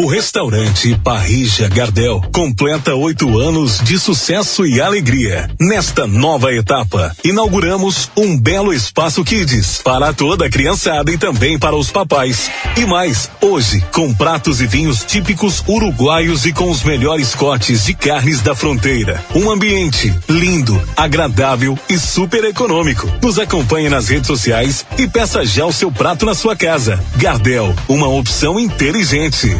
O 0.00 0.06
restaurante 0.06 0.96
Parrija 1.02 1.68
Gardel 1.68 2.22
completa 2.32 2.94
oito 2.94 3.36
anos 3.36 3.80
de 3.80 3.98
sucesso 3.98 4.64
e 4.64 4.80
alegria. 4.80 5.50
Nesta 5.58 6.06
nova 6.06 6.54
etapa, 6.54 7.16
inauguramos 7.24 8.08
um 8.16 8.38
belo 8.38 8.72
espaço 8.72 9.24
Kids 9.24 9.82
para 9.82 10.12
toda 10.12 10.46
a 10.46 10.48
criançada 10.48 11.10
e 11.10 11.18
também 11.18 11.58
para 11.58 11.74
os 11.74 11.90
papais. 11.90 12.48
E 12.76 12.86
mais, 12.86 13.28
hoje, 13.40 13.84
com 13.92 14.14
pratos 14.14 14.60
e 14.60 14.68
vinhos 14.68 15.02
típicos 15.02 15.64
uruguaios 15.66 16.46
e 16.46 16.52
com 16.52 16.70
os 16.70 16.84
melhores 16.84 17.34
cortes 17.34 17.84
de 17.84 17.92
carnes 17.92 18.40
da 18.40 18.54
fronteira. 18.54 19.20
Um 19.34 19.50
ambiente 19.50 20.14
lindo, 20.28 20.80
agradável 20.96 21.76
e 21.88 21.98
super 21.98 22.44
econômico. 22.44 23.12
Nos 23.20 23.36
acompanhe 23.36 23.88
nas 23.88 24.06
redes 24.06 24.28
sociais 24.28 24.86
e 24.96 25.08
peça 25.08 25.44
já 25.44 25.66
o 25.66 25.72
seu 25.72 25.90
prato 25.90 26.24
na 26.24 26.36
sua 26.36 26.54
casa. 26.54 27.04
Gardel, 27.16 27.74
uma 27.88 28.06
opção 28.06 28.60
inteligente. 28.60 29.50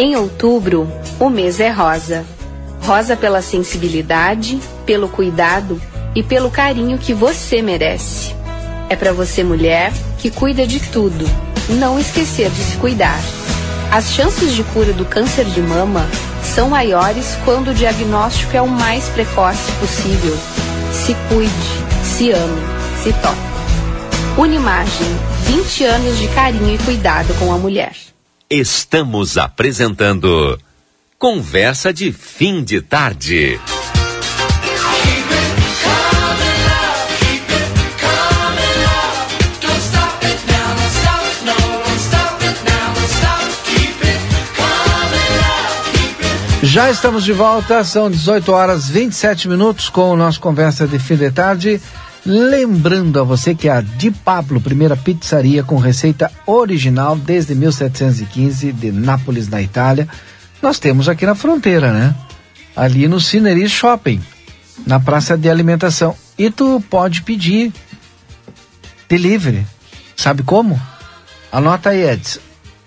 Em 0.00 0.14
outubro, 0.14 0.88
o 1.18 1.28
mês 1.28 1.58
é 1.58 1.70
rosa. 1.70 2.24
Rosa 2.84 3.16
pela 3.16 3.42
sensibilidade, 3.42 4.60
pelo 4.86 5.08
cuidado 5.08 5.82
e 6.14 6.22
pelo 6.22 6.52
carinho 6.52 6.98
que 6.98 7.12
você 7.12 7.60
merece. 7.60 8.32
É 8.88 8.94
para 8.94 9.12
você, 9.12 9.42
mulher, 9.42 9.92
que 10.18 10.30
cuida 10.30 10.64
de 10.64 10.78
tudo, 10.78 11.28
não 11.68 11.98
esquecer 11.98 12.48
de 12.48 12.62
se 12.62 12.76
cuidar. 12.76 13.18
As 13.90 14.12
chances 14.12 14.54
de 14.54 14.62
cura 14.62 14.92
do 14.92 15.04
câncer 15.04 15.46
de 15.46 15.60
mama 15.60 16.06
são 16.44 16.68
maiores 16.68 17.36
quando 17.44 17.72
o 17.72 17.74
diagnóstico 17.74 18.56
é 18.56 18.62
o 18.62 18.68
mais 18.68 19.08
precoce 19.08 19.72
possível. 19.80 20.38
Se 20.92 21.12
cuide, 21.28 22.04
se 22.04 22.30
ame, 22.30 22.62
se 23.02 23.12
toque. 23.14 24.40
Unimagem, 24.40 25.08
20 25.46 25.84
anos 25.86 26.18
de 26.18 26.28
carinho 26.28 26.76
e 26.76 26.78
cuidado 26.78 27.36
com 27.40 27.52
a 27.52 27.58
mulher. 27.58 27.94
Estamos 28.50 29.36
apresentando 29.36 30.58
Conversa 31.18 31.92
de 31.92 32.10
Fim 32.10 32.64
de 32.64 32.80
Tarde. 32.80 33.60
Já 46.62 46.90
estamos 46.90 47.24
de 47.24 47.34
volta, 47.34 47.84
são 47.84 48.10
18 48.10 48.50
horas 48.50 48.88
27 48.88 49.46
minutos 49.46 49.90
com 49.90 50.10
o 50.10 50.16
nosso 50.16 50.40
Conversa 50.40 50.88
de 50.88 50.98
Fim 50.98 51.16
de 51.16 51.30
Tarde. 51.30 51.82
Lembrando 52.30 53.18
a 53.18 53.22
você 53.22 53.54
que 53.54 53.70
a 53.70 53.80
Di 53.80 54.10
Pablo, 54.10 54.60
primeira 54.60 54.94
pizzaria 54.94 55.64
com 55.64 55.78
receita 55.78 56.30
original 56.44 57.16
desde 57.16 57.54
1715 57.54 58.70
de 58.70 58.92
Nápoles, 58.92 59.48
na 59.48 59.62
Itália, 59.62 60.06
nós 60.60 60.78
temos 60.78 61.08
aqui 61.08 61.24
na 61.24 61.34
fronteira, 61.34 61.90
né? 61.90 62.14
Ali 62.76 63.08
no 63.08 63.18
Cineris 63.18 63.72
Shopping, 63.72 64.22
na 64.86 65.00
praça 65.00 65.38
de 65.38 65.48
alimentação. 65.48 66.14
E 66.36 66.50
tu 66.50 66.84
pode 66.90 67.22
pedir 67.22 67.72
delivery. 69.08 69.66
Sabe 70.14 70.42
como? 70.42 70.78
Anota 71.50 71.88
aí, 71.88 72.10
Edson. 72.10 72.40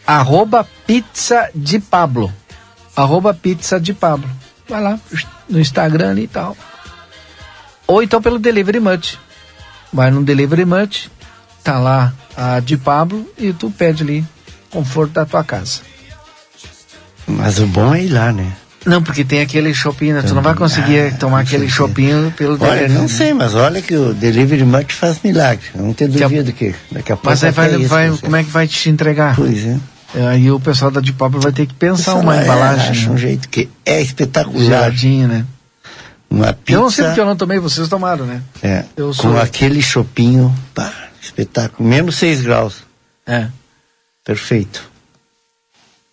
Arroba 0.05 0.67
pizza 0.85 1.49
de 1.55 1.79
Pablo. 1.79 2.31
Arroba 2.95 3.33
pizza 3.33 3.79
de 3.79 3.91
Pablo. 3.91 4.29
Vai 4.69 4.83
lá 4.83 4.99
no 5.49 5.59
Instagram 5.59 6.19
e 6.19 6.27
tal. 6.27 6.55
Ou 7.87 8.03
então 8.03 8.21
pelo 8.21 8.37
Delivery 8.37 8.79
Much. 8.79 9.17
Vai 9.93 10.11
no 10.11 10.23
Delivery 10.23 10.65
Much, 10.65 11.09
tá 11.63 11.79
lá 11.79 12.13
a 12.35 12.59
de 12.59 12.77
Pablo 12.77 13.27
e 13.37 13.53
tu 13.53 13.69
pede 13.69 14.03
ali 14.03 14.25
conforto 14.69 15.11
da 15.11 15.25
tua 15.25 15.43
casa. 15.43 15.81
Mas 17.27 17.59
o 17.59 17.67
bom 17.67 17.93
é 17.93 18.03
ir 18.03 18.09
lá, 18.09 18.31
né? 18.31 18.53
Não, 18.85 19.01
porque 19.01 19.23
tem 19.23 19.41
aquele 19.41 19.73
shopping, 19.73 20.13
né? 20.13 20.23
Tu 20.23 20.33
não 20.33 20.41
vai 20.41 20.55
conseguir 20.55 20.99
ah, 20.99 21.17
tomar 21.17 21.41
aquele 21.41 21.69
shopping 21.69 22.31
pelo 22.35 22.53
Olha, 22.53 22.73
delivery. 22.73 22.93
não 22.93 23.07
sei, 23.07 23.31
mas 23.31 23.53
olha 23.53 23.79
que 23.79 23.95
o 23.95 24.11
Delivery 24.11 24.63
Much 24.63 24.93
faz 24.93 25.19
milagre. 25.23 25.65
Não 25.75 25.93
tenho 25.93 26.11
dúvida 26.11 26.51
que, 26.51 26.73
daqui 26.91 27.11
a 27.11 27.15
pouco. 27.15 27.29
Mas 27.29 27.43
aí 27.43 27.51
vai, 27.51 27.75
isso, 27.75 27.87
vai 27.87 28.09
como 28.09 28.35
é 28.35 28.43
que 28.43 28.49
vai 28.49 28.67
te 28.67 28.89
entregar? 28.89 29.35
Pois 29.35 29.65
é. 29.65 29.77
Aí 30.29 30.51
o 30.51 30.59
pessoal 30.59 30.89
da 30.89 30.99
de 30.99 31.13
Pablo 31.13 31.39
vai 31.39 31.51
ter 31.51 31.67
que 31.67 31.75
pensar 31.75 32.15
uma 32.15 32.37
é, 32.37 32.43
embalagem. 32.43 32.89
Acha 32.89 33.11
um 33.11 33.17
jeito 33.17 33.47
que 33.47 33.69
é 33.85 34.01
espetacular. 34.01 34.63
Geladinho, 34.63 35.27
né? 35.27 35.45
Uma 36.31 36.53
pizza. 36.53 36.77
Eu 36.77 36.81
não 36.83 36.89
sei 36.89 37.05
porque 37.05 37.19
eu 37.19 37.25
não 37.25 37.35
tomei, 37.35 37.59
vocês 37.59 37.89
tomaram, 37.89 38.25
né? 38.25 38.41
É. 38.63 38.85
Eu 38.95 39.11
com 39.13 39.37
aquele 39.37 39.81
chopinho, 39.81 40.55
pá, 40.73 40.89
espetáculo. 41.21 41.87
Menos 41.87 42.15
6 42.15 42.41
graus. 42.41 42.77
É. 43.27 43.47
Perfeito. 44.23 44.89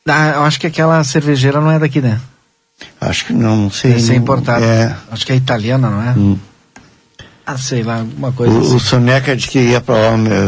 Ah, 0.08 0.30
eu 0.30 0.42
acho 0.42 0.58
que 0.58 0.66
aquela 0.66 1.04
cervejeira 1.04 1.60
não 1.60 1.70
é 1.70 1.78
daqui, 1.78 2.00
né? 2.00 2.20
Acho 3.00 3.26
que 3.26 3.32
não, 3.32 3.56
não 3.56 3.70
sei. 3.70 3.92
Deve 3.92 4.02
ser 4.02 4.14
importada. 4.16 4.64
É. 4.64 4.96
Acho 5.12 5.24
que 5.24 5.32
é 5.32 5.36
italiana, 5.36 5.88
não 5.88 6.02
é? 6.02 6.12
Hum. 6.14 6.38
Ah, 7.46 7.56
sei 7.56 7.82
lá, 7.82 8.00
alguma 8.00 8.32
coisa 8.32 8.52
o, 8.52 8.60
assim. 8.60 8.76
O 8.76 8.80
Soneca 8.80 9.36
disse 9.36 9.50
que 9.50 9.58
ia 9.58 9.80
pra, 9.80 9.94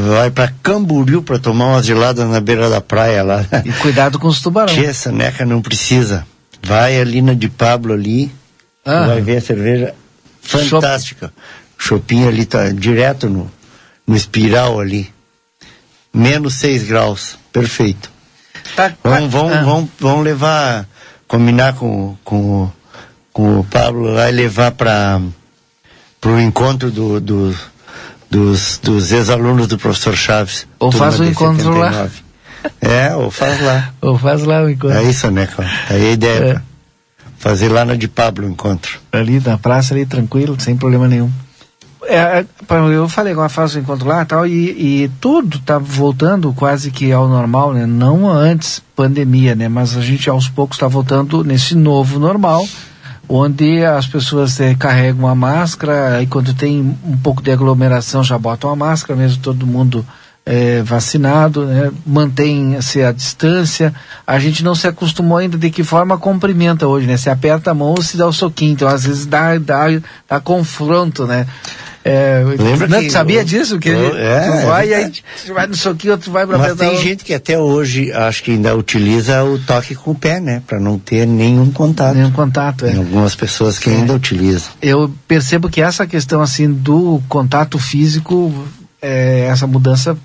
vai 0.08 0.30
pra 0.30 0.52
Camboriú 0.62 1.22
pra 1.22 1.38
tomar 1.38 1.66
umas 1.66 1.86
geladas 1.86 2.28
na 2.28 2.40
beira 2.40 2.68
da 2.68 2.80
praia 2.80 3.22
lá. 3.22 3.46
E 3.64 3.72
cuidado 3.72 4.18
com 4.18 4.28
os 4.28 4.40
tubarões. 4.40 4.76
Tia, 4.76 4.92
Soneca 4.92 5.46
não 5.46 5.62
precisa. 5.62 6.26
Vai 6.62 7.00
ali 7.00 7.22
na 7.22 7.34
de 7.34 7.48
Pablo 7.48 7.94
ali, 7.94 8.30
ah. 8.90 9.06
vai 9.06 9.20
ver 9.20 9.36
a 9.36 9.40
cerveja 9.40 9.94
fantástica. 10.42 11.32
Chopinho 11.78 12.28
ali 12.28 12.44
tá 12.44 12.68
direto 12.68 13.28
no, 13.28 13.50
no 14.06 14.16
espiral 14.16 14.80
ali. 14.80 15.12
Menos 16.12 16.54
6 16.54 16.84
graus. 16.84 17.38
Perfeito. 17.52 18.10
Tá, 18.76 18.92
vamos, 19.02 19.30
vamos, 19.30 19.52
ah. 19.52 19.62
vamos, 19.62 19.90
vamos 19.98 20.24
levar, 20.24 20.86
combinar 21.26 21.74
com, 21.74 22.16
com, 22.24 22.70
com 23.32 23.60
o 23.60 23.64
Pablo 23.64 24.12
lá 24.12 24.28
e 24.28 24.32
levar 24.32 24.72
para 24.72 25.20
o 26.24 26.38
encontro 26.38 26.90
do, 26.90 27.20
do, 27.20 27.56
dos, 28.30 28.78
dos 28.78 29.12
ex-alunos 29.12 29.66
do 29.66 29.78
professor 29.78 30.16
Chaves. 30.16 30.66
Ou 30.78 30.92
faz 30.92 31.18
o 31.18 31.24
encontro 31.24 31.72
79. 31.72 31.80
lá. 31.80 32.10
É, 32.80 33.14
ou 33.14 33.30
faz 33.30 33.60
lá. 33.60 33.92
ou 34.00 34.18
faz 34.18 34.42
lá 34.42 34.62
o 34.62 34.70
encontro. 34.70 34.96
É 34.96 35.02
isso, 35.04 35.30
né, 35.30 35.46
cara? 35.46 35.70
Aí 35.88 36.08
a 36.08 36.12
ideia. 36.12 36.62
É. 36.66 36.69
Fazer 37.40 37.70
lá 37.70 37.86
na 37.86 37.96
de 37.96 38.06
Pablo 38.06 38.46
o 38.46 38.50
encontro. 38.50 39.00
Ali 39.10 39.40
na 39.40 39.56
praça, 39.56 39.94
ali 39.94 40.04
tranquilo, 40.04 40.60
sem 40.60 40.76
problema 40.76 41.08
nenhum. 41.08 41.32
É, 42.06 42.44
eu 42.92 43.08
falei 43.08 43.32
agora 43.32 43.48
faz 43.48 43.74
o 43.74 43.78
encontro 43.78 44.06
lá 44.06 44.24
tal, 44.26 44.46
e, 44.46 45.04
e 45.04 45.10
tudo 45.20 45.56
está 45.56 45.78
voltando 45.78 46.52
quase 46.52 46.90
que 46.90 47.10
ao 47.10 47.26
normal, 47.26 47.72
né? 47.72 47.86
Não 47.86 48.28
antes 48.28 48.82
pandemia, 48.94 49.54
né? 49.54 49.68
Mas 49.70 49.96
a 49.96 50.02
gente 50.02 50.28
aos 50.28 50.48
poucos 50.48 50.76
está 50.76 50.86
voltando 50.86 51.42
nesse 51.42 51.74
novo 51.74 52.18
normal, 52.18 52.68
onde 53.26 53.82
as 53.86 54.06
pessoas 54.06 54.60
é, 54.60 54.74
carregam 54.74 55.26
a 55.26 55.34
máscara, 55.34 56.16
aí 56.18 56.26
quando 56.26 56.52
tem 56.52 56.94
um 57.04 57.16
pouco 57.16 57.42
de 57.42 57.50
aglomeração 57.50 58.22
já 58.22 58.38
botam 58.38 58.70
a 58.70 58.76
máscara, 58.76 59.18
mesmo 59.18 59.42
todo 59.42 59.66
mundo 59.66 60.04
é, 60.44 60.82
vacinado, 60.82 61.64
né? 61.66 61.90
mantém-se 62.06 63.02
a 63.02 63.12
distância. 63.12 63.94
A 64.26 64.38
gente 64.38 64.64
não 64.64 64.74
se 64.74 64.86
acostumou 64.86 65.38
ainda 65.38 65.56
de 65.58 65.70
que 65.70 65.84
forma 65.84 66.18
cumprimenta 66.18 66.86
hoje, 66.86 67.06
né? 67.06 67.16
Se 67.16 67.28
aperta 67.30 67.70
a 67.70 67.74
mão 67.74 67.88
ou 67.88 68.02
se 68.02 68.16
dá 68.16 68.26
o 68.26 68.32
soquinho. 68.32 68.72
Então, 68.72 68.88
às 68.88 69.04
vezes 69.04 69.26
dá, 69.26 69.56
dá, 69.58 69.86
dá 70.28 70.40
confronto, 70.40 71.26
né? 71.26 71.46
É, 72.02 72.42
Lembra 72.58 72.88
não, 72.88 73.00
que 73.00 73.10
sabia 73.10 73.40
eu- 73.40 73.44
disso? 73.44 73.78
Que 73.78 73.90
eu- 73.90 74.16
é, 74.16 74.40
tu 74.46 74.52
é 74.54 74.64
vai 74.64 74.88
e 74.88 74.94
aí 74.94 75.12
vai 75.48 75.66
no 75.66 75.76
soquinho, 75.76 76.14
outro 76.14 76.32
vai 76.32 76.46
pra 76.46 76.56
Mas 76.56 76.74
tem 76.74 76.96
gente 76.96 77.22
que 77.22 77.34
até 77.34 77.58
hoje 77.58 78.10
acho 78.10 78.42
que 78.42 78.52
ainda 78.52 78.74
utiliza 78.74 79.44
o 79.44 79.58
toque 79.58 79.94
com 79.94 80.12
o 80.12 80.14
pé, 80.14 80.40
né? 80.40 80.62
Para 80.66 80.80
não 80.80 80.98
ter 80.98 81.26
nenhum 81.26 81.70
contato. 81.70 82.14
Nenhum 82.16 82.30
contato, 82.30 82.86
é. 82.86 82.92
Tem 82.92 82.98
algumas 83.00 83.34
pessoas 83.34 83.78
que 83.78 83.90
ainda 83.90 84.14
utilizam. 84.14 84.70
eu 84.80 85.12
percebo 85.28 85.68
que 85.68 85.82
essa 85.82 86.06
questão 86.06 86.40
assim 86.40 86.72
do 86.72 87.22
contato 87.28 87.78
físico, 87.78 88.50
é, 89.02 89.40
essa 89.50 89.66
mudança 89.66 90.16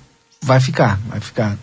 vai 0.42 0.60
ficar, 0.60 0.98
vai 1.08 1.20
ficar. 1.20 1.56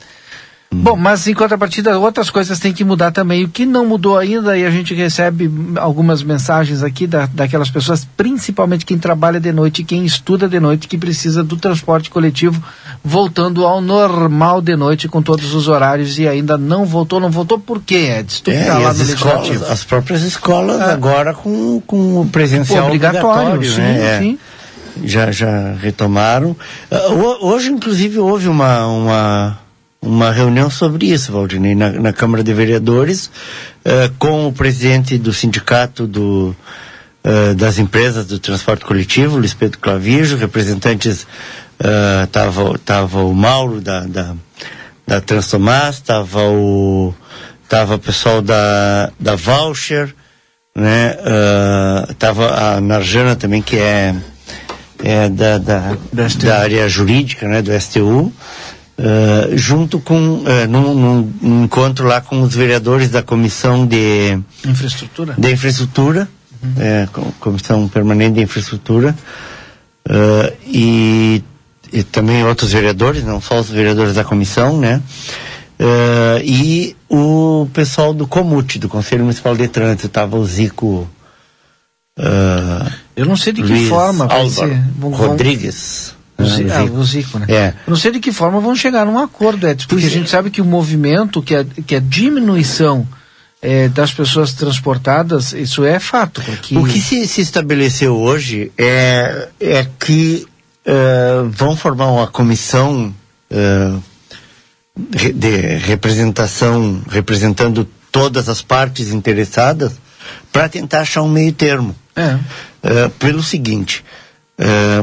Bom, 0.75 0.95
mas 0.95 1.27
em 1.27 1.35
contrapartida, 1.35 1.99
outras 1.99 2.31
coisas 2.31 2.57
têm 2.57 2.73
que 2.73 2.83
mudar 2.83 3.11
também. 3.11 3.43
O 3.43 3.47
que 3.47 3.63
não 3.63 3.85
mudou 3.85 4.17
ainda, 4.17 4.57
e 4.57 4.65
a 4.65 4.71
gente 4.71 4.91
recebe 4.95 5.47
algumas 5.75 6.23
mensagens 6.23 6.81
aqui 6.81 7.05
da, 7.05 7.27
daquelas 7.27 7.69
pessoas, 7.69 8.07
principalmente 8.17 8.83
quem 8.83 8.97
trabalha 8.97 9.39
de 9.39 9.51
noite, 9.51 9.83
quem 9.83 10.03
estuda 10.03 10.49
de 10.49 10.59
noite, 10.59 10.87
que 10.87 10.97
precisa 10.97 11.43
do 11.43 11.57
transporte 11.57 12.09
coletivo, 12.09 12.59
voltando 13.03 13.65
ao 13.67 13.81
normal 13.81 14.61
de 14.61 14.75
noite 14.75 15.07
com 15.07 15.21
todos 15.21 15.53
os 15.53 15.67
horários 15.67 16.17
e 16.17 16.27
ainda 16.27 16.57
não 16.57 16.85
voltou. 16.85 17.19
Não 17.19 17.29
voltou 17.29 17.59
por 17.59 17.79
quê, 17.79 18.15
Edson? 18.19 18.41
Tu 18.43 18.49
É, 18.51 18.65
tá 18.65 18.79
lá 18.79 18.89
as 18.89 18.99
escolas, 18.99 19.69
as 19.69 19.83
próprias 19.83 20.23
escolas 20.23 20.81
Ah. 20.81 20.91
agora 20.91 21.35
com, 21.35 21.79
com 21.85 22.21
o 22.21 22.25
presencial 22.27 22.85
Obrigatório, 22.87 23.53
obrigatório, 23.53 23.71
sim, 23.71 23.81
né? 23.81 24.25
É. 24.39 24.52
Já, 25.03 25.31
já 25.31 25.73
retomaram. 25.73 26.55
Ah, 26.91 27.07
ho- 27.09 27.47
Hoje, 27.47 27.69
inclusive, 27.71 28.19
houve 28.19 28.47
uma, 28.47 28.85
uma, 28.87 29.59
uma 30.01 30.31
reunião 30.31 30.69
sobre 30.69 31.07
isso, 31.07 31.31
Valdinei, 31.31 31.73
na, 31.75 31.89
na 31.91 32.13
Câmara 32.13 32.43
de 32.43 32.53
Vereadores, 32.53 33.31
eh, 33.83 34.11
com 34.19 34.47
o 34.47 34.53
presidente 34.53 35.17
do 35.17 35.33
sindicato 35.33 36.05
do, 36.05 36.55
eh, 37.23 37.53
das 37.55 37.79
empresas 37.79 38.25
do 38.27 38.37
transporte 38.37 38.85
coletivo, 38.85 39.37
Luiz 39.37 39.53
Pedro 39.53 39.79
Clavijo, 39.79 40.35
representantes, 40.37 41.25
estava 42.23 42.77
tava 42.85 43.23
o 43.23 43.33
Mauro 43.33 43.81
da, 43.81 44.01
da, 44.01 44.35
da 45.07 45.19
Transtomás, 45.21 45.95
estava 45.95 46.43
o, 46.43 47.13
tava 47.67 47.95
o 47.95 47.99
pessoal 47.99 48.41
da, 48.41 49.11
da 49.19 49.35
Voucher, 49.35 50.13
né? 50.75 51.17
ah, 51.25 52.07
tava 52.19 52.75
a 52.75 52.79
Narjana 52.81 53.35
também, 53.35 53.61
que 53.61 53.77
é, 53.77 54.15
é 55.05 55.27
da, 55.29 55.57
da, 55.57 55.97
da 56.41 56.59
área 56.59 56.87
jurídica, 56.87 57.45
né? 57.47 57.61
Do 57.61 57.71
STU, 57.79 58.31
ah, 58.97 59.49
junto 59.53 59.99
com, 59.99 60.43
eh, 60.47 60.65
num, 60.65 60.93
num- 60.95 61.33
num 61.41 61.63
encontro 61.65 62.07
lá 62.07 62.21
com 62.21 62.41
os 62.41 62.55
vereadores 62.55 63.09
da 63.09 63.21
Comissão 63.21 63.85
de, 63.85 64.39
Infraestrutura? 64.65 65.35
de 65.37 65.51
Infraestrutura, 65.51 66.29
é, 66.79 67.07
com- 67.11 67.31
Comissão 67.39 67.87
Permanente 67.89 68.35
de 68.35 68.41
Infraestrutura, 68.43 69.13
ah, 70.09 70.53
e, 70.65 71.43
e 71.91 72.01
também 72.03 72.43
outros 72.45 72.71
vereadores, 72.71 73.23
não 73.25 73.41
só 73.41 73.59
os 73.59 73.69
vereadores 73.69 74.15
da 74.15 74.23
comissão, 74.23 74.77
né? 74.79 75.01
Ah, 75.79 76.39
e 76.43 76.95
o 77.09 77.67
pessoal 77.73 78.13
do 78.13 78.25
Comute, 78.25 78.79
do 78.79 78.87
Conselho 78.87 79.23
Municipal 79.23 79.53
de 79.57 79.67
Trânsito, 79.67 80.05
estava 80.07 80.37
o 80.37 80.45
Zico. 80.45 81.09
ah, 82.17 82.89
Eu 83.15 83.25
não 83.25 83.35
sei 83.37 83.53
de 83.53 83.61
que 83.63 83.69
Luiz 83.71 83.89
forma 83.89 84.27
vai 84.27 84.49
ser. 84.49 84.67
Vão- 84.97 85.11
vão- 85.11 85.27
Rodrigues. 85.29 86.15
O, 86.37 86.41
né, 86.43 86.49
Zi- 86.49 86.63
o 86.63 86.71
ah, 86.73 86.81
Zico. 86.83 86.97
o 86.97 87.03
Zico, 87.03 87.39
né? 87.39 87.45
É. 87.49 87.67
Eu 87.85 87.91
não 87.91 87.95
sei 87.95 88.11
de 88.11 88.19
que 88.19 88.31
forma 88.31 88.59
vão 88.59 88.75
chegar 88.75 89.05
num 89.05 89.19
acordo, 89.19 89.67
Edson, 89.67 89.87
porque 89.87 90.05
a 90.05 90.09
gente 90.09 90.29
sabe 90.29 90.49
que 90.49 90.61
o 90.61 90.65
movimento, 90.65 91.41
que 91.43 91.55
a, 91.55 91.63
que 91.63 91.95
a 91.95 91.99
diminuição 91.99 93.07
eh, 93.61 93.87
das 93.89 94.11
pessoas 94.11 94.51
transportadas, 94.53 95.53
isso 95.53 95.85
é 95.85 95.99
fato. 95.99 96.41
Porque... 96.41 96.75
O 96.77 96.85
que 96.85 96.99
se, 96.99 97.27
se 97.27 97.41
estabeleceu 97.41 98.15
hoje 98.17 98.71
é, 98.77 99.47
é 99.59 99.87
que 99.99 100.47
eh, 100.85 101.43
vão 101.51 101.75
formar 101.77 102.07
uma 102.11 102.27
comissão 102.27 103.13
re- 105.15 105.33
de 105.33 105.57
representação, 105.77 107.01
representando 107.09 107.87
todas 108.11 108.49
as 108.49 108.61
partes 108.61 109.09
interessadas, 109.11 109.93
para 110.51 110.67
tentar 110.69 111.01
achar 111.01 111.21
um 111.21 111.29
meio 111.29 111.51
termo. 111.51 111.95
É. 112.15 112.37
Eh, 112.83 113.09
pelo 113.17 113.41
seguinte, 113.41 114.03
eh, 114.57 115.01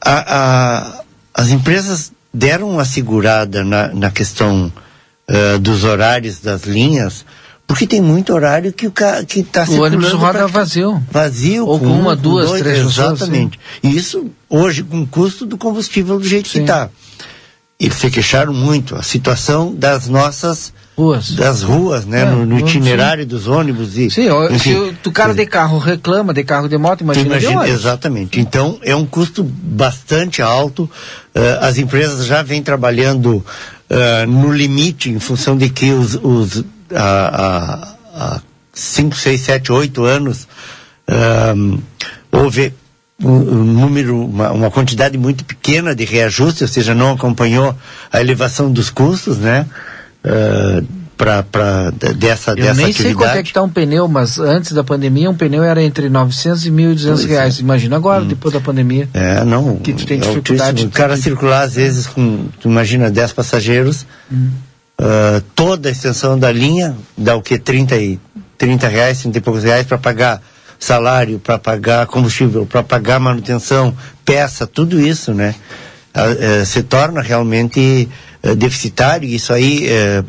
a- 0.00 0.36
a- 0.38 1.00
as 1.34 1.48
empresas 1.50 2.10
deram 2.32 2.70
uma 2.70 2.84
segurada 2.84 3.62
na, 3.64 3.88
na 3.88 4.10
questão 4.10 4.72
eh, 5.28 5.58
dos 5.58 5.82
horários 5.84 6.38
das 6.40 6.62
linhas, 6.62 7.24
porque 7.66 7.84
tem 7.86 8.00
muito 8.00 8.32
horário 8.32 8.72
que 8.72 8.86
o 8.86 8.92
ca- 8.92 9.24
que 9.24 9.40
está 9.40 9.64
O 9.68 9.82
ônibus 9.82 10.12
roda 10.12 10.46
vazio. 10.46 11.02
vazio 11.10 11.66
Ou 11.66 11.78
com 11.80 11.86
um, 11.86 12.00
uma, 12.00 12.14
duas, 12.16 12.48
dois, 12.48 12.62
três 12.62 12.78
exatamente 12.78 13.58
e 13.82 13.96
isso 13.96 14.30
hoje 14.48 14.84
com 14.84 15.02
o 15.02 15.06
custo 15.06 15.44
do 15.44 15.58
combustível 15.58 16.16
do 16.18 16.24
jeito 16.24 16.44
que 16.48 16.58
Sim. 16.58 16.60
está 16.62 16.88
eles 17.80 17.96
se 17.98 18.08
queixaram 18.08 18.54
muito 18.54 18.94
a 18.94 19.02
situação 19.02 19.74
das 19.74 20.06
nossas 20.06 20.72
ruas 20.96 21.32
das 21.32 21.62
ruas 21.62 22.06
né 22.06 22.22
É, 22.22 22.24
no, 22.24 22.46
no 22.46 22.58
sim. 22.58 22.64
itinerário 22.64 23.26
dos 23.26 23.46
ônibus 23.46 23.98
e 23.98 24.10
Sim, 24.10 24.28
ó, 24.30 24.48
se 24.48 24.54
enfim, 24.54 24.94
o 25.04 25.12
cara 25.12 25.34
de 25.34 25.44
carro 25.46 25.78
reclama 25.78 26.32
de 26.32 26.42
carro 26.42 26.68
de 26.68 26.78
moto, 26.78 27.02
imagina, 27.02 27.24
de 27.24 27.30
imagina, 27.44 27.60
ônibus. 27.60 27.80
exatamente. 27.80 28.40
Então, 28.40 28.78
é 28.82 28.94
um 28.96 29.04
custo 29.04 29.44
bastante 29.44 30.40
alto. 30.40 30.90
Eh, 31.34 31.58
as 31.60 31.76
empresas 31.78 32.24
já 32.26 32.42
vêm 32.42 32.62
trabalhando 32.62 33.44
eh, 33.90 34.24
no 34.26 34.52
limite, 34.52 35.10
em 35.10 35.18
função 35.18 35.56
de 35.56 35.68
que 35.68 35.90
os, 35.92 36.14
os 36.22 36.64
há 36.94 38.40
5, 38.72 39.16
6, 39.16 39.40
7, 39.40 39.72
8 39.72 40.04
anos 40.04 40.46
ahm, 41.08 41.78
houve 42.32 42.72
um, 43.22 43.28
um 43.30 43.64
número, 43.64 44.24
uma, 44.24 44.50
uma 44.52 44.70
quantidade 44.70 45.16
muito 45.18 45.44
pequena 45.44 45.94
de 45.94 46.04
reajuste, 46.04 46.62
ou 46.64 46.68
seja, 46.68 46.94
não 46.94 47.12
acompanhou 47.12 47.74
a 48.12 48.20
elevação 48.20 48.70
dos 48.70 48.90
custos, 48.90 49.38
né? 49.38 49.66
Para 51.16 51.42
para 51.42 51.90
dessa 51.90 52.50
Eu 52.50 52.56
dessa 52.56 52.74
nem 52.74 52.84
atividade. 52.86 52.94
sei 53.02 53.14
quanto 53.14 53.36
é 53.36 53.42
que 53.42 53.48
está 53.48 53.62
um 53.62 53.68
pneu, 53.70 54.06
mas 54.06 54.38
antes 54.38 54.72
da 54.72 54.84
pandemia 54.84 55.30
um 55.30 55.34
pneu 55.34 55.64
era 55.64 55.82
entre 55.82 56.08
900 56.10 56.66
e 56.66 56.70
1.200 56.70 57.06
Pois 57.06 57.24
é. 57.24 57.28
reais. 57.28 57.58
Imagina 57.58 57.96
agora, 57.96 58.24
depois 58.24 58.52
da 58.52 58.60
pandemia. 58.60 59.08
É, 59.14 59.42
não. 59.44 59.76
Que 59.76 59.94
tu 59.94 60.04
tem 60.06 60.20
dificuldade. 60.20 60.84
O 60.84 60.90
cara 60.90 61.16
circular, 61.16 61.62
às 61.62 61.74
vezes, 61.74 62.06
com, 62.06 62.46
tu 62.60 62.68
imagina, 62.68 63.10
10 63.10 63.32
passageiros, 63.32 64.04
Hum. 64.30 64.50
ah, 64.98 65.40
toda 65.54 65.88
a 65.88 65.92
extensão 65.92 66.38
da 66.38 66.52
linha 66.52 66.94
dá 67.16 67.34
o 67.34 67.40
quê? 67.42 67.58
30, 67.58 67.96
e, 67.96 68.18
30 68.58 68.86
reais, 68.88 69.20
30 69.22 69.38
e 69.38 69.40
poucos 69.40 69.62
reais 69.64 69.86
para 69.86 69.96
pagar 69.96 70.42
salário, 70.78 71.38
para 71.38 71.58
pagar 71.58 72.06
combustível, 72.06 72.66
para 72.66 72.82
pagar 72.82 73.18
manutenção, 73.18 73.96
peça, 74.22 74.66
tudo 74.66 75.00
isso, 75.00 75.32
né? 75.32 75.54
Ah, 76.12 76.26
eh, 76.38 76.64
se 76.66 76.82
torna 76.82 77.22
realmente 77.22 78.06
deficitário. 78.54 79.28
Isso 79.28 79.52
aí, 79.52 79.86
eh, 79.88 80.22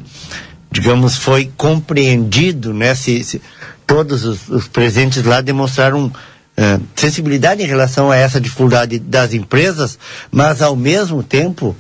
digamos, 0.72 1.18
foi 1.18 1.52
compreendido, 1.58 2.74
né? 2.74 2.96
Se, 2.96 3.24
se- 3.24 3.42
todos 3.86 4.26
os, 4.26 4.50
os 4.50 4.68
presentes 4.68 5.24
lá 5.24 5.40
demonstraram 5.42 6.12
eh, 6.58 6.80
sensibilidade 6.96 7.62
em 7.62 7.66
relação 7.68 8.12
a 8.12 8.16
essa 8.18 8.40
dificuldade 8.42 9.00
das 9.00 9.34
empresas, 9.34 9.98
mas 10.32 10.62
ao 10.62 10.76
mesmo 10.76 11.24
tempo 11.24 11.76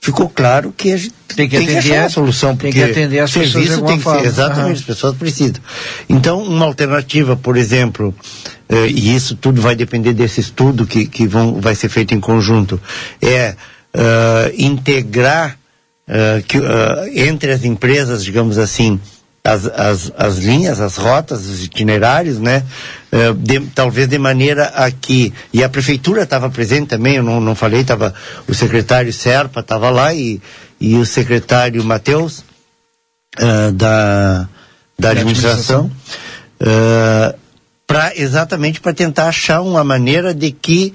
ficou 0.00 0.28
claro 0.30 0.72
que 0.76 0.92
a 0.92 0.96
gente 0.96 1.12
Tem 1.36 1.48
que 1.48 1.56
atender 1.56 1.78
achar 1.94 2.04
a- 2.06 2.08
solução, 2.08 2.56
tem 2.56 2.70
porque 2.72 2.84
que 2.84 2.90
atender 2.90 3.18
as 3.20 3.30
serviço 3.30 3.82
tem 3.84 3.98
que 3.98 4.02
ser, 4.10 4.24
exatamente, 4.24 4.78
as 4.78 4.84
pessoas 4.84 5.14
precisam. 5.16 5.56
Então, 6.08 6.42
uma 6.42 6.64
alternativa, 6.64 7.36
por 7.36 7.56
exemplo, 7.56 8.14
eh, 8.68 8.86
e 8.88 9.14
isso 9.14 9.36
tudo 9.36 9.60
vai 9.60 9.76
depender 9.76 10.14
desse 10.14 10.40
estudo 10.40 10.86
que, 10.86 11.06
que 11.06 11.26
vão, 11.28 11.60
vai 11.60 11.74
ser 11.74 11.90
feito 11.90 12.14
em 12.14 12.18
conjunto, 12.20 12.80
é 13.20 13.54
ah, 13.94 14.50
integrar 14.56 15.58
ah, 16.08 16.42
que, 16.46 16.58
ah, 16.58 17.06
entre 17.14 17.52
as 17.52 17.64
empresas, 17.64 18.24
digamos 18.24 18.58
assim, 18.58 19.00
as, 19.42 19.66
as, 19.66 20.12
as 20.18 20.36
linhas, 20.38 20.80
as 20.80 20.96
rotas, 20.96 21.46
os 21.46 21.64
itinerários, 21.64 22.38
né? 22.38 22.62
Eh, 23.10 23.32
de- 23.32 23.60
talvez 23.74 24.06
de 24.06 24.18
maneira 24.18 24.66
a 24.66 24.90
que. 24.90 25.32
E 25.52 25.64
a 25.64 25.68
prefeitura 25.68 26.22
estava 26.24 26.50
presente 26.50 26.88
também, 26.88 27.16
eu 27.16 27.22
não, 27.22 27.40
não 27.40 27.54
falei, 27.54 27.80
estava 27.80 28.12
o 28.46 28.52
secretário 28.54 29.10
Serpa 29.12 29.60
estava 29.60 29.88
lá 29.88 30.12
e, 30.12 30.40
e 30.78 30.94
o 30.96 31.06
secretário 31.06 31.82
Matheus 31.82 32.44
ah, 33.38 33.70
da, 33.72 34.48
da 34.98 35.10
administração. 35.10 35.90
uh, 36.60 37.38
pra, 37.86 38.12
exatamente 38.14 38.80
para 38.80 38.92
tentar 38.92 39.28
achar 39.28 39.62
uma 39.62 39.82
maneira 39.82 40.34
de 40.34 40.52
que 40.52 40.92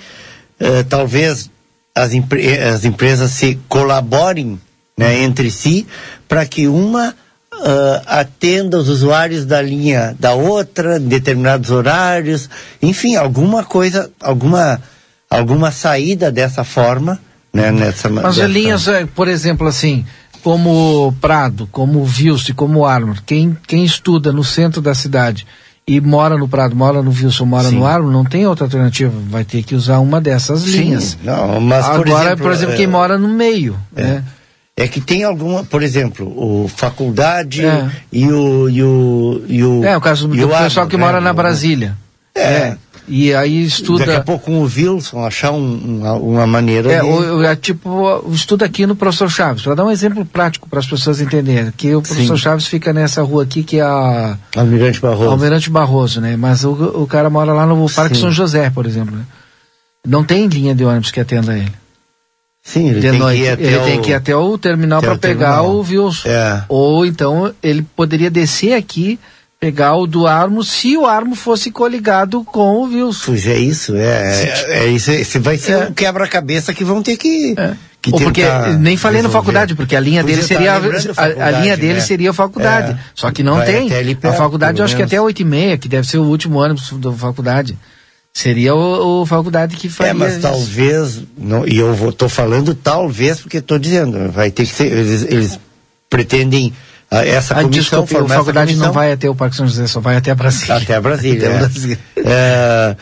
uh, 0.61 0.83
talvez 0.87 1.49
as, 1.95 2.13
empre 2.13 2.57
as 2.59 2.83
empresas 2.83 3.31
se 3.31 3.57
colaborem 3.69 4.59
né, 4.97 5.23
entre 5.23 5.49
si 5.49 5.87
para 6.27 6.45
que 6.45 6.67
uma 6.67 7.15
uh, 7.53 8.01
atenda 8.05 8.77
os 8.77 8.89
usuários 8.89 9.45
da 9.45 9.61
linha 9.61 10.15
da 10.19 10.33
outra 10.33 10.97
em 10.97 11.07
determinados 11.07 11.71
horários, 11.71 12.49
enfim, 12.81 13.15
alguma 13.15 13.63
coisa, 13.63 14.11
alguma, 14.19 14.81
alguma 15.29 15.71
saída 15.71 16.31
dessa 16.31 16.63
forma, 16.63 17.19
né, 17.53 17.71
nessa 17.71 18.09
Mas 18.09 18.35
dessa... 18.35 18.47
linhas, 18.47 18.87
eh, 18.87 19.07
por 19.15 19.27
exemplo, 19.27 19.67
assim, 19.67 20.05
como 20.43 21.13
Prado, 21.21 21.67
como 21.71 22.03
Vilso 22.03 22.51
e 22.51 22.53
como 22.53 22.85
Armor, 22.85 23.21
quem, 23.25 23.57
quem 23.65 23.83
estuda 23.83 24.31
no 24.31 24.43
centro 24.43 24.81
da 24.81 24.93
cidade 24.93 25.47
e 25.87 26.01
mora 26.01 26.37
no 26.37 26.47
Prado, 26.47 26.75
mora 26.75 27.01
no 27.01 27.11
Vilso, 27.11 27.45
mora 27.45 27.69
Sim. 27.69 27.77
no 27.77 27.85
Armor, 27.85 28.11
não 28.11 28.23
tem 28.23 28.47
outra 28.47 28.65
alternativa, 28.65 29.13
vai 29.29 29.43
ter 29.43 29.63
que 29.63 29.75
usar 29.75 29.99
uma 29.99 30.19
dessas 30.19 30.61
Sim, 30.61 30.79
linhas. 30.79 31.17
Não, 31.23 31.61
mas 31.61 31.85
Agora, 31.85 31.97
por 31.97 32.07
exemplo, 32.07 32.43
por 32.43 32.51
exemplo, 32.51 32.73
é... 32.73 32.77
quem 32.77 32.87
mora 32.87 33.17
no 33.17 33.27
meio, 33.27 33.77
é. 33.95 34.03
né? 34.03 34.23
É 34.77 34.89
que 34.89 34.99
tem 34.99 35.23
alguma, 35.23 35.63
por 35.63 35.81
exemplo, 35.81 36.27
o 36.35 36.67
faculdade 36.67 37.65
é. 37.65 37.89
e, 38.11 38.29
o, 38.29 38.69
e 38.69 38.83
o 38.83 39.45
e 39.47 39.63
o 39.63 39.85
É, 39.85 39.95
o 39.95 40.01
caso 40.01 40.27
do, 40.27 40.35
do 40.35 40.49
pessoal 40.49 40.85
que 40.85 40.97
mora 40.97 41.21
na 41.21 41.31
Brasília. 41.31 41.95
É. 42.35 42.75
E 43.07 43.33
aí 43.33 43.63
estuda. 43.63 44.05
Daqui 44.05 44.17
a 44.17 44.23
pouco 44.23 44.45
com 44.45 44.59
o 44.59 44.63
Wilson 44.63 45.25
achar 45.25 45.51
um, 45.51 45.99
uma, 45.99 46.13
uma, 46.13 46.47
maneira. 46.47 46.91
É, 46.91 47.01
de... 47.01 47.45
é 47.45 47.55
tipo, 47.55 48.23
estuda 48.31 48.65
aqui 48.65 48.85
no 48.85 48.95
professor 48.95 49.29
Chaves, 49.29 49.63
para 49.63 49.75
dar 49.75 49.85
um 49.85 49.91
exemplo 49.91 50.25
prático 50.25 50.67
para 50.67 50.79
as 50.79 50.87
pessoas 50.87 51.21
entenderem. 51.21 51.71
Que 51.75 51.95
o 51.95 52.01
professor 52.01 52.37
Sim. 52.37 52.43
Chaves 52.43 52.67
fica 52.67 52.91
nessa 52.91 53.21
rua 53.21 53.43
aqui 53.43 53.63
que 53.63 53.77
é 53.77 53.83
a. 53.83 54.37
Almirante 54.55 54.99
Barroso. 54.99 55.29
Almirante 55.29 55.69
Barroso, 55.69 56.21
né? 56.21 56.35
Mas 56.35 56.63
o, 56.63 56.71
o 56.71 57.07
cara 57.07 57.29
mora 57.29 57.53
lá 57.53 57.65
no 57.65 57.89
Parque 57.89 58.15
Sim. 58.15 58.21
São 58.21 58.31
José, 58.31 58.69
por 58.69 58.85
exemplo. 58.85 59.15
Né? 59.15 59.23
Não 60.05 60.23
tem 60.23 60.47
linha 60.47 60.73
de 60.73 60.83
ônibus 60.83 61.11
que 61.11 61.19
atenda 61.19 61.57
ele. 61.57 61.71
Sim, 62.63 62.89
ele, 62.89 62.99
de 62.99 63.11
tem, 63.11 63.19
noite. 63.19 63.37
Que 63.37 63.45
ir 63.45 63.49
até 63.49 63.63
ele 63.63 63.77
o... 63.77 63.83
tem 63.83 64.01
que 64.01 64.09
ir 64.09 64.13
até 64.15 64.35
o 64.35 64.57
terminal 64.57 64.99
para 64.99 65.15
pegar 65.15 65.61
terminal. 65.61 65.75
o 65.75 65.81
Wilson. 65.81 66.27
É. 66.27 66.63
Ou 66.67 67.05
então 67.05 67.53
ele 67.61 67.85
poderia 67.95 68.31
descer 68.31 68.73
aqui, 68.73 69.19
pegar 69.65 69.95
o 69.95 70.05
do 70.05 70.27
Armo, 70.27 70.63
se 70.63 70.95
o 70.95 71.07
Armo 71.07 71.33
fosse 71.33 71.71
coligado 71.71 72.43
com 72.43 72.75
o 72.75 72.83
Wilson. 72.83 73.23
Pois 73.25 73.47
é 73.47 73.57
isso, 73.57 73.95
é, 73.95 74.43
é, 74.43 74.77
é 74.83 74.85
isso. 74.85 75.09
Esse 75.09 75.39
vai 75.39 75.57
ser 75.57 75.71
é. 75.71 75.77
um 75.87 75.91
quebra-cabeça 75.91 76.71
que 76.71 76.83
vão 76.83 77.01
ter 77.01 77.17
que. 77.17 77.55
É. 77.57 77.73
Que 77.99 78.13
Ou 78.13 78.19
porque 78.19 78.43
nem 78.77 78.95
falei 78.95 79.17
resolver. 79.17 79.21
na 79.23 79.29
faculdade, 79.29 79.73
porque 79.73 79.95
a 79.95 79.99
linha 79.99 80.21
pois 80.21 80.35
dele 80.35 80.47
seria 80.47 80.73
a, 80.73 81.47
a, 81.47 81.51
linha 81.59 81.75
dele 81.75 81.95
né? 81.95 81.99
seria 82.01 82.29
a 82.29 82.33
faculdade. 82.33 82.91
É. 82.91 82.97
Só 83.15 83.31
que 83.31 83.41
não 83.41 83.55
vai 83.55 83.65
tem. 83.65 83.89
Perto, 83.89 84.27
a 84.27 84.33
faculdade 84.33 84.77
eu 84.77 84.85
acho 84.85 84.95
menos. 84.95 85.09
que 85.09 85.15
até 85.15 85.19
8 85.19 85.41
e 85.41 85.45
meia, 85.45 85.77
que 85.79 85.89
deve 85.89 86.07
ser 86.07 86.19
o 86.19 86.25
último 86.25 86.59
ônibus 86.59 86.91
da 86.99 87.11
faculdade. 87.11 87.75
Seria 88.31 88.75
o, 88.75 89.21
o, 89.21 89.25
faculdade 89.25 89.77
que 89.77 89.89
faria. 89.89 90.11
É, 90.11 90.13
mas 90.13 90.33
isso. 90.33 90.41
talvez, 90.41 91.23
não, 91.35 91.67
e 91.67 91.77
eu 91.77 92.09
estou 92.09 92.29
falando 92.29 92.75
talvez 92.75 93.39
porque 93.39 93.57
estou 93.57 93.79
dizendo, 93.79 94.31
vai 94.31 94.51
ter 94.51 94.67
que 94.67 94.75
ser, 94.75 94.91
eles, 94.91 95.23
eles 95.23 95.59
pretendem 96.07 96.71
uh, 97.11 97.15
essa 97.17 97.53
ah, 97.53 97.63
comissão 97.63 97.99
desculpe, 98.01 98.13
formar 98.13 98.35
a 98.35 98.37
faculdade 98.39 98.67
comissão. 98.67 98.87
não 98.87 98.93
vai 98.93 99.11
até 99.11 99.29
o 99.29 99.35
Parque 99.35 99.55
São 99.55 99.67
José, 99.67 99.87
só 99.87 99.99
vai 99.99 100.17
até 100.17 100.31
a 100.31 100.35
Brasília. 100.35 100.75
Até 100.75 100.95
a 100.95 101.01
Brasília. 101.01 101.47
até 101.47 101.55
a 101.55 101.59
Brasília. 101.59 101.99
É, 102.17 102.95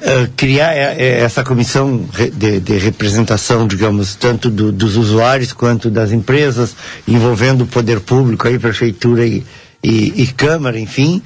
é, 0.00 0.28
criar 0.36 0.72
essa 0.74 1.42
comissão 1.42 2.04
de, 2.32 2.60
de 2.60 2.78
representação, 2.78 3.66
digamos, 3.66 4.14
tanto 4.14 4.48
do, 4.48 4.70
dos 4.70 4.96
usuários 4.96 5.52
quanto 5.52 5.90
das 5.90 6.12
empresas, 6.12 6.76
envolvendo 7.06 7.64
o 7.64 7.66
poder 7.66 8.00
público, 8.00 8.46
aí, 8.46 8.58
prefeitura 8.58 9.26
e, 9.26 9.44
e, 9.82 10.22
e 10.22 10.26
Câmara, 10.28 10.78
enfim, 10.78 11.20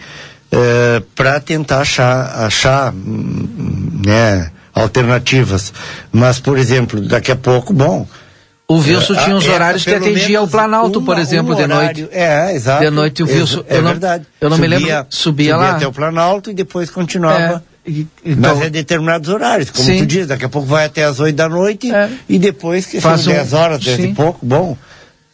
é, 0.51 1.03
para 1.15 1.39
tentar 1.39 1.81
achar, 1.81 2.45
achar 2.45 2.93
né, 2.95 4.51
alternativas. 4.75 5.73
Mas, 6.11 6.41
por 6.41 6.59
exemplo, 6.59 7.01
daqui 7.01 7.31
a 7.31 7.37
pouco, 7.37 7.73
bom. 7.73 8.07
O 8.71 8.77
Wilson 8.77 9.17
tinha 9.17 9.35
uns 9.35 9.49
horários 9.49 9.83
que 9.83 9.93
atendia 9.93 10.41
o 10.41 10.47
Planalto, 10.47 11.01
uma, 11.01 11.07
por 11.07 11.19
exemplo, 11.19 11.55
um 11.55 11.57
de 11.57 11.67
noite. 11.67 12.09
É, 12.13 12.55
exato. 12.55 12.85
De 12.85 12.89
noite 12.89 13.21
o 13.21 13.27
Wilson. 13.27 13.65
É, 13.69 13.79
eu 13.79 13.83
não, 13.83 13.91
verdade. 13.91 14.25
Eu 14.41 14.49
não 14.49 14.57
subia, 14.57 14.69
me 14.69 14.77
lembro. 14.77 14.89
Subia, 14.89 15.07
subia 15.11 15.57
lá. 15.57 15.71
até 15.73 15.89
o 15.89 15.93
Planalto 15.93 16.53
e 16.53 16.55
depois 16.55 16.89
continuava. 16.89 17.65
É, 17.85 17.91
e, 17.91 18.07
então, 18.25 18.55
mas 18.55 18.67
é 18.67 18.71
determinados 18.71 19.29
horários, 19.29 19.71
como 19.71 19.85
sim. 19.85 19.99
tu 19.99 20.07
diz, 20.07 20.29
daqui 20.29 20.45
a 20.45 20.49
pouco 20.49 20.69
vai 20.69 20.85
até 20.85 21.03
as 21.03 21.19
8 21.19 21.35
da 21.35 21.49
noite 21.49 21.93
é. 21.93 22.11
e 22.29 22.39
depois 22.39 22.87
que 22.87 23.01
Faz 23.01 23.23
são 23.23 23.33
um, 23.33 23.37
10 23.37 23.53
horas, 23.55 23.81
10 23.81 23.97
sim. 23.97 24.11
e 24.11 24.15
pouco, 24.15 24.39
bom. 24.47 24.79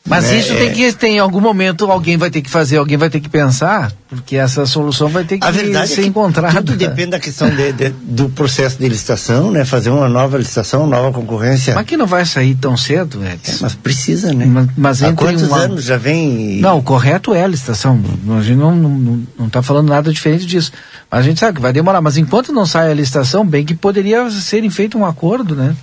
Mas 0.06 0.24
É, 0.26 0.38
isso 0.38 0.54
tem 0.54 0.68
é. 0.68 0.72
que 0.72 0.92
ter, 0.92 1.08
em 1.08 1.18
algum 1.18 1.40
momento, 1.40 1.90
alguém 1.90 2.16
vai 2.16 2.30
ter 2.30 2.40
que 2.40 2.48
fazer, 2.48 2.76
alguém 2.76 2.96
vai 2.96 3.10
ter 3.10 3.18
que 3.18 3.28
pensar, 3.28 3.90
porque 4.08 4.36
essa 4.36 4.64
solução 4.64 5.08
vai 5.08 5.24
ter 5.24 5.36
que 5.38 5.44
A 5.44 5.50
verdade 5.50 5.88
ser 5.88 6.00
é 6.00 6.02
que 6.04 6.08
encontrada. 6.10 6.54
tudo 6.62 6.76
depende 6.76 7.10
da 7.10 7.18
questão 7.18 7.50
de, 7.50 7.72
de- 7.72 7.88
do 8.02 8.28
processo 8.28 8.78
de 8.78 8.88
licitação, 8.88 9.50
né? 9.50 9.64
Fazer 9.64 9.90
uma 9.90 10.08
nova 10.08 10.38
licitação, 10.38 10.86
nova 10.86 11.10
concorrência. 11.12 11.74
Mas 11.74 11.84
que 11.86 11.96
não 11.96 12.06
vai 12.06 12.24
sair 12.24 12.54
tão 12.54 12.76
cedo, 12.76 13.20
Edson. 13.26 13.52
É, 13.52 13.56
mas 13.62 13.74
precisa, 13.74 14.32
né? 14.32 14.46
Mas, 14.46 14.68
mas 14.76 15.02
Há 15.02 15.12
quantos 15.12 15.42
uma- 15.42 15.58
anos 15.58 15.82
já 15.84 15.96
vem... 15.96 16.60
Não, 16.60 16.78
o 16.78 16.82
correto 16.84 17.34
é 17.34 17.42
a 17.42 17.48
licitação. 17.48 18.00
A 18.38 18.42
gente 18.42 18.56
não 18.56 18.74
está 18.76 18.88
não, 18.88 19.22
não 19.40 19.48
tá 19.48 19.60
falando 19.60 19.88
nada 19.88 20.12
diferente 20.12 20.46
disso. 20.46 20.70
Mas 21.10 21.20
a 21.20 21.22
gente 21.24 21.40
sabe 21.40 21.56
que 21.56 21.60
vai 21.62 21.72
demorar. 21.72 22.00
Mas 22.00 22.16
enquanto 22.16 22.52
não 22.52 22.64
sai 22.64 22.92
a 22.92 22.94
licitação, 22.94 23.44
bem 23.44 23.64
que 23.64 23.74
poderia 23.74 24.30
ser 24.30 24.70
feito 24.70 24.96
um 24.96 25.04
acordo, 25.04 25.56
né? 25.56 25.74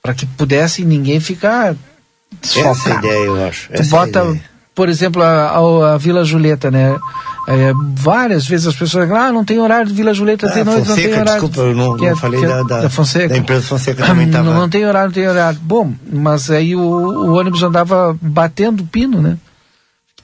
Para 0.00 0.14
que 0.14 0.26
pudesse 0.26 0.84
ninguém 0.84 1.18
ficar 1.18 1.74
Essa 2.42 2.58
é 2.60 2.62
a 2.70 2.74
sofrendo. 2.74 3.06
ideia, 3.06 3.24
eu 3.24 3.44
acho. 3.46 3.68
Tu 3.68 3.80
Essa 3.80 3.90
bota, 3.90 4.18
é 4.18 4.22
a 4.22 4.24
ideia. 4.26 4.42
por 4.74 4.88
exemplo, 4.88 5.22
a, 5.22 5.26
a- 5.50 5.94
a 5.94 5.98
Vila 5.98 6.24
Julieta, 6.24 6.70
né? 6.70 6.96
É, 7.46 7.72
várias 7.94 8.46
vezes 8.46 8.66
as 8.68 8.74
pessoas 8.74 9.06
falam, 9.06 9.22
ah, 9.22 9.30
não 9.32 9.44
tem 9.44 9.58
horário 9.60 9.86
de 9.86 9.92
Vila 9.92 10.14
Julieta, 10.14 10.46
Ah, 10.46 10.50
tem 10.50 10.64
noite, 10.64 10.88
não 10.88 10.94
tem 10.96 11.04
Fonseca, 11.04 11.20
horário. 11.20 11.40
desculpa, 11.48 11.60
eu 11.60 11.74
não- 11.76 11.96
não 11.96 12.16
falei 12.16 12.40
que 12.40 12.46
da- 12.46 12.62
da- 12.62 12.88
Fonseca. 12.90 13.28
da 13.28 13.36
empresa 13.36 13.62
Fonseca 13.66 14.06
também 14.06 14.28
tava- 14.32 14.50
Não, 14.50 14.60
não 14.60 14.68
tem 14.68 14.86
horário, 14.86 15.08
não 15.08 15.14
tem 15.14 15.28
horário. 15.28 15.58
Bom, 15.62 15.92
mas 16.10 16.50
aí 16.50 16.74
o, 16.74 16.80
o 16.80 17.34
ônibus 17.34 17.62
andava 17.62 18.16
batendo 18.20 18.82
pino, 18.84 19.20
né? 19.20 19.36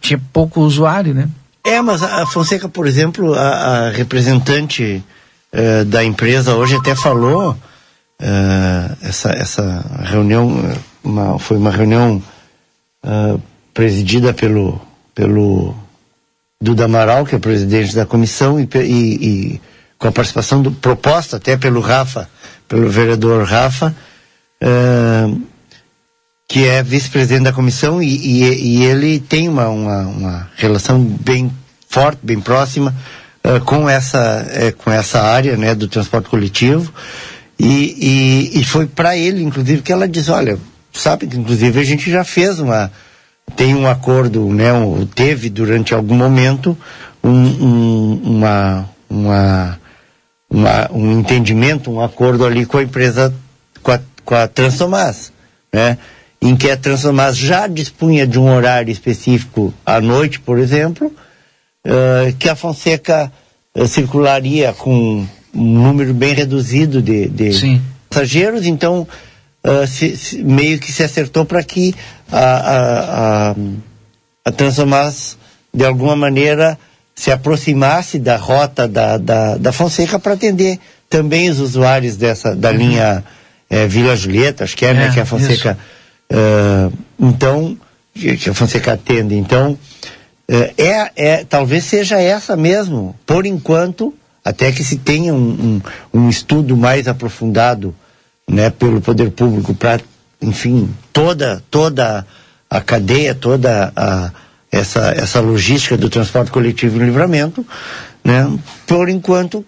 Tinha 0.00 0.18
pouco 0.32 0.62
usuário, 0.62 1.12
né? 1.12 1.28
É, 1.62 1.82
mas 1.82 2.02
a 2.02 2.22
a 2.22 2.26
Fonseca, 2.26 2.70
por 2.70 2.86
exemplo, 2.86 3.34
a, 3.34 3.40
a 3.48 3.90
representante 3.90 5.04
eh, 5.52 5.84
da 5.84 6.02
empresa 6.02 6.54
hoje 6.54 6.74
até 6.76 6.94
falou, 6.94 7.54
eh, 8.18 8.90
essa, 9.02 9.30
essa 9.32 9.84
reunião 10.04 10.58
eh, 10.72 10.76
uma- 11.02 11.38
foi 11.38 11.56
uma 11.56 11.70
reunião 11.70 12.22
ah, 13.02 13.36
presidida 13.72 14.32
pelo, 14.34 14.80
pelo 15.14 15.74
Duda 16.60 16.84
Amaral, 16.84 17.24
que 17.24 17.34
é 17.34 17.38
presidente 17.38 17.94
da 17.94 18.04
comissão, 18.06 18.60
e, 18.60 18.68
e- 18.74 19.26
e 19.54 19.60
com 19.98 20.08
a 20.08 20.12
participação 20.12 20.60
do, 20.62 20.70
proposta 20.72 21.36
até 21.36 21.56
pelo 21.56 21.80
Rafa, 21.80 22.28
pelo 22.68 22.88
vereador 22.90 23.44
Rafa, 23.46 23.94
ah, 24.62 25.30
que 26.48 26.64
é 26.66 26.82
vice-presidente 26.82 27.44
da 27.44 27.52
comissão 27.52 28.02
e, 28.02 28.08
e- 28.08 28.84
ele 28.84 29.20
tem 29.20 29.48
uma, 29.48 29.68
uma, 29.68 30.00
uma 30.06 30.50
relação 30.56 31.00
bem 31.00 31.50
forte, 31.88 32.18
bem 32.22 32.40
próxima 32.40 32.94
eh, 33.42 33.60
com 33.60 33.88
essa 33.88 34.46
eh, 34.50 34.72
com 34.72 34.90
essa 34.90 35.20
área 35.22 35.56
né, 35.56 35.74
do 35.76 35.86
transporte 35.88 36.28
coletivo. 36.28 36.92
E, 37.58 38.50
e, 38.54 38.60
e 38.60 38.64
foi 38.64 38.86
para 38.86 39.16
ele 39.16 39.42
inclusive 39.44 39.82
que 39.82 39.92
ela 39.92 40.08
diz 40.08 40.28
olha 40.28 40.58
sabe 40.92 41.26
que 41.26 41.36
inclusive 41.36 41.80
a 41.80 41.84
gente 41.84 42.10
já 42.10 42.24
fez 42.24 42.58
uma 42.58 42.90
tem 43.56 43.74
um 43.74 43.86
acordo 43.86 44.48
né 44.52 44.72
um, 44.72 45.06
teve 45.06 45.48
durante 45.50 45.94
algum 45.94 46.14
momento 46.14 46.76
um, 47.22 47.30
um, 47.30 48.20
uma, 48.24 48.88
uma 49.08 49.80
uma, 50.50 50.90
um 50.92 51.20
entendimento, 51.20 51.90
um 51.90 52.00
acordo 52.00 52.44
ali 52.44 52.66
com 52.66 52.78
a 52.78 52.82
empresa, 52.82 53.32
com 53.82 53.92
a, 53.92 54.00
com 54.24 54.34
a 54.34 54.48
Transtomás, 54.48 55.32
né? 55.72 55.96
Em 56.42 56.56
que 56.56 56.70
a 56.70 56.76
Transtomás 56.76 57.36
já 57.36 57.66
dispunha 57.66 58.26
de 58.26 58.38
um 58.38 58.52
horário 58.52 58.90
específico 58.90 59.72
à 59.84 60.00
noite, 60.00 60.40
por 60.40 60.58
exemplo, 60.58 61.14
eh, 61.84 62.34
que 62.38 62.48
a 62.48 62.56
Fonseca 62.56 63.30
eh, 63.74 63.86
circularia 63.86 64.72
com 64.72 65.26
um 65.54 65.62
número 65.62 66.14
bem 66.14 66.32
reduzido 66.32 67.02
de, 67.02 67.28
de 67.28 67.80
passageiros, 68.08 68.66
então 68.66 69.06
eh, 69.64 69.86
se- 69.86 70.16
se- 70.16 70.42
meio 70.42 70.78
que 70.78 70.92
se 70.92 71.02
acertou 71.02 71.44
para 71.44 71.62
que 71.62 71.94
a, 72.30 72.38
a, 72.38 73.50
a, 73.50 73.54
a 74.46 75.12
de 75.72 75.84
alguma 75.84 76.16
maneira, 76.16 76.78
se 77.14 77.30
aproximasse 77.30 78.18
da 78.18 78.36
rota 78.36 78.88
da, 78.88 79.16
da, 79.18 79.56
da 79.56 79.72
Fonseca 79.72 80.18
para 80.18 80.32
atender 80.34 80.78
também 81.08 81.50
os 81.50 81.60
usuários 81.60 82.16
dessa, 82.16 82.54
da 82.56 82.70
linha 82.72 83.22
eh, 83.68 83.86
Vila 83.86 84.16
Julieta, 84.16 84.64
acho 84.64 84.76
que 84.76 84.86
é, 84.86 84.94
né, 84.94 85.06
É, 85.08 85.10
que 85.12 85.20
a 85.20 85.26
Fonseca. 85.26 85.78
eh, 86.30 86.90
então, 87.18 87.76
que 88.14 88.50
a 88.50 88.54
Fonseca 88.54 88.92
atende. 88.94 89.34
Então, 89.36 89.78
eh, 90.48 90.72
é, 90.78 91.10
é, 91.16 91.44
talvez 91.44 91.84
seja 91.84 92.20
essa 92.20 92.56
mesmo, 92.56 93.14
por 93.26 93.44
enquanto, 93.46 94.14
até 94.44 94.72
que 94.72 94.82
se 94.82 94.96
tenha 94.96 95.34
um, 95.34 95.80
um, 96.14 96.20
um 96.22 96.28
estudo 96.30 96.76
mais 96.76 97.06
aprofundado 97.06 97.94
né, 98.50 98.68
pelo 98.68 99.00
poder 99.00 99.30
público 99.30 99.72
para, 99.74 100.00
enfim, 100.42 100.90
toda, 101.12 101.62
toda 101.70 102.26
a 102.68 102.80
cadeia, 102.80 103.34
toda 103.34 103.92
a, 103.94 104.30
essa, 104.72 105.12
essa 105.12 105.40
logística 105.40 105.96
do 105.96 106.10
transporte 106.10 106.50
coletivo 106.50 106.96
em 107.00 107.06
livramento, 107.06 107.64
né? 108.24 108.50
Por 108.86 109.08
enquanto, 109.08 109.64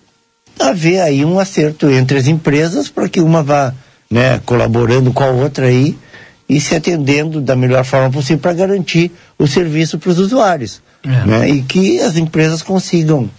haver 0.59 1.01
aí 1.01 1.25
um 1.25 1.39
acerto 1.39 1.89
entre 1.91 2.19
as 2.19 2.27
empresas 2.27 2.89
para 2.89 3.09
que 3.09 3.21
uma 3.21 3.43
vá 3.43 3.73
né, 4.11 4.41
colaborando 4.45 5.13
com 5.13 5.23
a 5.23 5.29
outra 5.29 5.67
aí 5.67 5.97
e 6.49 6.61
se 6.61 6.75
atendendo 6.75 7.41
da 7.41 7.57
melhor 7.57 7.85
forma 7.85 8.11
possível 8.11 8.39
para 8.39 8.53
garantir 8.53 9.11
o 9.39 9.47
serviço 9.47 9.99
para 9.99 10.11
os 10.11 10.19
usuários. 10.19 10.83
É. 11.05 11.27
Né? 11.27 11.51
E 11.51 11.63
que 11.63 12.01
as 12.01 12.17
empresas 12.17 12.63
consigam 12.63 13.31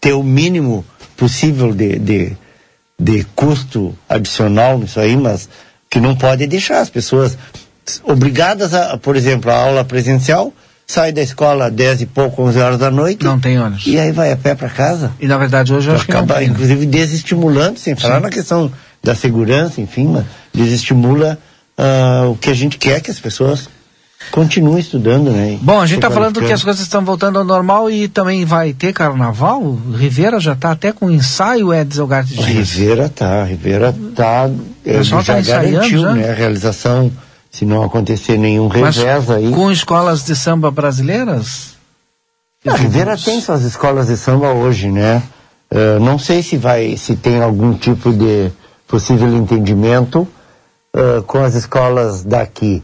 ter 0.00 0.12
o 0.12 0.22
mínimo 0.22 0.84
possível 1.16 1.72
de, 1.74 1.98
de, 1.98 2.36
de 3.00 3.24
custo 3.34 3.96
adicional 4.06 4.78
nisso 4.78 5.00
aí, 5.00 5.16
mas 5.16 5.48
que 5.88 5.98
não 5.98 6.14
pode 6.14 6.46
deixar 6.46 6.80
as 6.80 6.90
pessoas 6.90 7.36
obrigadas 8.04 8.74
a, 8.74 8.98
por 8.98 9.16
exemplo, 9.16 9.50
a 9.50 9.56
aula 9.56 9.84
presencial, 9.84 10.52
sai 10.86 11.10
da 11.10 11.22
escola 11.22 11.70
10 11.70 12.02
e 12.02 12.06
pouco, 12.06 12.42
11 12.42 12.58
horas 12.60 12.78
da 12.78 12.90
noite. 12.90 13.24
Não 13.24 13.40
tem 13.40 13.58
ônibus. 13.58 13.86
E 13.86 13.98
aí 13.98 14.12
vai 14.12 14.30
a 14.30 14.36
pé 14.36 14.54
para 14.54 14.68
casa. 14.68 15.12
E 15.18 15.26
na 15.26 15.38
verdade 15.38 15.72
hoje 15.72 15.88
eu 15.88 15.94
acho 15.94 16.04
acaba, 16.04 16.26
que 16.26 16.32
não 16.32 16.38
tem. 16.40 16.48
inclusive 16.48 16.86
desestimulando, 16.86 17.78
sem 17.78 17.96
falar 17.96 18.16
Sim. 18.16 18.22
na 18.22 18.30
questão 18.30 18.70
da 19.02 19.14
segurança, 19.14 19.80
enfim, 19.80 20.06
mas 20.08 20.24
desestimula 20.52 21.38
uh, 21.78 22.30
o 22.30 22.36
que 22.36 22.50
a 22.50 22.54
gente 22.54 22.76
quer 22.76 23.00
que 23.00 23.10
as 23.10 23.18
pessoas 23.18 23.68
continuem 24.30 24.78
estudando, 24.78 25.30
né? 25.30 25.58
Bom, 25.62 25.80
a 25.80 25.86
gente 25.86 25.98
está 25.98 26.10
falando 26.10 26.40
que 26.40 26.52
as 26.52 26.62
coisas 26.62 26.82
estão 26.82 27.04
voltando 27.04 27.38
ao 27.38 27.44
normal 27.44 27.90
e 27.90 28.08
também 28.08 28.44
vai 28.44 28.72
ter 28.72 28.92
carnaval. 28.92 29.62
O 29.62 29.92
Rivera 29.92 30.38
já 30.38 30.52
está 30.52 30.72
até 30.72 30.92
com 30.92 31.10
ensaio, 31.10 31.72
Edson 31.72 32.06
Garte 32.06 32.34
Dias. 32.34 32.46
Rivera 32.46 33.08
tá, 33.08 33.44
Rivera 33.44 33.94
tá, 34.14 34.50
ele 34.84 35.02
já 35.02 35.22
tá 35.22 35.40
garantiu, 35.40 36.02
já? 36.02 36.12
né, 36.12 36.30
a 36.30 36.34
realização 36.34 37.10
se 37.50 37.64
não 37.64 37.82
acontecer 37.82 38.38
nenhum 38.38 38.68
revés 38.68 39.28
aí. 39.30 39.50
Com 39.50 39.70
escolas 39.70 40.24
de 40.24 40.36
samba 40.36 40.70
brasileiras? 40.70 41.74
A 42.66 42.76
Rivera 42.76 43.16
tem 43.16 43.40
suas 43.40 43.62
escolas 43.62 44.06
de 44.06 44.16
samba 44.16 44.52
hoje, 44.52 44.90
né? 44.90 45.22
Uh, 45.72 45.98
não 46.00 46.18
sei 46.18 46.42
se 46.42 46.56
vai, 46.56 46.96
se 46.96 47.16
tem 47.16 47.40
algum 47.40 47.74
tipo 47.74 48.12
de 48.12 48.50
possível 48.86 49.28
entendimento 49.34 50.28
uh, 50.94 51.22
com 51.22 51.38
as 51.42 51.54
escolas 51.54 52.22
daqui. 52.22 52.82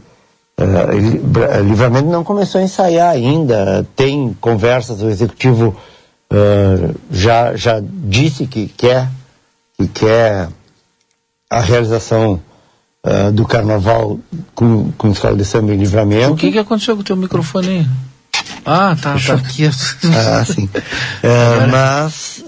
Uh, 0.59 1.61
Livramento 1.61 2.07
não 2.07 2.23
começou 2.23 2.59
a 2.59 2.63
ensaiar 2.63 3.11
ainda, 3.11 3.87
tem 3.95 4.35
conversas, 4.41 5.03
o 5.03 5.07
executivo 5.07 5.77
uh, 6.33 6.99
já, 7.11 7.55
já 7.55 7.79
disse 7.79 8.47
que 8.47 8.67
quer, 8.67 9.07
que 9.77 9.87
quer 9.87 10.49
a 11.47 11.59
realização 11.59 12.41
uh, 13.05 13.31
do 13.31 13.45
carnaval 13.45 14.19
com, 14.55 14.91
com 14.93 15.11
escola 15.11 15.37
de 15.37 15.45
samba 15.45 15.75
e 15.75 15.77
livramento. 15.77 16.33
O 16.33 16.35
que, 16.35 16.51
que 16.51 16.57
aconteceu 16.57 16.95
com 16.95 17.01
o 17.01 17.05
teu 17.05 17.15
microfone 17.15 17.67
aí? 17.67 17.87
Ah, 18.65 18.97
tá, 18.99 19.11
Deixa... 19.11 19.37
tá 19.37 19.43
aqui. 19.43 19.63
ah, 19.69 20.43
sim. 20.43 20.67
mas 21.69 22.43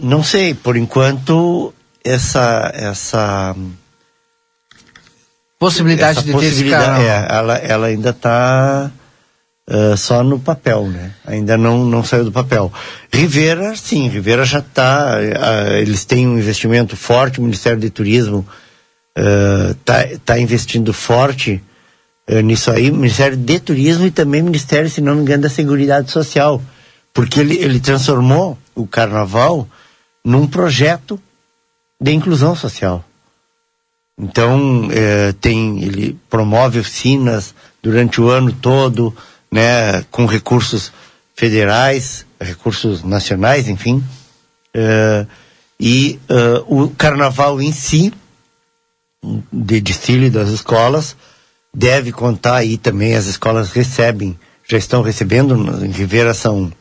não 0.00 0.22
sei, 0.22 0.54
por 0.54 0.78
enquanto 0.78 1.74
essa 2.02 2.72
essa 2.74 3.54
possibilidade 5.64 6.18
essa 6.18 6.26
de 6.26 6.32
possibilidade, 6.32 6.96
ter 6.96 7.02
esse 7.02 7.08
é, 7.08 7.26
ela, 7.30 7.56
ela 7.56 7.86
ainda 7.86 8.10
está 8.10 8.90
uh, 9.70 9.92
eh, 9.92 9.96
só 9.96 10.22
no 10.22 10.38
papel, 10.38 10.86
né? 10.88 11.12
Ainda 11.26 11.56
não, 11.56 11.84
não 11.84 12.04
saiu 12.04 12.24
do 12.24 12.32
papel. 12.32 12.72
Rivera, 13.12 13.74
sim, 13.74 14.08
Rivera 14.08 14.44
já 14.44 14.58
está, 14.58 15.16
uh, 15.16 15.72
eh, 15.72 15.80
eles 15.80 16.04
têm 16.04 16.28
um 16.28 16.38
investimento 16.38 16.96
forte, 16.96 17.40
o 17.40 17.42
Ministério 17.42 17.80
de 17.80 17.88
Turismo 17.88 18.46
está 19.16 20.04
uh, 20.04 20.18
tá 20.24 20.38
investindo 20.38 20.92
forte 20.92 21.62
nisso 22.42 22.70
aí, 22.70 22.90
Ministério 22.90 23.36
de 23.36 23.60
Turismo 23.60 24.06
e 24.06 24.10
também 24.10 24.42
Ministério, 24.42 24.88
se 24.88 25.02
não 25.02 25.14
me 25.14 25.20
engano, 25.20 25.42
da 25.42 25.50
Seguridade 25.50 26.10
Social, 26.10 26.60
porque 27.12 27.38
ele, 27.38 27.54
ele 27.58 27.78
transformou 27.78 28.56
o 28.74 28.86
Carnaval 28.86 29.68
num 30.24 30.46
projeto 30.46 31.20
de 32.00 32.12
inclusão 32.12 32.56
social. 32.56 33.04
Então, 34.18 34.88
é, 34.92 35.32
tem, 35.32 35.82
ele 35.82 36.18
promove 36.30 36.78
oficinas 36.78 37.54
durante 37.82 38.20
o 38.20 38.28
ano 38.28 38.52
todo, 38.52 39.14
né, 39.50 40.02
com 40.10 40.24
recursos 40.24 40.92
federais, 41.34 42.24
recursos 42.40 43.02
nacionais, 43.02 43.68
enfim. 43.68 44.02
É, 44.72 45.26
e 45.78 46.18
é, 46.28 46.62
o 46.66 46.88
carnaval 46.90 47.60
em 47.60 47.72
si, 47.72 48.12
de 49.52 49.80
desfile 49.80 50.30
das 50.30 50.48
escolas, 50.48 51.16
deve 51.72 52.12
contar 52.12 52.56
aí 52.56 52.78
também, 52.78 53.14
as 53.14 53.26
escolas 53.26 53.72
recebem, 53.72 54.38
já 54.66 54.78
estão 54.78 55.02
recebendo, 55.02 55.84
em 55.84 55.90
Rivera 55.90 56.32
são, 56.32 56.72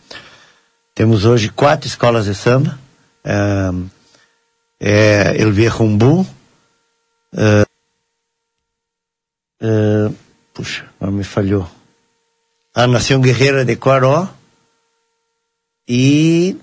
temos 0.94 1.26
hoje 1.26 1.50
quatro 1.50 1.88
escolas 1.88 2.26
de 2.26 2.36
samba, 2.36 2.78
é, 3.24 3.72
é 4.80 5.36
Uh, 7.34 7.66
uh, 9.62 10.16
puxa, 10.54 10.86
me 11.02 11.24
falhou. 11.24 11.70
A 12.76 12.88
Nação 12.88 13.22
Guerreira 13.22 13.66
de 13.66 13.76
Quaró 13.76 14.28
e 15.88 16.58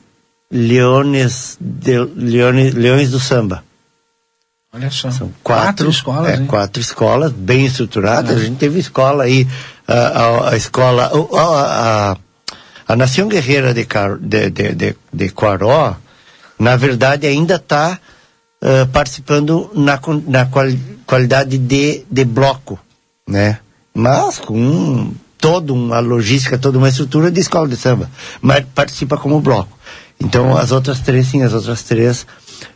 Leones, 0.50 1.56
de, 1.60 1.98
Leones, 1.98 2.74
Leões 2.74 3.10
do 3.10 3.20
Samba. 3.20 3.64
Olha 4.72 4.90
só. 4.90 5.10
São 5.10 5.32
quatro, 5.42 5.64
quatro 5.64 5.90
escolas. 5.90 6.40
É, 6.40 6.46
quatro 6.46 6.80
escolas 6.80 7.32
bem 7.32 7.66
estruturadas. 7.66 8.36
A 8.36 8.44
gente 8.44 8.58
teve 8.58 8.78
escola 8.78 9.24
aí, 9.24 9.46
a, 9.86 9.94
a, 9.94 10.50
a 10.50 10.56
escola. 10.56 11.10
A, 11.34 12.16
a, 12.86 12.96
Nação 12.96 13.28
Guerreira 13.28 13.74
de, 13.74 13.86
de, 14.20 14.50
de, 14.50 14.74
de, 14.74 14.96
de 15.12 15.28
Quaró, 15.30 15.96
na 16.58 16.76
verdade, 16.76 17.26
ainda 17.26 17.56
está 17.56 17.98
uh, 18.62 18.86
participando 18.88 19.70
na, 19.74 20.00
na 20.26 20.46
quali, 20.46 20.78
qualidade 21.06 21.58
de, 21.58 22.04
de 22.10 22.24
bloco, 22.24 22.78
né? 23.28 23.58
Mas 23.94 24.38
com 24.38 25.12
toda 25.38 25.72
uma 25.72 26.00
logística, 26.00 26.58
toda 26.58 26.78
uma 26.78 26.88
estrutura 26.88 27.30
de 27.30 27.40
escola 27.40 27.68
de 27.68 27.76
samba, 27.76 28.10
mas 28.40 28.64
participa 28.74 29.16
como 29.16 29.40
bloco. 29.40 29.78
Então 30.20 30.56
as 30.56 30.70
outras 30.70 31.00
três, 31.00 31.28
sim, 31.28 31.42
as 31.42 31.54
outras 31.54 31.82
três 31.82 32.26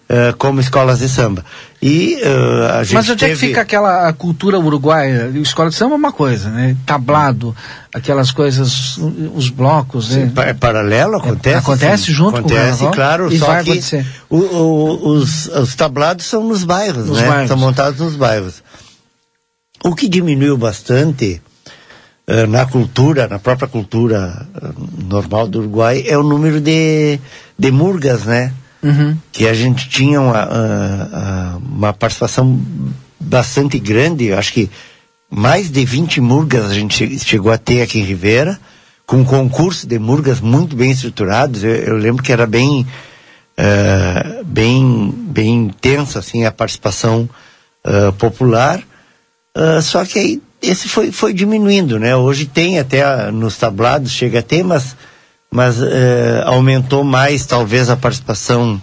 uh, 0.09 0.37
como 0.37 0.61
escolas 0.61 0.99
de 0.99 1.09
samba. 1.09 1.45
E 1.81 2.19
uh, 2.23 2.79
a 2.79 2.85
gente 2.85 2.95
Mas 2.95 3.09
onde 3.11 3.21
teve... 3.21 3.33
é 3.33 3.35
que 3.35 3.47
fica 3.47 3.61
aquela 3.61 4.13
cultura 4.13 4.59
uruguaia? 4.59 5.31
Escola 5.35 5.69
de 5.69 5.77
samba 5.77 5.95
é 5.95 5.99
uma 5.99 6.13
coisa, 6.13 6.51
né? 6.51 6.77
Tablado, 6.87 7.55
aquelas 7.93 8.31
coisas, 8.31 8.97
os 9.35 9.51
blocos, 9.51 10.09
sim, 10.09 10.25
né? 10.25 10.33
É 10.37 10.55
paralelo, 10.55 11.17
acontece. 11.17 11.57
É, 11.57 11.59
acontece 11.59 12.05
sim. 12.05 12.13
junto 12.13 12.39
acontece, 12.39 12.79
com 12.79 12.87
o 12.87 12.93
claro, 12.93 13.33
e 13.33 13.39
só 13.39 13.63
que. 13.63 13.81
O, 14.31 14.39
o, 14.39 15.09
os, 15.11 15.47
os 15.49 15.75
tablados 15.75 16.25
são 16.25 16.47
nos 16.47 16.65
bairros, 16.65 17.07
nos 17.07 17.19
né? 17.19 17.29
Bairros. 17.29 17.49
São 17.49 17.57
montados 17.57 18.01
nos 18.01 18.17
bairros. 18.17 18.63
O 19.85 19.95
que 19.95 20.09
diminuiu 20.09 20.57
bastante 20.57 21.43
uh, 22.27 22.47
na 22.47 22.65
cultura, 22.65 23.29
na 23.29 23.39
própria 23.39 23.69
cultura 23.69 24.47
normal 25.07 25.47
do 25.47 25.59
Uruguai, 25.59 26.05
é 26.07 26.17
o 26.17 26.23
número 26.23 26.63
de, 26.63 27.21
de 27.59 27.71
murgas, 27.71 28.25
né? 28.25 28.55
Uhum. 28.85 29.17
que 29.33 29.49
a 29.49 29.55
gente 29.55 29.89
tinha 29.89 30.21
uma, 30.21 30.45
uh, 30.45 31.57
uh, 31.57 31.63
uma 31.75 31.93
participação 31.95 32.61
bastante 33.19 33.79
grande, 33.79 34.31
acho 34.31 34.53
que 34.53 34.71
mais 35.31 35.71
de 35.71 35.83
20 35.87 36.21
murgas 36.21 36.71
a 36.71 36.75
gente 36.75 37.19
chegou 37.19 37.51
a 37.51 37.57
ter 37.57 37.81
aqui 37.81 37.99
em 37.99 38.05
Ribeira, 38.05 38.61
com 39.07 39.17
um 39.17 39.25
concurso 39.25 39.87
de 39.87 39.99
murgas 39.99 40.39
muito 40.39 40.77
bem 40.77 40.91
estruturados. 40.91 41.65
Eu, 41.65 41.71
eu 41.71 41.97
lembro 41.97 42.23
que 42.23 42.31
era 42.31 42.47
bem, 42.47 42.87
uh, 43.59 44.45
bem, 44.45 45.15
bem 45.17 45.55
intensa 45.65 46.19
assim, 46.19 46.45
a 46.45 46.53
participação 46.53 47.29
popular, 48.19 48.83
só 49.83 50.07
que 50.07 50.19
aí 50.19 50.43
esse 50.63 50.89
foi, 50.89 51.13
foi 51.13 51.35
diminuindo, 51.35 51.99
né? 51.99 52.17
Hoje 52.17 52.47
tem 52.47 52.79
até 52.79 53.31
nos 53.31 53.59
tablados, 53.59 54.11
chega 54.11 54.39
a 54.39 54.43
ter, 54.43 54.65
mas 54.65 54.97
mas 55.55 55.81
eh, 55.81 56.43
aumentou 56.47 57.05
mais 57.05 57.47
talvez 57.47 57.89
a 57.89 57.97
participação 57.97 58.83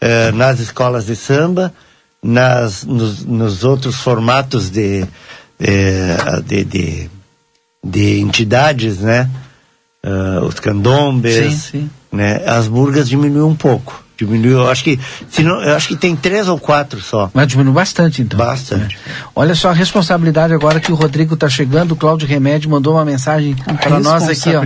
eh, 0.00 0.32
nas 0.32 0.58
escolas 0.58 1.06
de 1.06 1.14
samba, 1.14 1.72
nas, 2.20 2.82
nos, 2.82 3.24
nos 3.24 3.62
outros 3.62 3.94
formatos 3.94 4.68
de, 4.68 5.06
eh, 5.60 6.16
de, 6.44 6.64
de, 6.64 7.10
de, 7.84 8.20
entidades, 8.20 8.98
né? 8.98 9.30
Uh, 10.04 10.44
os 10.44 10.58
candombes, 10.58 11.36
sim, 11.36 11.70
sim. 11.82 11.90
né? 12.10 12.42
As 12.44 12.66
burgas 12.66 13.08
diminuiu 13.08 13.46
um 13.46 13.54
pouco. 13.54 14.04
Diminuiu, 14.24 14.60
eu 14.60 14.70
acho 14.70 14.84
que, 14.84 14.98
se 15.28 15.42
não, 15.42 15.62
eu 15.62 15.74
acho 15.74 15.88
que 15.88 15.96
tem 15.96 16.14
três 16.14 16.48
ou 16.48 16.58
quatro 16.58 17.00
só. 17.00 17.30
Mas 17.34 17.48
diminuiu 17.48 17.74
bastante, 17.74 18.22
então. 18.22 18.38
Bastante. 18.38 18.96
É. 19.06 19.10
Olha 19.34 19.54
só 19.54 19.70
a 19.70 19.72
responsabilidade 19.72 20.52
agora 20.54 20.80
que 20.80 20.92
o 20.92 20.94
Rodrigo 20.94 21.34
está 21.34 21.48
chegando, 21.48 21.92
o 21.92 21.96
Cláudio 21.96 22.28
Remédio 22.28 22.70
mandou 22.70 22.94
uma 22.94 23.04
mensagem 23.04 23.54
para 23.54 24.00
nós 24.00 24.28
aqui, 24.28 24.54
ó. 24.54 24.62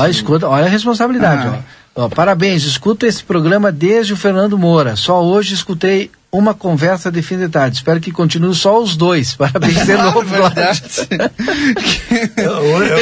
Olha, 0.00 0.10
escuta, 0.10 0.48
olha 0.48 0.66
a 0.66 0.68
responsabilidade, 0.68 1.46
ah. 1.46 1.60
ó. 1.94 2.04
ó. 2.04 2.08
Parabéns, 2.08 2.64
escuto 2.64 3.06
esse 3.06 3.22
programa 3.22 3.70
desde 3.70 4.12
o 4.12 4.16
Fernando 4.16 4.58
Moura. 4.58 4.96
Só 4.96 5.22
hoje 5.22 5.54
escutei 5.54 6.10
uma 6.36 6.52
conversa 6.52 7.12
de 7.12 7.22
fim 7.22 7.38
de 7.38 7.48
tarde. 7.48 7.76
Espero 7.76 8.00
que 8.00 8.10
continue 8.10 8.54
só 8.54 8.82
os 8.82 8.96
dois. 8.96 9.34
Parabéns 9.38 9.86
de 9.86 9.92
novo, 9.96 10.34
eu, 10.34 10.44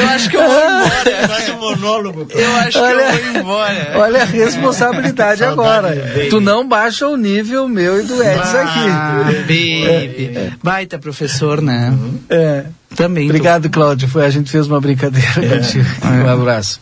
acho 0.09 0.29
que 0.31 0.37
eu 0.37 0.43
vou 0.43 0.61
embora. 0.61 1.57
Monólogo. 1.59 2.27
Eu 2.31 2.57
acho 2.57 2.79
olha, 2.79 3.13
que 3.13 3.19
eu 3.19 3.33
vou 3.33 3.41
embora. 3.41 3.93
Olha 3.97 4.23
a 4.23 4.25
responsabilidade 4.25 5.45
agora. 5.45 5.95
Tu 6.29 6.41
não 6.41 6.69
baixa 6.69 7.09
o 7.09 7.17
nível 7.17 7.69
meu 7.69 8.01
e 8.01 8.03
do 8.03 8.23
Edson 8.23 8.57
ah, 8.57 9.21
aqui. 9.21 9.35
Baby. 9.39 9.87
É. 9.87 10.51
Baita 10.63 10.99
professor, 10.99 11.63
né? 11.63 11.97
É. 12.29 12.65
Também. 12.95 13.27
Obrigado, 13.27 13.65
tô... 13.65 13.71
Cláudio. 13.71 14.09
Foi, 14.09 14.27
a 14.27 14.31
gente 14.31 14.51
fez 14.51 14.67
uma 14.67 14.81
brincadeira 14.81 15.45
é. 15.45 15.49
contigo. 15.49 15.87
Um 16.05 16.29
abraço. 16.29 16.81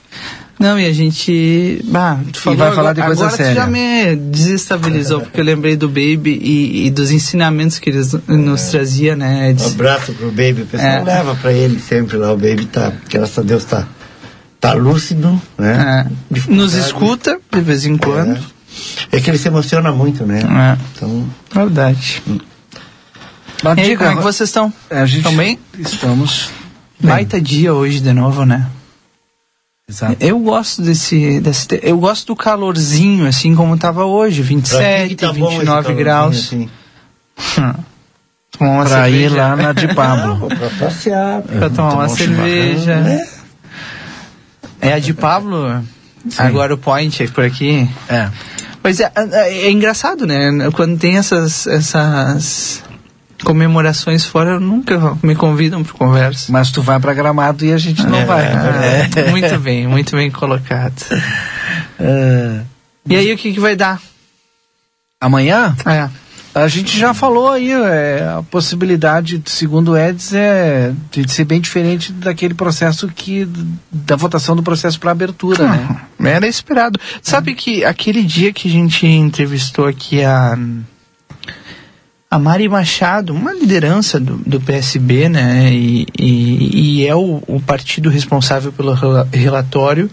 Não, 0.61 0.79
e 0.79 0.85
a 0.85 0.93
gente. 0.93 1.83
Bah, 1.87 2.19
tu 2.31 2.39
falou, 2.39 2.59
e 2.59 2.59
vai 2.59 2.75
falar 2.75 2.93
de 2.93 3.01
coisa 3.01 3.23
agora 3.25 3.37
séria. 3.39 3.53
tu 3.53 3.57
já 3.57 3.67
me 3.67 4.15
desestabilizou, 4.15 5.23
porque 5.23 5.41
eu 5.41 5.45
lembrei 5.45 5.75
do 5.75 5.89
Baby 5.89 6.39
e, 6.39 6.87
e 6.87 6.91
dos 6.91 7.11
ensinamentos 7.11 7.79
que 7.79 7.89
ele 7.89 8.03
nos 8.29 8.69
é. 8.69 8.71
trazia, 8.71 9.17
né? 9.17 9.57
Um 9.59 9.67
abraço 9.69 10.13
pro 10.13 10.29
Baby, 10.29 10.63
o 10.63 10.67
pessoal 10.67 10.91
é. 10.91 11.03
leva 11.03 11.35
pra 11.35 11.51
ele 11.51 11.81
sempre 11.81 12.19
lá, 12.19 12.31
o 12.31 12.37
Baby 12.37 12.67
tá, 12.67 12.93
graças 13.09 13.39
a 13.39 13.43
Deus 13.43 13.65
tá, 13.65 13.89
tá 14.61 14.75
lúcido, 14.75 15.41
né? 15.57 16.07
É. 16.31 16.51
Nos 16.53 16.75
escuta 16.75 17.41
de 17.51 17.61
vez 17.63 17.87
em 17.87 17.97
quando. 17.97 18.37
É. 19.13 19.17
é. 19.17 19.21
que 19.23 19.31
ele 19.31 19.39
se 19.39 19.49
emociona 19.49 19.91
muito, 19.91 20.27
né? 20.27 20.41
É. 20.43 20.79
Então. 20.95 21.27
Verdade. 21.55 22.23
Hum. 22.29 22.39
Mas 23.65 23.79
e 23.79 23.81
aí, 23.81 23.97
como 23.97 24.11
é 24.11 24.17
que 24.17 24.23
vocês 24.23 24.51
estão? 24.51 24.71
A 24.91 25.07
gente 25.07 25.21
estão 25.21 25.35
bem? 25.35 25.59
Estamos. 25.79 26.51
Bem. 27.01 27.13
Baita 27.13 27.41
dia 27.41 27.73
hoje 27.73 28.01
de 28.01 28.13
novo, 28.13 28.45
né? 28.45 28.67
Exato. 29.91 30.17
Eu 30.21 30.39
gosto 30.39 30.83
desse, 30.83 31.41
desse. 31.41 31.67
Eu 31.83 31.99
gosto 31.99 32.29
do 32.29 32.37
calorzinho, 32.37 33.27
assim 33.27 33.57
como 33.57 33.75
estava 33.75 34.05
hoje, 34.05 34.41
27, 34.41 35.17
tá 35.17 35.33
29 35.33 35.95
graus. 35.95 36.37
Assim. 36.37 36.71
tomar 38.57 38.87
pra 38.87 39.11
ir 39.11 39.31
lá 39.31 39.57
na 39.57 39.73
de 39.73 39.93
Pablo. 39.93 40.47
pra 40.57 40.71
passear. 40.79 41.43
Pra 41.43 41.69
tomar 41.69 41.95
uma 41.95 42.09
cerveja. 42.09 43.01
Né? 43.01 43.27
É 44.81 44.93
a 44.93 45.01
de 45.01 45.13
Pablo? 45.13 45.85
Sim. 46.29 46.37
Agora 46.43 46.73
o 46.73 46.79
Point 46.79 47.25
é 47.25 47.27
por 47.27 47.45
aqui? 47.45 47.89
É. 48.09 48.31
Pois 48.81 49.01
é, 49.01 49.11
é, 49.17 49.67
é 49.67 49.71
engraçado, 49.73 50.25
né? 50.25 50.71
Quando 50.73 50.97
tem 50.99 51.17
essas, 51.19 51.67
essas 51.67 52.85
comemorações 53.43 54.25
fora 54.25 54.59
nunca 54.59 55.17
me 55.23 55.35
convidam 55.35 55.83
para 55.83 55.93
conversa. 55.95 56.51
Mas 56.53 56.71
tu 56.71 56.83
vai 56.83 56.99
para 56.99 57.15
Gramado 57.15 57.65
e 57.65 57.73
a 57.73 57.79
gente 57.79 58.05
não 58.07 58.19
é, 58.19 58.25
vai. 58.25 58.45
É. 58.47 59.11
é. 59.17 59.31
Muito 59.31 59.59
bem, 59.59 59.87
muito 59.87 60.17
bem 60.17 60.31
colocado. 60.31 60.95
É. 62.03 62.63
E 63.07 63.15
aí 63.15 63.31
o 63.31 63.37
que, 63.37 63.53
que 63.53 63.61
vai 63.61 63.77
dar? 63.77 64.01
Amanhã? 65.21 65.77
É. 65.85 66.09
A 66.53 66.67
gente 66.67 66.99
já 66.99 67.15
falou 67.15 67.51
aí, 67.51 67.71
é, 67.71 68.35
a 68.39 68.43
possibilidade, 68.43 69.41
segundo 69.47 69.93
o 69.93 69.97
Eds, 69.97 70.33
é 70.35 70.93
de 71.11 71.31
ser 71.31 71.45
bem 71.45 71.61
diferente 71.61 72.13
daquele 72.13 72.55
processo 72.55 73.07
que. 73.07 73.49
da 73.91 74.17
votação 74.17 74.57
do 74.57 74.63
processo 74.63 74.99
para 74.99 75.13
abertura, 75.13 75.69
né? 75.69 76.01
Era 76.25 76.49
esperado. 76.49 76.99
Sabe 77.23 77.55
que 77.55 77.85
aquele 77.85 78.25
dia 78.25 78.53
que 78.53 78.67
a 78.67 78.71
gente 78.71 79.07
entrevistou 79.07 79.87
aqui 79.87 80.25
a 80.25 80.59
a 82.31 82.39
Mari 82.39 82.69
Machado, 82.69 83.35
uma 83.35 83.53
liderança 83.53 84.21
do, 84.21 84.37
do 84.37 84.61
PSB, 84.61 85.29
né, 85.29 85.73
e, 85.73 86.07
e, 86.17 87.01
e 87.01 87.07
é 87.07 87.15
o, 87.15 87.43
o, 87.47 87.61
partido 87.61 88.09
responsável 88.09 88.71
pelo 88.71 88.95
relatório, 89.33 90.09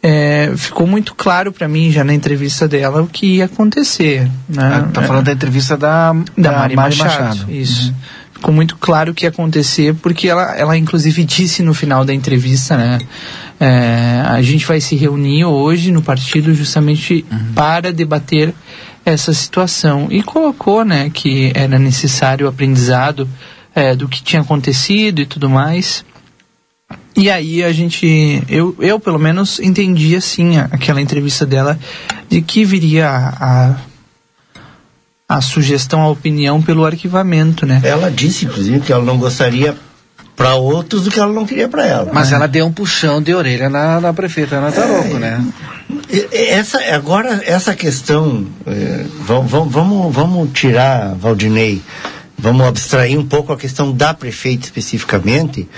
é, 0.00 0.52
ficou 0.56 0.86
muito 0.86 1.16
claro 1.16 1.50
para 1.50 1.66
mim 1.66 1.90
já 1.90 2.04
na 2.04 2.14
entrevista 2.14 2.68
dela 2.68 3.02
o 3.02 3.08
que 3.08 3.38
ia 3.38 3.46
acontecer. 3.46 4.30
Né? 4.48 4.62
Ah, 4.62 4.88
tá 4.92 5.02
falando 5.02 5.24
da 5.24 5.32
entrevista 5.32 5.76
da, 5.76 6.12
da, 6.12 6.22
da 6.36 6.52
Mari, 6.52 6.76
Mari 6.76 6.96
Machado. 6.96 7.24
Machado. 7.24 7.52
Isso. 7.52 7.88
Uhum. 7.88 7.94
Ficou 8.34 8.54
muito 8.54 8.76
claro 8.76 9.10
o 9.10 9.14
que 9.14 9.24
ia 9.24 9.30
acontecer, 9.30 9.94
porque 9.96 10.28
ela, 10.28 10.56
ela 10.56 10.78
inclusive 10.78 11.24
disse 11.24 11.60
no 11.64 11.74
final 11.74 12.04
da 12.04 12.14
entrevista, 12.14 12.76
né? 12.76 13.00
É, 13.58 14.22
a 14.24 14.40
gente 14.40 14.64
vai 14.64 14.80
se 14.80 14.94
reunir 14.94 15.44
hoje 15.44 15.90
no 15.90 16.00
partido 16.00 16.54
justamente 16.54 17.24
uhum. 17.28 17.52
para 17.52 17.92
debater 17.92 18.54
essa 19.08 19.32
situação 19.32 20.08
e 20.10 20.22
colocou, 20.22 20.84
né, 20.84 21.10
que 21.10 21.52
era 21.54 21.78
necessário 21.78 22.46
o 22.46 22.48
aprendizado 22.48 23.28
é, 23.74 23.94
do 23.94 24.08
que 24.08 24.22
tinha 24.22 24.42
acontecido 24.42 25.20
e 25.20 25.26
tudo 25.26 25.48
mais. 25.48 26.04
E 27.16 27.30
aí 27.30 27.64
a 27.64 27.72
gente, 27.72 28.42
eu, 28.48 28.76
eu 28.78 29.00
pelo 29.00 29.18
menos 29.18 29.58
entendi 29.58 30.14
assim 30.14 30.58
aquela 30.58 31.00
entrevista 31.00 31.44
dela 31.44 31.78
de 32.28 32.40
que 32.40 32.64
viria 32.64 33.08
a, 33.08 33.76
a, 35.28 35.36
a 35.36 35.40
sugestão, 35.40 36.00
a 36.00 36.08
opinião 36.08 36.62
pelo 36.62 36.84
arquivamento, 36.84 37.66
né? 37.66 37.80
Ela 37.84 38.10
disse, 38.10 38.46
inclusive, 38.46 38.80
que 38.80 38.92
ela 38.92 39.04
não 39.04 39.18
gostaria 39.18 39.76
para 40.36 40.54
outros 40.54 41.04
do 41.04 41.10
que 41.10 41.18
ela 41.18 41.32
não 41.32 41.44
queria 41.44 41.68
para 41.68 41.84
ela. 41.84 42.10
Mas 42.12 42.30
né? 42.30 42.36
ela 42.36 42.46
deu 42.46 42.64
um 42.64 42.72
puxão 42.72 43.20
de 43.20 43.34
orelha 43.34 43.68
na, 43.68 44.00
na 44.00 44.12
prefeita 44.12 44.56
Ana 44.56 44.70
Taroco, 44.70 45.16
é, 45.16 45.18
né? 45.18 45.44
Essa, 46.32 46.78
agora, 46.94 47.42
essa 47.44 47.74
questão, 47.74 48.46
é, 48.66 49.04
vamos, 49.20 49.70
vamos, 49.70 50.14
vamos 50.14 50.50
tirar, 50.52 51.14
Valdinei, 51.14 51.82
vamos 52.38 52.66
abstrair 52.66 53.18
um 53.18 53.26
pouco 53.26 53.52
a 53.52 53.56
questão 53.58 53.92
da 53.92 54.14
prefeita 54.14 54.64
especificamente, 54.64 55.68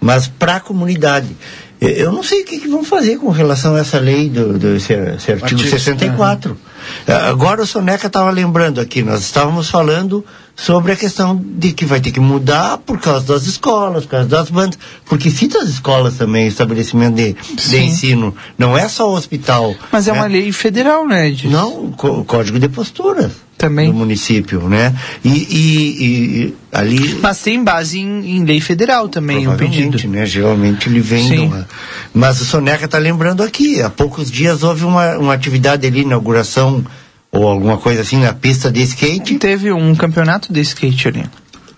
mas 0.00 0.28
para 0.28 0.56
a 0.56 0.60
comunidade. 0.60 1.36
Eu 1.80 2.12
não 2.12 2.22
sei 2.22 2.42
o 2.42 2.44
que, 2.44 2.58
que, 2.58 2.68
vão 2.68 2.84
fazer 2.84 3.16
com 3.16 3.30
relação 3.30 3.74
a 3.74 3.80
essa 3.80 3.98
lei 3.98 4.28
do, 4.28 4.58
do 4.58 4.76
esse, 4.76 4.92
esse 4.92 5.32
artigo, 5.32 5.60
artigo 5.60 5.62
64. 5.62 6.52
Uhum. 6.52 7.14
Agora 7.14 7.62
o 7.62 7.66
Soneca 7.66 8.06
estava 8.06 8.30
lembrando 8.30 8.80
aqui, 8.80 9.02
nós 9.02 9.22
estávamos 9.22 9.70
falando 9.70 10.24
sobre 10.60 10.92
a 10.92 10.96
questão 10.96 11.40
de 11.42 11.72
que 11.72 11.86
vai 11.86 12.00
ter 12.00 12.10
que 12.10 12.20
mudar 12.20 12.76
por 12.76 13.00
causa 13.00 13.26
das 13.32 13.46
escolas, 13.46 14.04
por 14.04 14.10
causa 14.10 14.28
das 14.28 14.50
bandas, 14.50 14.78
porque 15.06 15.30
cita 15.30 15.58
as 15.58 15.70
escolas 15.70 16.18
também, 16.18 16.46
estabelecimento 16.46 17.14
de, 17.14 17.34
de 17.54 17.78
ensino, 17.78 18.34
não 18.58 18.76
é 18.76 18.86
só 18.86 19.10
o 19.10 19.14
hospital. 19.14 19.74
Mas 19.90 20.06
é, 20.06 20.10
é 20.10 20.12
uma 20.14 20.26
lei 20.26 20.52
federal, 20.52 21.08
né? 21.08 21.30
Disso. 21.30 21.48
Não, 21.48 21.86
o 21.86 22.24
Código 22.24 22.58
de 22.58 22.68
Postura 22.68 23.30
também 23.56 23.90
do 23.90 23.94
município, 23.94 24.68
né? 24.68 24.94
E, 25.24 25.28
e, 25.28 26.04
e, 26.04 26.54
ali. 26.72 27.18
Mas 27.22 27.40
tem 27.40 27.62
base 27.62 27.98
em, 27.98 28.36
em 28.36 28.44
lei 28.44 28.60
federal 28.60 29.08
também 29.08 29.46
o 29.46 29.54
pedido, 29.54 29.98
né? 30.08 30.24
Geralmente 30.24 30.88
ele 30.88 31.00
vem. 31.00 31.26
Sim. 31.26 31.46
Uma... 31.46 31.68
Mas 32.12 32.40
o 32.40 32.44
Soneca 32.44 32.86
está 32.86 32.98
lembrando 32.98 33.42
aqui. 33.42 33.82
Há 33.82 33.90
poucos 33.90 34.30
dias 34.30 34.62
houve 34.62 34.84
uma, 34.84 35.18
uma 35.18 35.34
atividade 35.34 35.86
ali, 35.86 36.00
inauguração 36.00 36.84
ou 37.32 37.48
alguma 37.48 37.78
coisa 37.78 38.02
assim 38.02 38.18
na 38.18 38.32
pista 38.32 38.70
de 38.70 38.82
skate. 38.82 39.38
Teve 39.38 39.72
um 39.72 39.94
campeonato 39.94 40.52
de 40.52 40.60
skate 40.60 41.08
ali 41.08 41.24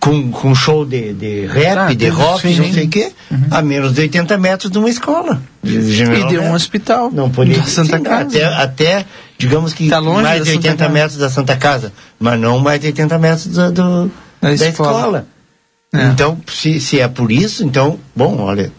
com, 0.03 0.33
com 0.33 0.53
show 0.53 0.85
de, 0.85 1.13
de 1.13 1.47
rap, 1.47 1.79
ah, 1.79 1.95
de 1.95 2.09
rock, 2.09 2.41
sim. 2.41 2.57
não 2.57 2.73
sei 2.73 2.87
o 2.87 2.89
quê, 2.89 3.13
uhum. 3.31 3.47
a 3.53 3.63
menos 3.63 3.95
de 3.95 4.01
80 4.01 4.37
metros 4.37 4.69
de 4.69 4.77
uma 4.77 4.91
escola. 4.91 5.41
De, 5.63 5.81
de 5.81 6.03
e 6.03 6.27
de 6.27 6.39
um 6.41 6.53
hospital. 6.53 7.09
Não 7.13 7.31
podia. 7.31 7.59
Da 7.59 7.63
Santa 7.63 7.99
sim, 7.99 8.03
Casa. 8.03 8.27
Até, 8.27 8.45
até, 8.45 9.07
digamos 9.39 9.73
que 9.73 9.89
tá 9.89 10.01
mais 10.01 10.43
de 10.43 10.51
80 10.51 10.89
metros 10.89 11.19
da 11.19 11.31
Santa 11.31 11.57
Casa, 11.57 11.93
mas 12.19 12.39
não 12.41 12.59
mais 12.59 12.81
de 12.81 12.89
80 12.89 13.17
metros 13.21 13.47
do, 13.47 13.71
do 13.71 14.11
da, 14.41 14.49
da, 14.49 14.55
escola. 14.55 14.69
escola. 14.73 15.27
É. 15.95 16.07
Então, 16.09 16.37
se, 16.49 16.81
se 16.81 16.99
é 16.99 17.07
por 17.07 17.31
isso, 17.31 17.63
então, 17.63 17.97
bom, 18.17 18.41
olha, 18.41 18.73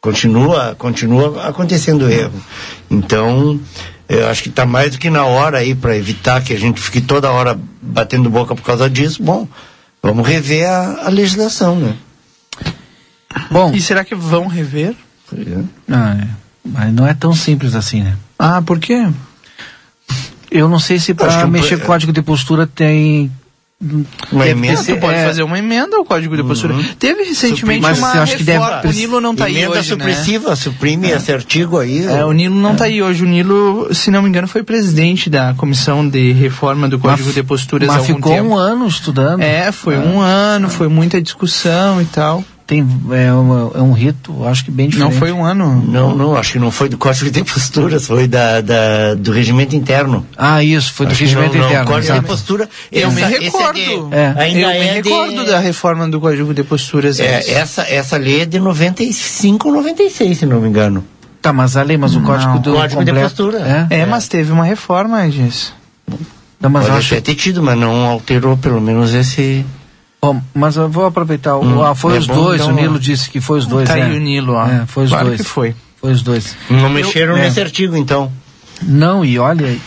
continua, 0.00 0.74
continua 0.76 1.46
acontecendo 1.46 2.10
erro. 2.10 2.42
Então, 2.90 3.60
eu 4.08 4.28
acho 4.28 4.42
que 4.42 4.48
está 4.48 4.64
mais 4.64 4.92
do 4.92 4.98
que 4.98 5.10
na 5.10 5.24
hora 5.24 5.58
aí 5.58 5.74
para 5.74 5.96
evitar 5.96 6.42
que 6.42 6.52
a 6.52 6.58
gente 6.58 6.80
fique 6.80 7.00
toda 7.00 7.30
hora 7.30 7.58
batendo 7.82 8.30
boca 8.30 8.54
por 8.54 8.62
causa 8.62 8.88
disso. 8.88 9.22
Bom, 9.22 9.48
Vamos 10.06 10.26
rever 10.26 10.68
a, 10.68 11.06
a 11.06 11.08
legislação, 11.08 11.76
né? 11.76 11.96
Bom. 13.50 13.72
E 13.74 13.80
será 13.80 14.04
que 14.04 14.14
vão 14.14 14.46
rever? 14.46 14.94
É. 15.36 15.64
Ah, 15.90 16.16
é. 16.20 16.28
Mas 16.64 16.92
não 16.92 17.06
é 17.06 17.12
tão 17.12 17.34
simples 17.34 17.74
assim, 17.74 18.02
né? 18.02 18.16
Ah, 18.38 18.62
por 18.62 18.78
quê? 18.78 19.08
Eu 20.48 20.68
não 20.68 20.78
sei 20.78 21.00
se 21.00 21.12
para 21.12 21.46
mexer 21.48 21.78
com 21.78 21.84
o 21.84 21.86
código 21.86 22.12
de 22.12 22.22
postura 22.22 22.66
tem 22.66 23.30
uma 24.32 24.48
emenda, 24.48 24.78
você 24.78 24.94
pode 24.96 25.18
é... 25.18 25.24
fazer 25.26 25.42
uma 25.42 25.58
emenda 25.58 25.98
ao 25.98 26.04
Código 26.04 26.34
de 26.34 26.42
Postura. 26.42 26.72
Uhum. 26.72 26.82
Teve 26.98 27.24
recentemente 27.24 27.84
Supri... 27.84 28.00
uma 28.00 28.08
reforma. 28.12 28.26
Que 28.26 28.42
deve... 28.42 28.88
O 28.88 28.92
Nilo 28.92 29.20
não 29.20 29.32
está 29.32 29.44
aí 29.44 29.68
hoje, 29.68 29.88
supressiva, 29.90 30.50
né? 30.50 30.56
suprime 30.56 31.10
é. 31.10 31.16
esse 31.16 31.30
artigo 31.30 31.78
aí. 31.78 32.06
É, 32.06 32.24
o 32.24 32.32
Nilo 32.32 32.54
não 32.54 32.72
está 32.72 32.86
é. 32.86 32.88
aí 32.88 33.02
hoje. 33.02 33.22
O 33.22 33.26
Nilo, 33.28 33.92
se 33.92 34.10
não 34.10 34.22
me 34.22 34.30
engano, 34.30 34.48
foi 34.48 34.62
presidente 34.62 35.28
da 35.28 35.52
Comissão 35.54 36.08
de 36.08 36.32
Reforma 36.32 36.88
do 36.88 36.98
Código 36.98 37.26
mas, 37.26 37.34
de 37.34 37.42
Posturas 37.42 37.86
mas 37.86 37.96
há 37.96 38.00
algum 38.00 38.14
ficou 38.14 38.32
tempo. 38.32 38.48
um 38.48 38.56
ano 38.56 38.86
estudando. 38.86 39.42
É, 39.42 39.70
foi 39.70 39.98
um 39.98 40.20
ano, 40.20 40.70
foi 40.70 40.88
muita 40.88 41.20
discussão 41.20 42.00
e 42.00 42.06
tal 42.06 42.42
tem 42.66 42.84
é, 43.12 43.32
uma, 43.32 43.70
é 43.76 43.80
um 43.80 43.92
rito, 43.92 44.44
acho 44.44 44.64
que 44.64 44.72
bem 44.72 44.88
diferente. 44.88 45.12
Não 45.12 45.18
foi 45.18 45.30
um 45.30 45.44
ano? 45.44 45.84
Não, 45.86 46.16
não, 46.16 46.36
acho 46.36 46.52
que 46.52 46.58
não 46.58 46.72
foi 46.72 46.88
do 46.88 46.98
Código 46.98 47.30
de 47.30 47.44
Posturas, 47.44 48.08
foi 48.08 48.26
da, 48.26 48.60
da 48.60 49.14
do 49.14 49.30
regimento 49.30 49.76
interno. 49.76 50.26
Ah, 50.36 50.64
isso, 50.64 50.92
foi 50.92 51.06
acho 51.06 51.14
do 51.14 51.18
regimento 51.20 51.56
não, 51.56 51.64
interno. 51.64 51.84
Não, 51.84 51.92
Código 51.92 52.14
de 52.14 52.26
Postura. 52.26 52.68
Eu 52.90 53.08
essa, 53.08 53.14
me 53.14 53.22
recordo. 53.22 54.08
É 54.10 54.32
de, 54.32 54.40
ainda 54.40 54.60
eu 54.60 54.70
é 54.70 54.78
me 54.80 54.86
recordo 55.00 55.44
de, 55.44 55.50
da 55.50 55.60
reforma 55.60 56.08
do 56.08 56.20
Código 56.20 56.52
de 56.52 56.64
Posturas. 56.64 57.20
É, 57.20 57.52
essa, 57.52 57.82
essa 57.82 58.16
lei 58.16 58.40
é 58.40 58.44
de 58.44 58.58
95, 58.58 59.70
96, 59.70 60.38
se 60.38 60.44
não 60.44 60.60
me 60.60 60.68
engano. 60.68 61.04
Tá, 61.40 61.52
mas 61.52 61.76
a 61.76 61.82
lei, 61.84 61.96
mas 61.96 62.16
o 62.16 62.22
Código 62.22 62.58
do 62.58 62.72
Código 62.72 62.98
completo, 62.98 63.16
de 63.16 63.22
Postura. 63.22 63.86
É, 63.90 64.00
é, 64.00 64.06
mas 64.06 64.26
teve 64.26 64.50
uma 64.50 64.64
reforma 64.64 65.28
disso. 65.28 65.72
Não, 66.60 66.68
mas 66.68 66.86
Pode 66.86 66.98
acho... 66.98 67.22
ter 67.22 67.34
tido, 67.36 67.62
mas 67.62 67.78
não 67.78 68.06
alterou 68.06 68.56
pelo 68.56 68.80
menos 68.80 69.14
esse... 69.14 69.64
Bom, 70.26 70.42
mas 70.52 70.76
eu 70.76 70.88
vou 70.88 71.06
aproveitar. 71.06 71.56
Hum, 71.56 71.82
ah, 71.82 71.94
foi 71.94 72.16
é 72.16 72.18
os 72.18 72.26
dois, 72.26 72.60
então... 72.60 72.72
o 72.72 72.76
Nilo 72.76 72.98
disse 72.98 73.30
que 73.30 73.40
foi 73.40 73.58
os 73.58 73.66
dois. 73.66 73.88
Tá 73.88 73.94
né? 73.94 74.02
aí 74.02 74.16
o 74.16 74.20
Nilo, 74.20 74.54
ó. 74.54 74.66
É, 74.66 74.84
foi 74.86 75.04
os 75.04 75.10
claro 75.10 75.28
dois. 75.28 75.40
que 75.40 75.46
foi. 75.46 75.74
Foi 76.00 76.12
os 76.12 76.22
dois. 76.22 76.56
Não 76.68 76.90
mexeram 76.90 77.36
eu, 77.36 77.42
nesse 77.42 77.60
é. 77.60 77.62
artigo, 77.62 77.96
então. 77.96 78.32
Não, 78.82 79.24
e 79.24 79.38
olha, 79.38 79.78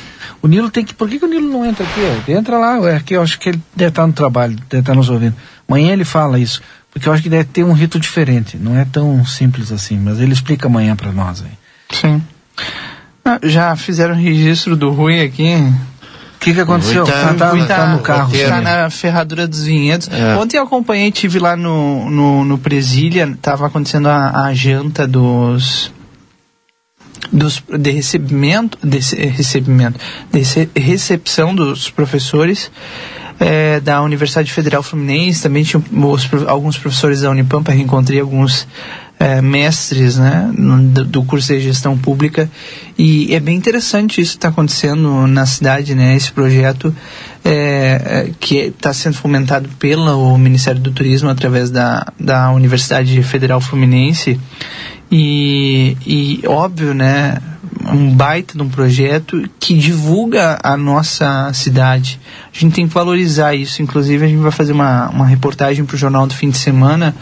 o 0.41 0.48
Nilo 0.48 0.70
tem 0.70 0.86
que. 0.86 0.94
Por 0.94 1.10
que, 1.10 1.20
que 1.20 1.26
o 1.26 1.28
Nilo 1.28 1.49
não 1.49 1.66
entra 1.66 1.86
aqui? 1.86 1.99
Ó? 1.99 2.32
Entra 2.32 2.57
lá, 2.57 2.95
aqui 2.95 3.16
eu 3.16 3.22
acho 3.22 3.38
que 3.38 3.49
ele 3.49 3.61
deve 3.76 3.90
estar 3.90 4.07
no 4.07 4.14
trabalho, 4.14 4.56
deve 4.70 4.82
estar 4.82 4.95
nos 4.95 5.10
ouvindo. 5.10 5.36
Amanhã 5.68 5.91
ele 5.91 6.06
fala 6.06 6.40
isso, 6.40 6.61
porque 6.90 7.10
eu 7.10 7.14
acho 7.14 7.22
que 7.22 7.30
deve 7.30 7.45
ter 7.45 7.66
um 7.66 7.74
rito 7.74 7.99
diferente. 7.99 8.57
Não 8.57 8.78
é 8.78 8.86
tão 8.86 9.26
simples 9.26 9.74
assim, 9.74 9.99
mas 9.99 10.22
ele 10.22 10.32
explica 10.32 10.68
amanhã 10.68 10.95
para 10.95 11.11
nós 11.11 11.44
aí. 11.44 11.52
Sim. 11.91 12.24
Ah, 13.26 13.40
já 13.44 13.76
fizeram 13.76 14.16
registro 14.16 14.78
do 14.78 14.90
Rui 14.90 15.22
aqui. 15.22 15.53
O 16.40 16.41
que, 16.41 16.53
que 16.53 16.61
aconteceu? 16.61 17.03
Tá, 17.03 17.34
tá, 17.34 17.52
tá, 17.52 17.66
tá, 17.66 17.88
no 17.88 17.99
carro. 17.99 18.34
Está 18.34 18.61
na 18.61 18.90
ferradura 18.90 19.45
dos 19.45 19.66
vinhedos. 19.66 20.10
É. 20.10 20.38
Ontem 20.38 20.56
eu 20.56 20.64
acompanhei, 20.64 21.11
tive 21.11 21.38
lá 21.38 21.57
no, 21.57 22.10
no, 22.10 22.45
no 22.45 22.57
Presília, 22.57 23.26
estava 23.26 23.68
acontecendo 23.68 24.07
a, 24.07 24.45
a 24.45 24.53
janta 24.53 25.06
dos 25.06 25.91
dos, 27.30 27.61
de 27.78 27.91
recebimento, 27.91 28.78
de 28.82 28.99
recebimento, 29.28 29.99
de 30.32 30.80
recepção 30.80 31.53
dos 31.53 31.90
professores 31.90 32.72
é, 33.38 33.82
da 33.82 34.02
Universidade 34.02 34.52
Federal 34.52 34.82
Fluminense, 34.82 35.44
também 35.44 35.64
tinha 35.64 35.84
os, 35.91 36.30
alguns 36.48 36.78
professores 36.78 37.20
da 37.22 37.30
Unipampa, 37.30 37.74
reencontrei 37.74 38.22
alguns 38.22 38.66
é, 39.19 39.41
mestres 39.41 40.17
né, 40.17 40.49
do, 40.57 41.03
do, 41.03 41.23
curso 41.23 41.53
de 41.53 41.59
gestão 41.59 41.97
pública 41.97 42.49
e 42.97 43.35
é 43.35 43.39
bem 43.39 43.57
interessante 43.57 44.21
isso 44.21 44.31
que 44.31 44.37
está 44.37 44.47
acontecendo 44.47 45.27
na 45.27 45.45
cidade, 45.45 45.93
né, 45.93 46.15
esse 46.15 46.31
projeto 46.31 46.95
é, 47.43 47.51
é 47.51 48.31
que 48.39 48.55
está 48.55 48.93
sendo 48.93 49.15
fomentado 49.15 49.67
pelo 49.77 50.37
Ministério 50.37 50.79
do 50.79 50.91
Turismo 50.91 51.29
através 51.29 51.69
da, 51.69 52.07
da 52.17 52.51
Universidade 52.51 53.21
Federal 53.23 53.59
Fluminense 53.59 54.39
e, 55.11 55.97
e 56.05 56.47
óbvio, 56.47 56.93
né, 56.93 57.37
um 57.91 58.13
baita 58.13 58.55
de 58.55 58.61
um 58.61 58.69
projeto 58.69 59.49
que 59.59 59.73
divulga 59.73 60.59
a 60.63 60.77
nossa 60.77 61.51
cidade. 61.53 62.19
A 62.53 62.59
gente 62.59 62.73
tem 62.75 62.87
que 62.87 62.93
valorizar 62.93 63.55
isso. 63.55 63.81
Inclusive, 63.81 64.25
a 64.25 64.27
gente 64.27 64.39
vai 64.39 64.51
fazer 64.51 64.73
uma, 64.73 65.09
uma 65.09 65.25
reportagem 65.25 65.83
para 65.85 65.95
o 65.95 65.97
Jornal 65.97 66.27
do 66.27 66.33
Fim 66.33 66.49
de 66.49 66.57
Semana, 66.57 67.15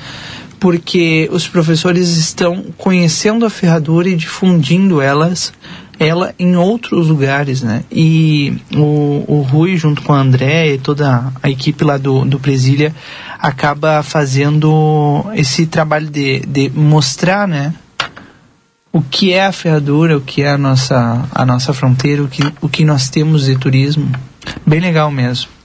porque 0.60 1.30
os 1.32 1.48
professores 1.48 2.10
estão 2.18 2.66
conhecendo 2.78 3.46
a 3.46 3.50
ferradura 3.50 4.10
e 4.10 4.16
difundindo 4.16 5.02
elas 5.02 5.54
ela 6.00 6.34
em 6.38 6.56
outros 6.56 7.08
lugares, 7.08 7.64
né? 7.64 7.84
E 7.92 8.62
o, 8.76 9.24
o 9.28 9.42
Rui, 9.42 9.76
junto 9.78 10.02
com 10.04 10.14
a 10.14 10.20
André 10.20 10.74
e 10.74 10.78
toda 10.78 11.32
a 11.42 11.50
equipe 11.50 11.84
lá 11.84 11.98
do, 11.98 12.24
do 12.24 12.40
Presília, 12.40 12.94
acaba 13.40 14.04
fazendo 14.04 15.26
esse 15.34 15.66
trabalho 15.66 16.08
de, 16.08 16.42
de 16.42 16.70
mostrar, 16.70 17.48
né? 17.48 17.74
O 18.94 19.02
que 19.02 19.34
é 19.34 19.46
a 19.46 19.52
ferradura, 19.52 20.18
o 20.18 20.22
que 20.22 20.42
é 20.42 20.52
a 20.52 20.58
nossa, 20.58 21.26
a 21.32 21.46
nossa 21.46 21.74
fronteira, 21.74 22.24
o 22.24 22.28
que, 22.28 22.44
o 22.62 22.70
que 22.70 22.86
nós 22.86 23.10
temos 23.10 23.46
de 23.46 23.58
turismo. 23.58 24.10
Bem 24.66 24.80
legal 24.80 25.12
mesmo. 25.12 25.57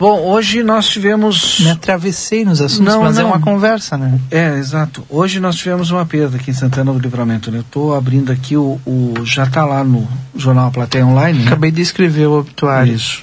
Bom, 0.00 0.18
hoje 0.22 0.62
nós 0.62 0.88
tivemos. 0.88 1.60
Me 1.60 1.68
atravessei 1.68 2.42
nos 2.42 2.62
assuntos, 2.62 2.94
não, 2.94 3.02
mas 3.02 3.18
é 3.18 3.22
não. 3.22 3.28
é 3.28 3.32
uma 3.34 3.40
conversa, 3.40 3.98
né? 3.98 4.18
É, 4.30 4.56
exato. 4.56 5.04
Hoje 5.10 5.38
nós 5.38 5.56
tivemos 5.56 5.90
uma 5.90 6.06
perda 6.06 6.38
aqui 6.38 6.50
em 6.50 6.54
Santana 6.54 6.90
do 6.90 6.98
Livramento. 6.98 7.50
Né? 7.50 7.58
Eu 7.58 7.60
estou 7.60 7.94
abrindo 7.94 8.32
aqui 8.32 8.56
o, 8.56 8.80
o. 8.86 9.12
Já 9.26 9.44
está 9.44 9.66
lá 9.66 9.84
no 9.84 10.08
Jornal 10.34 10.70
Plateia 10.72 11.04
Online. 11.06 11.40
Né? 11.40 11.46
Acabei 11.48 11.70
de 11.70 11.82
escrever 11.82 12.28
o 12.28 12.38
obituário. 12.38 12.94
Isso. 12.94 13.22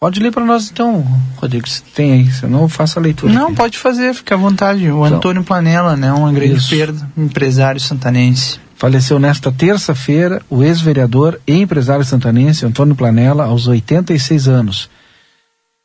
Pode 0.00 0.18
ler 0.18 0.32
para 0.32 0.44
nós 0.44 0.68
então, 0.72 1.06
Rodrigo, 1.36 1.68
se 1.68 1.82
tem 1.82 2.12
aí, 2.12 2.32
senão 2.32 2.62
eu 2.62 2.68
faço 2.68 2.98
a 2.98 3.02
leitura. 3.02 3.32
Não, 3.32 3.46
aqui. 3.46 3.56
pode 3.56 3.78
fazer, 3.78 4.12
fica 4.12 4.34
à 4.34 4.38
vontade. 4.38 4.90
O 4.90 5.06
então, 5.06 5.18
Antônio 5.18 5.44
Planella, 5.44 5.96
né? 5.96 6.12
Uma 6.12 6.32
grande 6.32 6.56
isso. 6.56 6.68
perda, 6.68 7.08
empresário 7.16 7.80
santanense. 7.80 8.58
Faleceu 8.74 9.20
nesta 9.20 9.52
terça-feira 9.52 10.42
o 10.50 10.64
ex-vereador 10.64 11.40
e 11.46 11.54
empresário 11.54 12.04
santanense 12.04 12.66
Antônio 12.66 12.96
Planella, 12.96 13.44
aos 13.44 13.68
86 13.68 14.48
anos. 14.48 14.90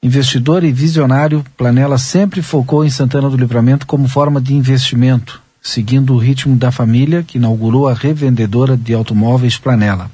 Investidor 0.04 0.64
e 0.64 0.72
visionário, 0.72 1.46
Planella 1.56 1.96
sempre 2.00 2.42
focou 2.42 2.84
em 2.84 2.90
Santana 2.90 3.30
do 3.30 3.38
Livramento 3.38 3.86
como 3.86 4.08
forma 4.08 4.42
de 4.42 4.56
investimento, 4.56 5.40
seguindo 5.62 6.16
o 6.16 6.18
ritmo 6.18 6.56
da 6.56 6.72
família 6.72 7.22
que 7.22 7.38
inaugurou 7.38 7.88
a 7.88 7.94
revendedora 7.94 8.76
de 8.76 8.96
automóveis 8.96 9.60
Planella. 9.60 10.10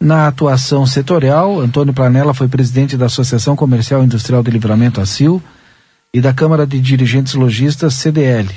Na 0.00 0.26
atuação 0.26 0.84
setorial, 0.84 1.60
Antônio 1.60 1.94
Planella 1.94 2.34
foi 2.34 2.48
presidente 2.48 2.96
da 2.96 3.06
Associação 3.06 3.54
Comercial 3.54 4.02
e 4.02 4.04
Industrial 4.04 4.42
de 4.42 4.50
Livramento 4.50 5.00
ACIL 5.00 5.40
e 6.12 6.20
da 6.20 6.32
Câmara 6.32 6.66
de 6.66 6.80
Dirigentes 6.80 7.34
Logistas 7.34 7.94
CDL. 7.94 8.50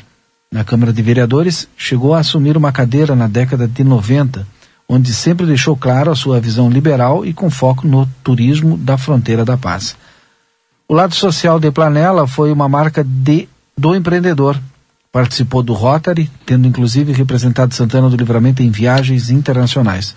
Na 0.51 0.63
Câmara 0.63 0.91
de 0.91 1.03
Vereadores, 1.03 1.67
chegou 1.77 2.15
a 2.15 2.19
assumir 2.19 2.57
uma 2.57 2.71
cadeira 2.71 3.15
na 3.15 3.27
década 3.27 3.67
de 3.67 3.83
90, 3.83 4.47
onde 4.89 5.13
sempre 5.13 5.45
deixou 5.45 5.77
claro 5.77 6.09
a 6.09 6.15
sua 6.15 6.39
visão 6.39 6.67
liberal 6.67 7.23
e 7.23 7.31
com 7.31 7.47
foco 7.51 7.87
no 7.87 8.09
turismo 8.23 8.75
da 8.75 8.97
fronteira 8.97 9.45
da 9.45 9.55
paz. 9.55 9.95
O 10.89 10.93
lado 10.93 11.13
social 11.13 11.59
de 11.59 11.69
Planella 11.69 12.25
foi 12.25 12.49
uma 12.49 12.69
marca 12.69 13.03
de, 13.03 13.49
do 13.77 13.93
empreendedor. 13.93 14.57
Participou 15.11 15.61
do 15.61 15.73
Rotary, 15.73 16.31
tendo 16.45 16.65
inclusive 16.65 17.11
representado 17.11 17.73
Santana 17.73 18.09
do 18.09 18.15
Livramento 18.15 18.63
em 18.63 18.71
viagens 18.71 19.29
internacionais. 19.29 20.15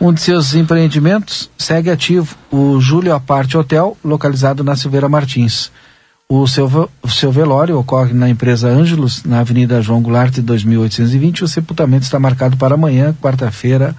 Um 0.00 0.12
de 0.12 0.20
seus 0.20 0.52
empreendimentos 0.54 1.48
segue 1.56 1.90
ativo, 1.90 2.34
o 2.50 2.80
Júlio 2.80 3.14
Aparte 3.14 3.56
Hotel, 3.56 3.96
localizado 4.02 4.64
na 4.64 4.74
Silveira 4.74 5.08
Martins. 5.08 5.70
O 6.28 6.46
seu, 6.48 6.90
o 7.02 7.08
seu 7.08 7.30
velório 7.30 7.78
ocorre 7.78 8.12
na 8.12 8.28
empresa 8.28 8.68
Ângelos, 8.68 9.22
na 9.22 9.40
Avenida 9.40 9.80
João 9.80 10.02
Goulart, 10.02 10.40
2820. 10.40 11.44
O 11.44 11.48
sepultamento 11.48 12.04
está 12.04 12.18
marcado 12.18 12.56
para 12.56 12.74
amanhã, 12.74 13.14
quarta-feira. 13.20 13.94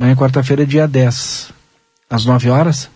Amanhã, 0.00 0.14
quarta-feira, 0.14 0.64
dia 0.64 0.86
10, 0.86 1.52
às 2.08 2.24
9 2.24 2.50
horas. 2.50 2.88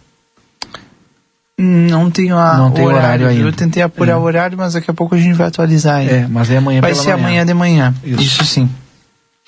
Não 1.56 2.10
tenho 2.10 2.36
a 2.36 2.56
não 2.56 2.72
tem 2.72 2.85
horário, 2.85 3.05
horário 3.05 3.28
ainda. 3.28 3.48
Eu 3.48 3.52
tentei 3.52 3.82
apurar 3.82 4.14
é. 4.14 4.16
o 4.16 4.22
horário, 4.22 4.59
mas 4.59 4.72
daqui 4.72 4.90
a 4.90 4.94
pouco 4.94 5.14
a 5.14 5.18
gente 5.18 5.35
vai 5.35 5.47
atualizar 5.47 5.97
aí. 5.97 6.09
É, 6.09 6.26
mas 6.28 6.51
é 6.51 6.56
amanhã 6.56 6.81
Vai 6.81 6.94
ser 6.94 7.10
manhã. 7.10 7.14
amanhã 7.14 7.47
de 7.47 7.55
manhã. 7.55 7.94
Isso. 8.02 8.22
Isso. 8.22 8.44
sim. 8.44 8.68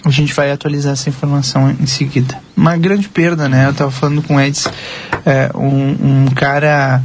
A 0.05 0.11
gente 0.11 0.33
vai 0.33 0.53
atualizar 0.53 0.93
essa 0.93 1.09
informação 1.09 1.69
em 1.69 1.87
seguida. 1.87 2.39
Uma 2.57 2.77
grande 2.77 3.09
perda, 3.09 3.49
né? 3.49 3.67
Eu 3.67 3.71
estava 3.73 3.91
falando 3.91 4.23
com 4.23 4.37
o 4.37 4.41
Eds, 4.41 4.69
é, 5.25 5.51
um, 5.53 6.25
um 6.25 6.27
cara 6.27 7.03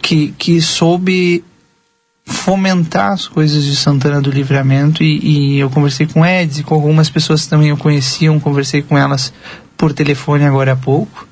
que, 0.00 0.32
que 0.38 0.60
soube 0.60 1.42
fomentar 2.24 3.12
as 3.12 3.26
coisas 3.26 3.64
de 3.64 3.74
Santana 3.74 4.20
do 4.20 4.30
Livramento 4.30 5.02
e, 5.02 5.54
e 5.56 5.58
eu 5.58 5.70
conversei 5.70 6.06
com 6.06 6.20
o 6.20 6.24
Eds 6.24 6.58
e 6.58 6.62
com 6.62 6.74
algumas 6.74 7.10
pessoas 7.10 7.42
que 7.42 7.48
também 7.48 7.70
eu 7.70 7.76
conheciam, 7.76 8.38
conversei 8.38 8.82
com 8.82 8.96
elas 8.96 9.32
por 9.76 9.92
telefone 9.92 10.44
agora 10.44 10.72
há 10.72 10.76
pouco 10.76 11.26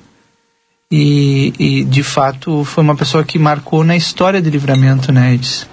e, 0.91 1.53
e, 1.57 1.83
de 1.83 2.03
fato 2.03 2.63
foi 2.63 2.83
uma 2.83 2.95
pessoa 2.95 3.23
que 3.23 3.39
marcou 3.39 3.83
na 3.83 3.95
história 3.95 4.41
do 4.41 4.49
livramento, 4.49 5.11
né, 5.11 5.33
Edson? 5.33 5.65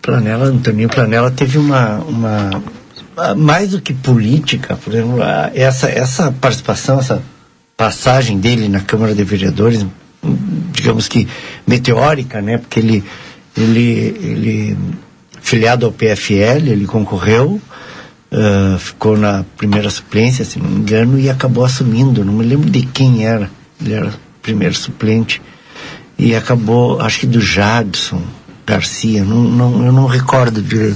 Planella, 0.00 0.46
Antoninho 0.46 0.88
Planella 0.88 1.30
teve 1.30 1.58
uma, 1.58 1.96
uma 1.98 2.62
mais 3.36 3.70
do 3.70 3.80
que 3.80 3.92
política, 3.92 4.76
por 4.76 4.92
exemplo, 4.92 5.18
essa, 5.54 5.88
essa 5.88 6.32
participação, 6.32 6.98
essa 6.98 7.22
passagem 7.76 8.38
dele 8.38 8.68
na 8.68 8.80
Câmara 8.80 9.14
de 9.14 9.24
Vereadores, 9.24 9.84
digamos 10.72 11.08
que 11.08 11.26
meteórica, 11.66 12.40
né, 12.40 12.58
porque 12.58 12.78
ele, 12.78 13.04
ele, 13.56 14.16
ele 14.20 14.78
filiado 15.40 15.86
ao 15.86 15.92
PFL, 15.92 16.68
ele 16.68 16.86
concorreu, 16.86 17.60
uh, 18.30 18.78
ficou 18.78 19.16
na 19.16 19.44
primeira 19.56 19.90
suplência, 19.90 20.44
se 20.44 20.58
não 20.58 20.68
me 20.68 20.80
engano, 20.80 21.18
e 21.18 21.28
acabou 21.28 21.64
assumindo, 21.64 22.24
não 22.24 22.32
me 22.32 22.44
lembro 22.44 22.70
de 22.70 22.82
quem 22.82 23.26
era 23.26 23.50
ele 23.84 23.94
era 23.94 24.12
primeiro 24.42 24.74
suplente, 24.74 25.40
e 26.18 26.34
acabou, 26.34 27.00
acho 27.00 27.20
que 27.20 27.26
do 27.26 27.40
Jadson 27.40 28.22
Garcia, 28.66 29.24
não, 29.24 29.42
não, 29.42 29.84
eu 29.84 29.92
não 29.92 30.06
recordo 30.06 30.62
de. 30.62 30.94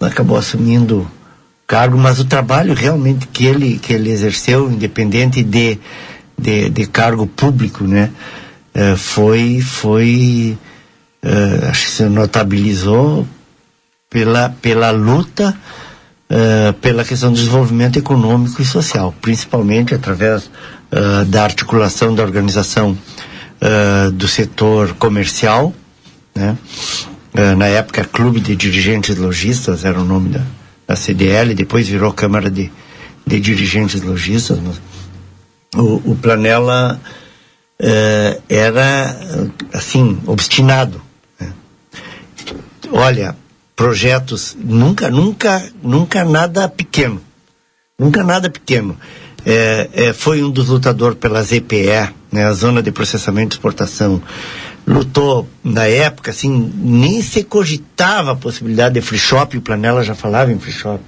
Acabou 0.00 0.36
assumindo 0.36 1.08
cargo, 1.66 1.96
mas 1.96 2.18
o 2.18 2.24
trabalho 2.24 2.74
realmente 2.74 3.26
que 3.28 3.46
ele, 3.46 3.78
que 3.78 3.92
ele 3.92 4.10
exerceu, 4.10 4.70
independente 4.70 5.42
de, 5.42 5.78
de, 6.36 6.68
de 6.68 6.86
cargo 6.86 7.26
público, 7.26 7.84
né, 7.84 8.10
uh, 8.74 8.96
foi, 8.96 9.60
foi 9.62 10.58
uh, 11.24 11.70
acho 11.70 11.84
que 11.86 11.90
se 11.90 12.02
notabilizou 12.04 13.26
pela, 14.10 14.50
pela 14.60 14.90
luta 14.90 15.56
uh, 16.30 16.72
pela 16.74 17.04
questão 17.04 17.30
do 17.30 17.36
desenvolvimento 17.36 17.98
econômico 17.98 18.60
e 18.60 18.64
social, 18.64 19.14
principalmente 19.20 19.94
através 19.94 20.50
uh, 20.94 21.24
da 21.26 21.42
articulação 21.44 22.14
da 22.14 22.22
organização 22.22 22.96
uh, 23.60 24.10
do 24.12 24.26
setor 24.26 24.94
comercial, 24.94 25.74
né? 26.34 26.56
Uh, 27.34 27.56
na 27.56 27.66
época 27.66 28.04
Clube 28.04 28.40
de 28.40 28.54
Dirigentes 28.54 29.16
Logistas 29.16 29.84
era 29.84 29.98
o 29.98 30.04
nome 30.04 30.30
da, 30.30 30.42
da 30.86 30.94
CDL, 30.94 31.54
depois 31.54 31.88
virou 31.88 32.12
Câmara 32.12 32.48
de 32.48 32.70
de 33.26 33.40
dirigentes 33.40 34.02
lojistas, 34.02 34.58
o, 35.74 36.12
o 36.12 36.16
Planella 36.16 37.00
uh, 37.80 38.42
era, 38.48 39.16
assim, 39.72 40.20
obstinado. 40.26 41.00
Né? 41.40 41.52
Olha, 42.92 43.36
projetos, 43.74 44.56
nunca, 44.60 45.10
nunca, 45.10 45.62
nunca 45.82 46.24
nada 46.24 46.68
pequeno. 46.68 47.20
Nunca 47.98 48.22
nada 48.22 48.50
pequeno. 48.50 48.96
É, 49.46 49.88
é, 49.92 50.12
foi 50.12 50.42
um 50.42 50.50
dos 50.50 50.68
lutadores 50.68 51.18
pela 51.18 51.42
ZPE, 51.42 52.14
né, 52.32 52.44
a 52.44 52.52
Zona 52.52 52.82
de 52.82 52.90
Processamento 52.90 53.54
e 53.54 53.56
Exportação. 53.56 54.22
Lutou, 54.86 55.48
na 55.62 55.86
época, 55.86 56.30
assim, 56.30 56.72
nem 56.76 57.22
se 57.22 57.42
cogitava 57.42 58.32
a 58.32 58.36
possibilidade 58.36 58.94
de 58.94 59.00
free 59.00 59.18
shop, 59.18 59.56
o 59.56 59.62
Planella 59.62 60.02
já 60.02 60.14
falava 60.14 60.52
em 60.52 60.58
free 60.58 60.72
shop. 60.72 61.02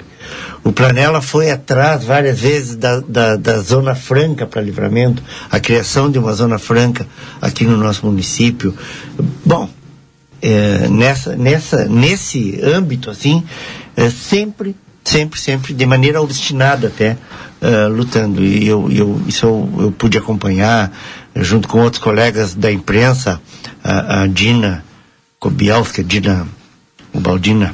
O 0.65 0.73
Planella 0.73 1.21
foi 1.21 1.51
atrás 1.51 2.05
várias 2.05 2.41
vezes 2.41 2.75
da, 2.75 3.01
da, 3.01 3.37
da 3.37 3.59
Zona 3.59 3.95
Franca 3.95 4.47
para 4.47 4.63
livramento, 4.63 5.23
a 5.51 5.61
criação 5.61 6.11
de 6.11 6.19
uma 6.19 6.33
Zona 6.33 6.59
Franca 6.59 7.07
aqui 7.41 7.65
no 7.65 7.77
nosso 7.77 8.05
município. 8.07 8.75
Bom, 9.45 9.69
é, 10.43 10.89
nessa, 10.89 11.37
nessa, 11.37 11.85
nesse 11.85 12.61
âmbito, 12.63 13.11
assim, 13.11 13.45
é, 13.97 14.11
sempre, 14.11 14.75
sempre, 15.07 15.39
sempre, 15.39 15.73
de 15.73 15.87
maneira 15.87 16.21
obstinada 16.21 16.89
até, 16.89 17.17
uh, 17.63 17.89
lutando. 17.89 18.45
E 18.45 18.67
eu, 18.67 18.91
eu, 18.91 19.23
isso 19.27 19.47
eu, 19.47 19.85
eu 19.85 19.93
pude 19.93 20.19
acompanhar, 20.19 20.93
junto 21.37 21.69
com 21.69 21.81
outros 21.81 22.03
colegas 22.03 22.55
da 22.55 22.73
imprensa, 22.73 23.41
a, 23.85 24.23
a 24.23 24.27
Dina 24.27 24.85
Kobielska, 25.39 26.03
Dina 26.03 26.47
Ubaldina, 27.15 27.73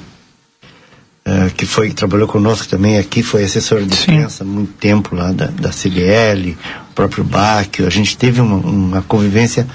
uh, 1.26 1.50
que 1.56 1.64
foi 1.64 1.88
que 1.88 1.94
trabalhou 1.94 2.28
conosco 2.28 2.68
também 2.68 2.98
aqui, 2.98 3.22
foi 3.22 3.44
assessora 3.44 3.82
de 3.82 3.94
imprensa 3.94 4.44
há 4.44 4.46
muito 4.46 4.74
tempo 4.74 5.14
lá 5.16 5.32
da, 5.32 5.46
da 5.46 5.72
CDL, 5.72 6.56
o 6.90 6.94
próprio 6.94 7.24
Bach, 7.24 7.66
a 7.80 7.90
gente 7.90 8.14
teve 8.14 8.42
uma, 8.42 8.56
uma 8.56 9.02
convivência 9.02 9.66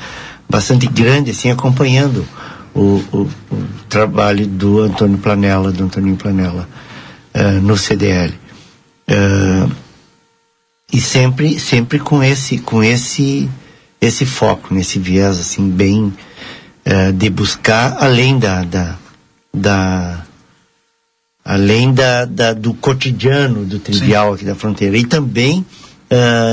bastante 0.47 0.85
grande, 0.85 1.31
assim, 1.31 1.49
acompanhando 1.49 2.23
o, 2.75 3.03
o, 3.11 3.29
o 3.51 3.63
trabalho 3.89 4.45
do 4.45 4.79
Antônio 4.79 5.17
Planella, 5.17 5.71
do 5.71 5.85
Antônio 5.85 6.15
Planella, 6.15 6.69
uh, 7.37 7.61
no 7.61 7.77
CDL. 7.77 8.33
Uh, 9.09 9.71
e 10.91 10.99
sempre, 10.99 11.59
sempre 11.59 11.99
com 11.99 12.23
esse, 12.23 12.57
com 12.57 12.83
esse, 12.83 13.49
esse 14.01 14.25
foco, 14.25 14.73
nesse 14.73 14.97
viés, 14.97 15.39
assim, 15.39 15.69
bem, 15.69 16.13
uh, 16.85 17.13
de 17.13 17.29
buscar 17.29 17.97
além 17.99 18.39
da, 18.39 18.63
da, 18.63 18.95
da 19.53 20.25
além 21.45 21.93
da, 21.93 22.25
da, 22.25 22.53
do 22.53 22.73
cotidiano, 22.73 23.63
do 23.63 23.79
trivial 23.79 24.29
Sim. 24.29 24.35
aqui 24.35 24.45
da 24.45 24.55
fronteira, 24.55 24.97
e 24.97 25.05
também 25.05 25.65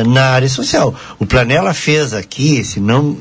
na 0.08 0.30
área 0.30 0.48
social. 0.48 0.92
O 1.16 1.24
Planella 1.24 1.72
fez 1.72 2.12
aqui, 2.12 2.64
se 2.64 2.80
não 2.80 3.16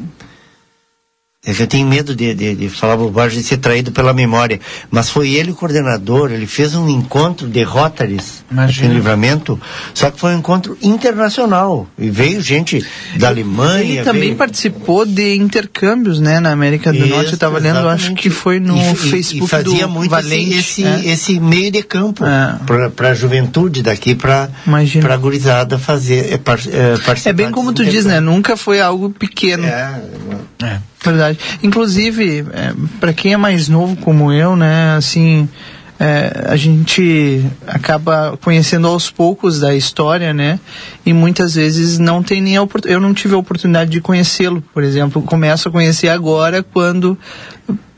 eu 1.46 1.68
tenho 1.68 1.86
medo 1.86 2.16
de, 2.16 2.34
de, 2.34 2.56
de 2.56 2.70
falar 2.70 2.96
bobagem, 2.96 3.40
de 3.40 3.46
ser 3.46 3.58
traído 3.58 3.92
pela 3.92 4.14
memória. 4.14 4.62
Mas 4.90 5.10
foi 5.10 5.34
ele 5.34 5.52
o 5.52 5.56
coordenador, 5.56 6.32
ele 6.32 6.48
fez 6.48 6.74
um 6.74 6.88
encontro 6.88 7.50
de 7.50 7.62
Rotaries 7.64 8.46
aqui 8.56 8.86
em 8.86 8.94
Livramento, 8.94 9.60
só 9.94 10.10
que 10.10 10.18
foi 10.18 10.34
um 10.34 10.40
encontro 10.40 10.78
internacional. 10.82 11.86
E 12.00 12.10
veio 12.10 12.42
gente 12.42 12.86
da 13.18 13.28
Alemanha. 13.28 13.84
Ele 13.84 14.04
também 14.04 14.22
veio... 14.22 14.36
participou 14.38 15.06
de 15.06 15.36
intercâmbios, 15.36 16.18
né, 16.18 16.40
na 16.40 16.50
América 16.50 16.94
do 16.94 17.00
Isso, 17.00 17.10
Norte. 17.10 17.28
Eu 17.28 17.34
estava 17.34 17.60
lendo, 17.60 17.90
acho 17.90 18.14
que 18.14 18.30
foi 18.30 18.62
no 18.62 18.78
e, 18.78 18.96
Facebook 18.96 19.46
e 19.46 19.50
fazia 19.50 19.86
do 19.86 19.92
muito 19.92 20.12
Valente. 20.12 20.58
Esse, 20.58 20.86
é? 20.86 21.02
esse 21.08 21.42
meio 21.42 21.72
de 21.72 21.84
campo 21.84 22.24
é. 22.24 22.90
para 22.96 23.10
a 23.10 23.14
juventude 23.14 23.82
daqui, 23.82 24.16
para 24.16 24.50
a 25.10 25.18
gurizada 25.18 25.78
fazer, 25.78 26.34
é, 26.34 26.38
par, 26.38 26.60
é, 26.60 26.98
participar. 27.00 27.30
É 27.32 27.34
bem 27.34 27.52
como 27.52 27.74
tu 27.74 27.84
diz, 27.84 28.06
né? 28.06 28.22
Nunca 28.22 28.56
foi 28.56 28.80
algo 28.80 29.10
pequeno. 29.10 29.66
É, 29.66 30.02
é. 30.64 30.93
Verdade. 31.04 31.38
Inclusive, 31.62 32.46
é, 32.54 32.74
para 33.00 33.14
quem 33.14 33.34
é 33.34 33.38
mais 33.38 33.68
novo 33.68 33.96
como 33.98 34.32
eu, 34.32 34.56
né, 34.56 34.96
assim, 34.96 35.50
é, 36.00 36.46
a 36.48 36.56
gente 36.56 37.46
acaba 37.68 38.38
conhecendo 38.42 38.88
aos 38.88 39.10
poucos 39.10 39.60
da 39.60 39.76
história, 39.76 40.34
né? 40.34 40.60
E 41.06 41.14
muitas 41.14 41.56
vezes 41.56 42.00
não 42.00 42.24
tem 42.24 42.42
nem 42.42 42.58
a 42.58 42.62
oportunidade. 42.62 42.94
Eu 42.94 43.02
não 43.02 43.14
tive 43.14 43.36
a 43.36 43.38
oportunidade 43.38 43.92
de 43.92 44.02
conhecê-lo, 44.02 44.62
por 44.74 44.84
exemplo. 44.84 45.22
Começo 45.22 45.70
a 45.70 45.72
conhecer 45.72 46.10
agora 46.10 46.64
quando, 46.64 47.18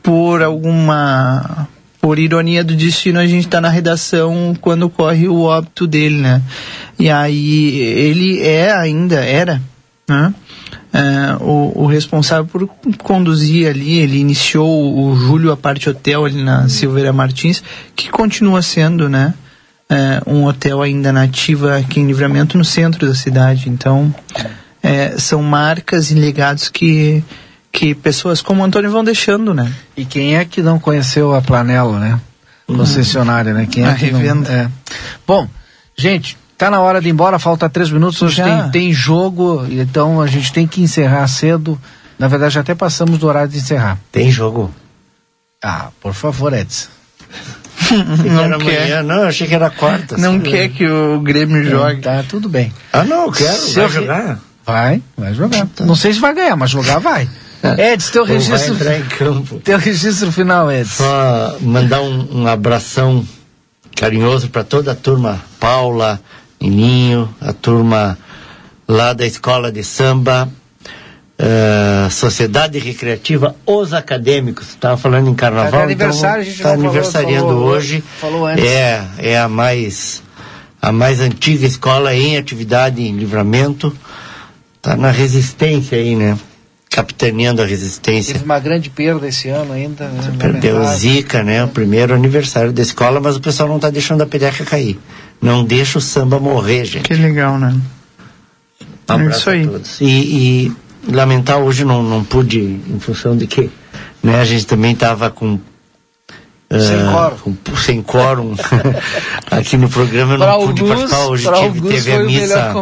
por 0.02 0.42
alguma. 0.42 1.68
Por 2.00 2.20
ironia 2.20 2.62
do 2.62 2.76
destino, 2.76 3.18
a 3.18 3.26
gente 3.26 3.46
está 3.46 3.60
na 3.60 3.68
redação 3.68 4.56
quando 4.60 4.84
ocorre 4.84 5.26
o 5.26 5.40
óbito 5.40 5.88
dele, 5.88 6.18
né? 6.18 6.40
E 6.96 7.10
aí 7.10 7.80
ele 7.80 8.40
é 8.40 8.70
ainda, 8.72 9.16
era, 9.16 9.60
né? 10.08 10.32
É, 10.96 11.36
o, 11.42 11.82
o, 11.82 11.86
responsável 11.86 12.46
por 12.46 12.66
conduzir 12.96 13.68
ali, 13.68 13.98
ele 13.98 14.18
iniciou 14.18 14.98
o, 14.98 15.14
Júlio 15.14 15.52
a 15.52 15.56
parte 15.56 15.90
hotel 15.90 16.24
ali 16.24 16.42
na 16.42 16.70
Silveira 16.70 17.12
Martins, 17.12 17.62
que 17.94 18.08
continua 18.08 18.62
sendo, 18.62 19.06
né, 19.06 19.34
é, 19.90 20.22
um 20.26 20.44
hotel 20.46 20.80
ainda 20.80 21.12
nativa 21.12 21.76
aqui 21.76 22.00
em 22.00 22.06
Livramento 22.06 22.56
no 22.56 22.64
centro 22.64 23.06
da 23.06 23.14
cidade. 23.14 23.68
Então, 23.68 24.14
é, 24.82 25.18
são 25.18 25.42
marcas 25.42 26.10
e 26.10 26.14
legados 26.14 26.70
que 26.70 27.22
que 27.70 27.94
pessoas 27.94 28.40
como 28.40 28.62
o 28.62 28.64
Antônio 28.64 28.90
vão 28.90 29.04
deixando, 29.04 29.52
né? 29.52 29.70
E 29.94 30.06
quem 30.06 30.34
é 30.34 30.46
que 30.46 30.62
não 30.62 30.78
conheceu 30.78 31.34
a 31.34 31.42
Planela, 31.42 32.00
né? 32.00 32.18
Uhum. 32.66 32.78
Concessionária, 32.78 33.52
né? 33.52 33.68
Quem 33.70 33.84
é 33.84 33.88
a 33.88 33.94
que 33.94 34.06
revenda. 34.06 34.50
Não, 34.50 34.56
é. 34.60 34.70
Bom, 35.26 35.46
gente, 35.94 36.38
Tá 36.56 36.70
na 36.70 36.80
hora 36.80 37.00
de 37.00 37.08
ir 37.08 37.12
embora, 37.12 37.38
falta 37.38 37.68
três 37.68 37.90
minutos, 37.90 38.22
hoje 38.22 38.42
tem, 38.42 38.70
tem 38.70 38.92
jogo, 38.92 39.66
então 39.70 40.20
a 40.22 40.26
gente 40.26 40.52
tem 40.52 40.66
que 40.66 40.82
encerrar 40.82 41.26
cedo. 41.28 41.78
Na 42.18 42.28
verdade, 42.28 42.54
já 42.54 42.60
até 42.62 42.74
passamos 42.74 43.18
do 43.18 43.26
horário 43.26 43.50
de 43.50 43.58
encerrar. 43.58 43.98
Tem 44.10 44.30
jogo? 44.30 44.74
Ah, 45.62 45.88
por 46.00 46.14
favor, 46.14 46.52
Edson. 46.54 46.88
não 48.24 48.40
era 48.40 48.58
quer. 48.58 48.82
Amanhã. 48.82 49.02
Não, 49.02 49.16
eu 49.16 49.28
achei 49.28 49.46
que 49.46 49.54
era 49.54 49.68
quarta. 49.68 50.16
Não 50.16 50.34
sabe? 50.34 50.50
quer 50.50 50.68
que 50.70 50.86
o 50.86 51.20
Grêmio 51.20 51.62
jogue. 51.64 52.00
Tá, 52.00 52.24
tudo 52.26 52.48
bem. 52.48 52.72
Ah, 52.92 53.04
não, 53.04 53.26
eu 53.26 53.32
quero. 53.32 53.56
Se 53.56 53.74
vai 53.74 53.84
eu 53.84 53.88
jogar? 53.88 54.40
Vai, 54.64 55.02
vai 55.16 55.34
jogar. 55.34 55.66
Tá. 55.66 55.84
Não 55.84 55.94
sei 55.94 56.12
se 56.12 56.20
vai 56.20 56.34
ganhar, 56.34 56.56
mas 56.56 56.70
jogar 56.70 56.98
vai. 56.98 57.28
Edson, 57.78 58.12
teu 58.12 58.24
registro. 58.24 58.74
Vai 58.74 58.76
entrar 58.76 58.98
em 58.98 59.04
campo. 59.04 59.60
Teu 59.60 59.78
registro 59.78 60.32
final, 60.32 60.70
Edson. 60.70 61.04
Só 61.04 61.56
mandar 61.60 62.00
um, 62.00 62.42
um 62.42 62.46
abração 62.46 63.26
carinhoso 63.94 64.48
para 64.48 64.64
toda 64.64 64.92
a 64.92 64.94
turma. 64.94 65.40
Paula, 65.58 66.20
Nininho, 66.70 67.28
a 67.40 67.52
turma 67.52 68.18
lá 68.88 69.12
da 69.12 69.26
escola 69.26 69.70
de 69.70 69.82
samba, 69.82 70.48
uh, 71.38 72.10
Sociedade 72.10 72.78
Recreativa 72.78 73.54
Os 73.64 73.92
Acadêmicos. 73.92 74.70
Estava 74.70 74.96
falando 74.96 75.28
em 75.28 75.34
carnaval. 75.34 75.70
Tá 75.70 75.82
aniversário, 75.82 76.42
então, 76.42 76.54
está 76.54 76.72
aniversariando 76.72 77.48
falou, 77.48 77.68
hoje. 77.68 78.04
Falou 78.20 78.46
antes. 78.46 78.64
É, 78.64 79.04
é 79.18 79.38
a 79.38 79.48
mais 79.48 80.22
a 80.80 80.92
mais 80.92 81.20
antiga 81.20 81.66
escola 81.66 82.14
em 82.14 82.36
atividade 82.36 83.02
em 83.02 83.16
livramento. 83.16 83.96
Está 84.76 84.96
na 84.96 85.10
resistência 85.10 85.98
aí, 85.98 86.14
né? 86.14 86.38
Capitaneando 86.88 87.60
a 87.60 87.66
resistência. 87.66 88.34
Teve 88.34 88.44
uma 88.44 88.60
grande 88.60 88.88
perda 88.88 89.26
esse 89.26 89.48
ano 89.48 89.72
ainda. 89.72 90.06
Né? 90.06 90.36
Perdeu 90.38 90.80
o 90.80 90.84
Zica, 90.94 91.42
né? 91.42 91.64
O 91.64 91.68
primeiro 91.68 92.14
aniversário 92.14 92.72
da 92.72 92.82
escola, 92.82 93.20
mas 93.20 93.36
o 93.36 93.40
pessoal 93.40 93.68
não 93.68 93.76
está 93.76 93.90
deixando 93.90 94.22
a 94.22 94.26
pereca 94.26 94.64
cair. 94.64 94.98
Não 95.40 95.64
deixa 95.64 95.98
o 95.98 96.00
samba 96.00 96.40
morrer, 96.40 96.84
gente. 96.84 97.04
Que 97.04 97.14
legal, 97.14 97.58
né? 97.58 97.78
Um 99.08 99.12
abraço 99.12 99.38
Isso 99.38 99.50
aí. 99.50 99.64
a 99.64 99.68
todos. 99.68 100.00
E, 100.00 100.06
e, 100.06 100.72
lamentar 101.12 101.58
hoje 101.58 101.84
não, 101.84 102.02
não 102.02 102.24
pude, 102.24 102.60
em 102.60 102.98
função 102.98 103.36
de 103.36 103.46
que 103.46 103.70
né, 104.22 104.40
a 104.40 104.44
gente 104.44 104.66
também 104.66 104.92
estava 104.92 105.30
com 105.30 105.60
sem 106.68 106.96
uh, 106.96 107.12
quórum. 107.12 107.56
Sem 107.76 108.02
quórum 108.02 108.54
aqui 109.50 109.76
no 109.76 109.88
programa 109.88 110.34
eu 110.34 110.38
não 110.38 110.48
alguns, 110.48 110.66
pude 110.66 110.84
participar 110.84 111.26
hoje 111.26 111.48
tive, 111.52 111.88
teve 111.88 112.12
a 112.12 112.20
missa 112.24 112.74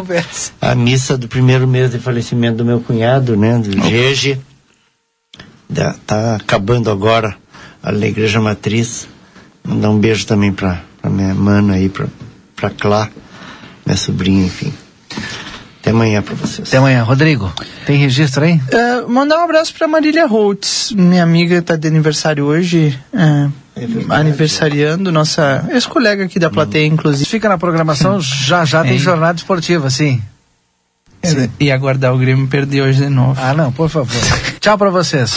a 0.59 0.75
missa 0.75 1.17
do 1.17 1.27
primeiro 1.27 1.67
mês 1.67 1.91
de 1.91 1.99
falecimento 1.99 2.57
do 2.57 2.65
meu 2.65 2.79
cunhado 2.79 3.37
né 3.37 3.59
do 3.59 3.87
Gege 3.87 4.41
da, 5.69 5.93
tá 6.05 6.35
acabando 6.35 6.89
agora 6.89 7.37
na 7.83 8.07
igreja 8.07 8.41
matriz 8.41 9.07
mandar 9.63 9.91
um 9.91 9.99
beijo 9.99 10.25
também 10.25 10.51
para 10.51 10.81
minha 11.03 11.35
mana 11.35 11.75
aí 11.75 11.87
para 11.87 12.07
para 12.55 12.69
Clá, 12.69 13.09
minha 13.85 13.97
sobrinha, 13.97 14.45
enfim. 14.45 14.73
Até 15.85 15.91
amanhã 15.91 16.21
para 16.21 16.33
vocês. 16.33 16.67
Até 16.67 16.77
amanhã. 16.77 17.03
Rodrigo, 17.03 17.53
tem 17.85 17.97
registro 17.97 18.43
aí? 18.43 18.53
Uh, 18.53 19.07
mandar 19.07 19.39
um 19.39 19.43
abraço 19.43 19.73
para 19.73 19.87
Marília 19.87 20.25
Holtz. 20.25 20.91
Minha 20.91 21.21
amiga 21.21 21.57
está 21.57 21.75
de 21.75 21.87
aniversário 21.87 22.45
hoje. 22.45 22.97
Uh, 23.13 23.51
é 23.75 23.85
aniversariando, 24.09 25.11
nossa 25.11 25.67
ex-colega 25.71 26.23
aqui 26.25 26.39
da 26.39 26.49
plateia, 26.49 26.87
inclusive. 26.87 27.29
Fica 27.29 27.49
na 27.49 27.57
programação, 27.57 28.19
já 28.21 28.63
já 28.63 28.83
tem 28.83 28.97
jornada 28.97 29.37
esportiva, 29.37 29.89
sim. 29.89 30.21
sim. 31.21 31.49
E 31.59 31.71
aguardar 31.71 32.15
o 32.15 32.17
Grêmio 32.17 32.47
perder 32.47 32.81
hoje 32.81 33.03
de 33.03 33.09
novo. 33.09 33.39
Ah, 33.39 33.53
não, 33.53 33.71
por 33.71 33.89
favor. 33.89 34.15
Tchau 34.59 34.77
para 34.77 34.89
vocês. 34.89 35.29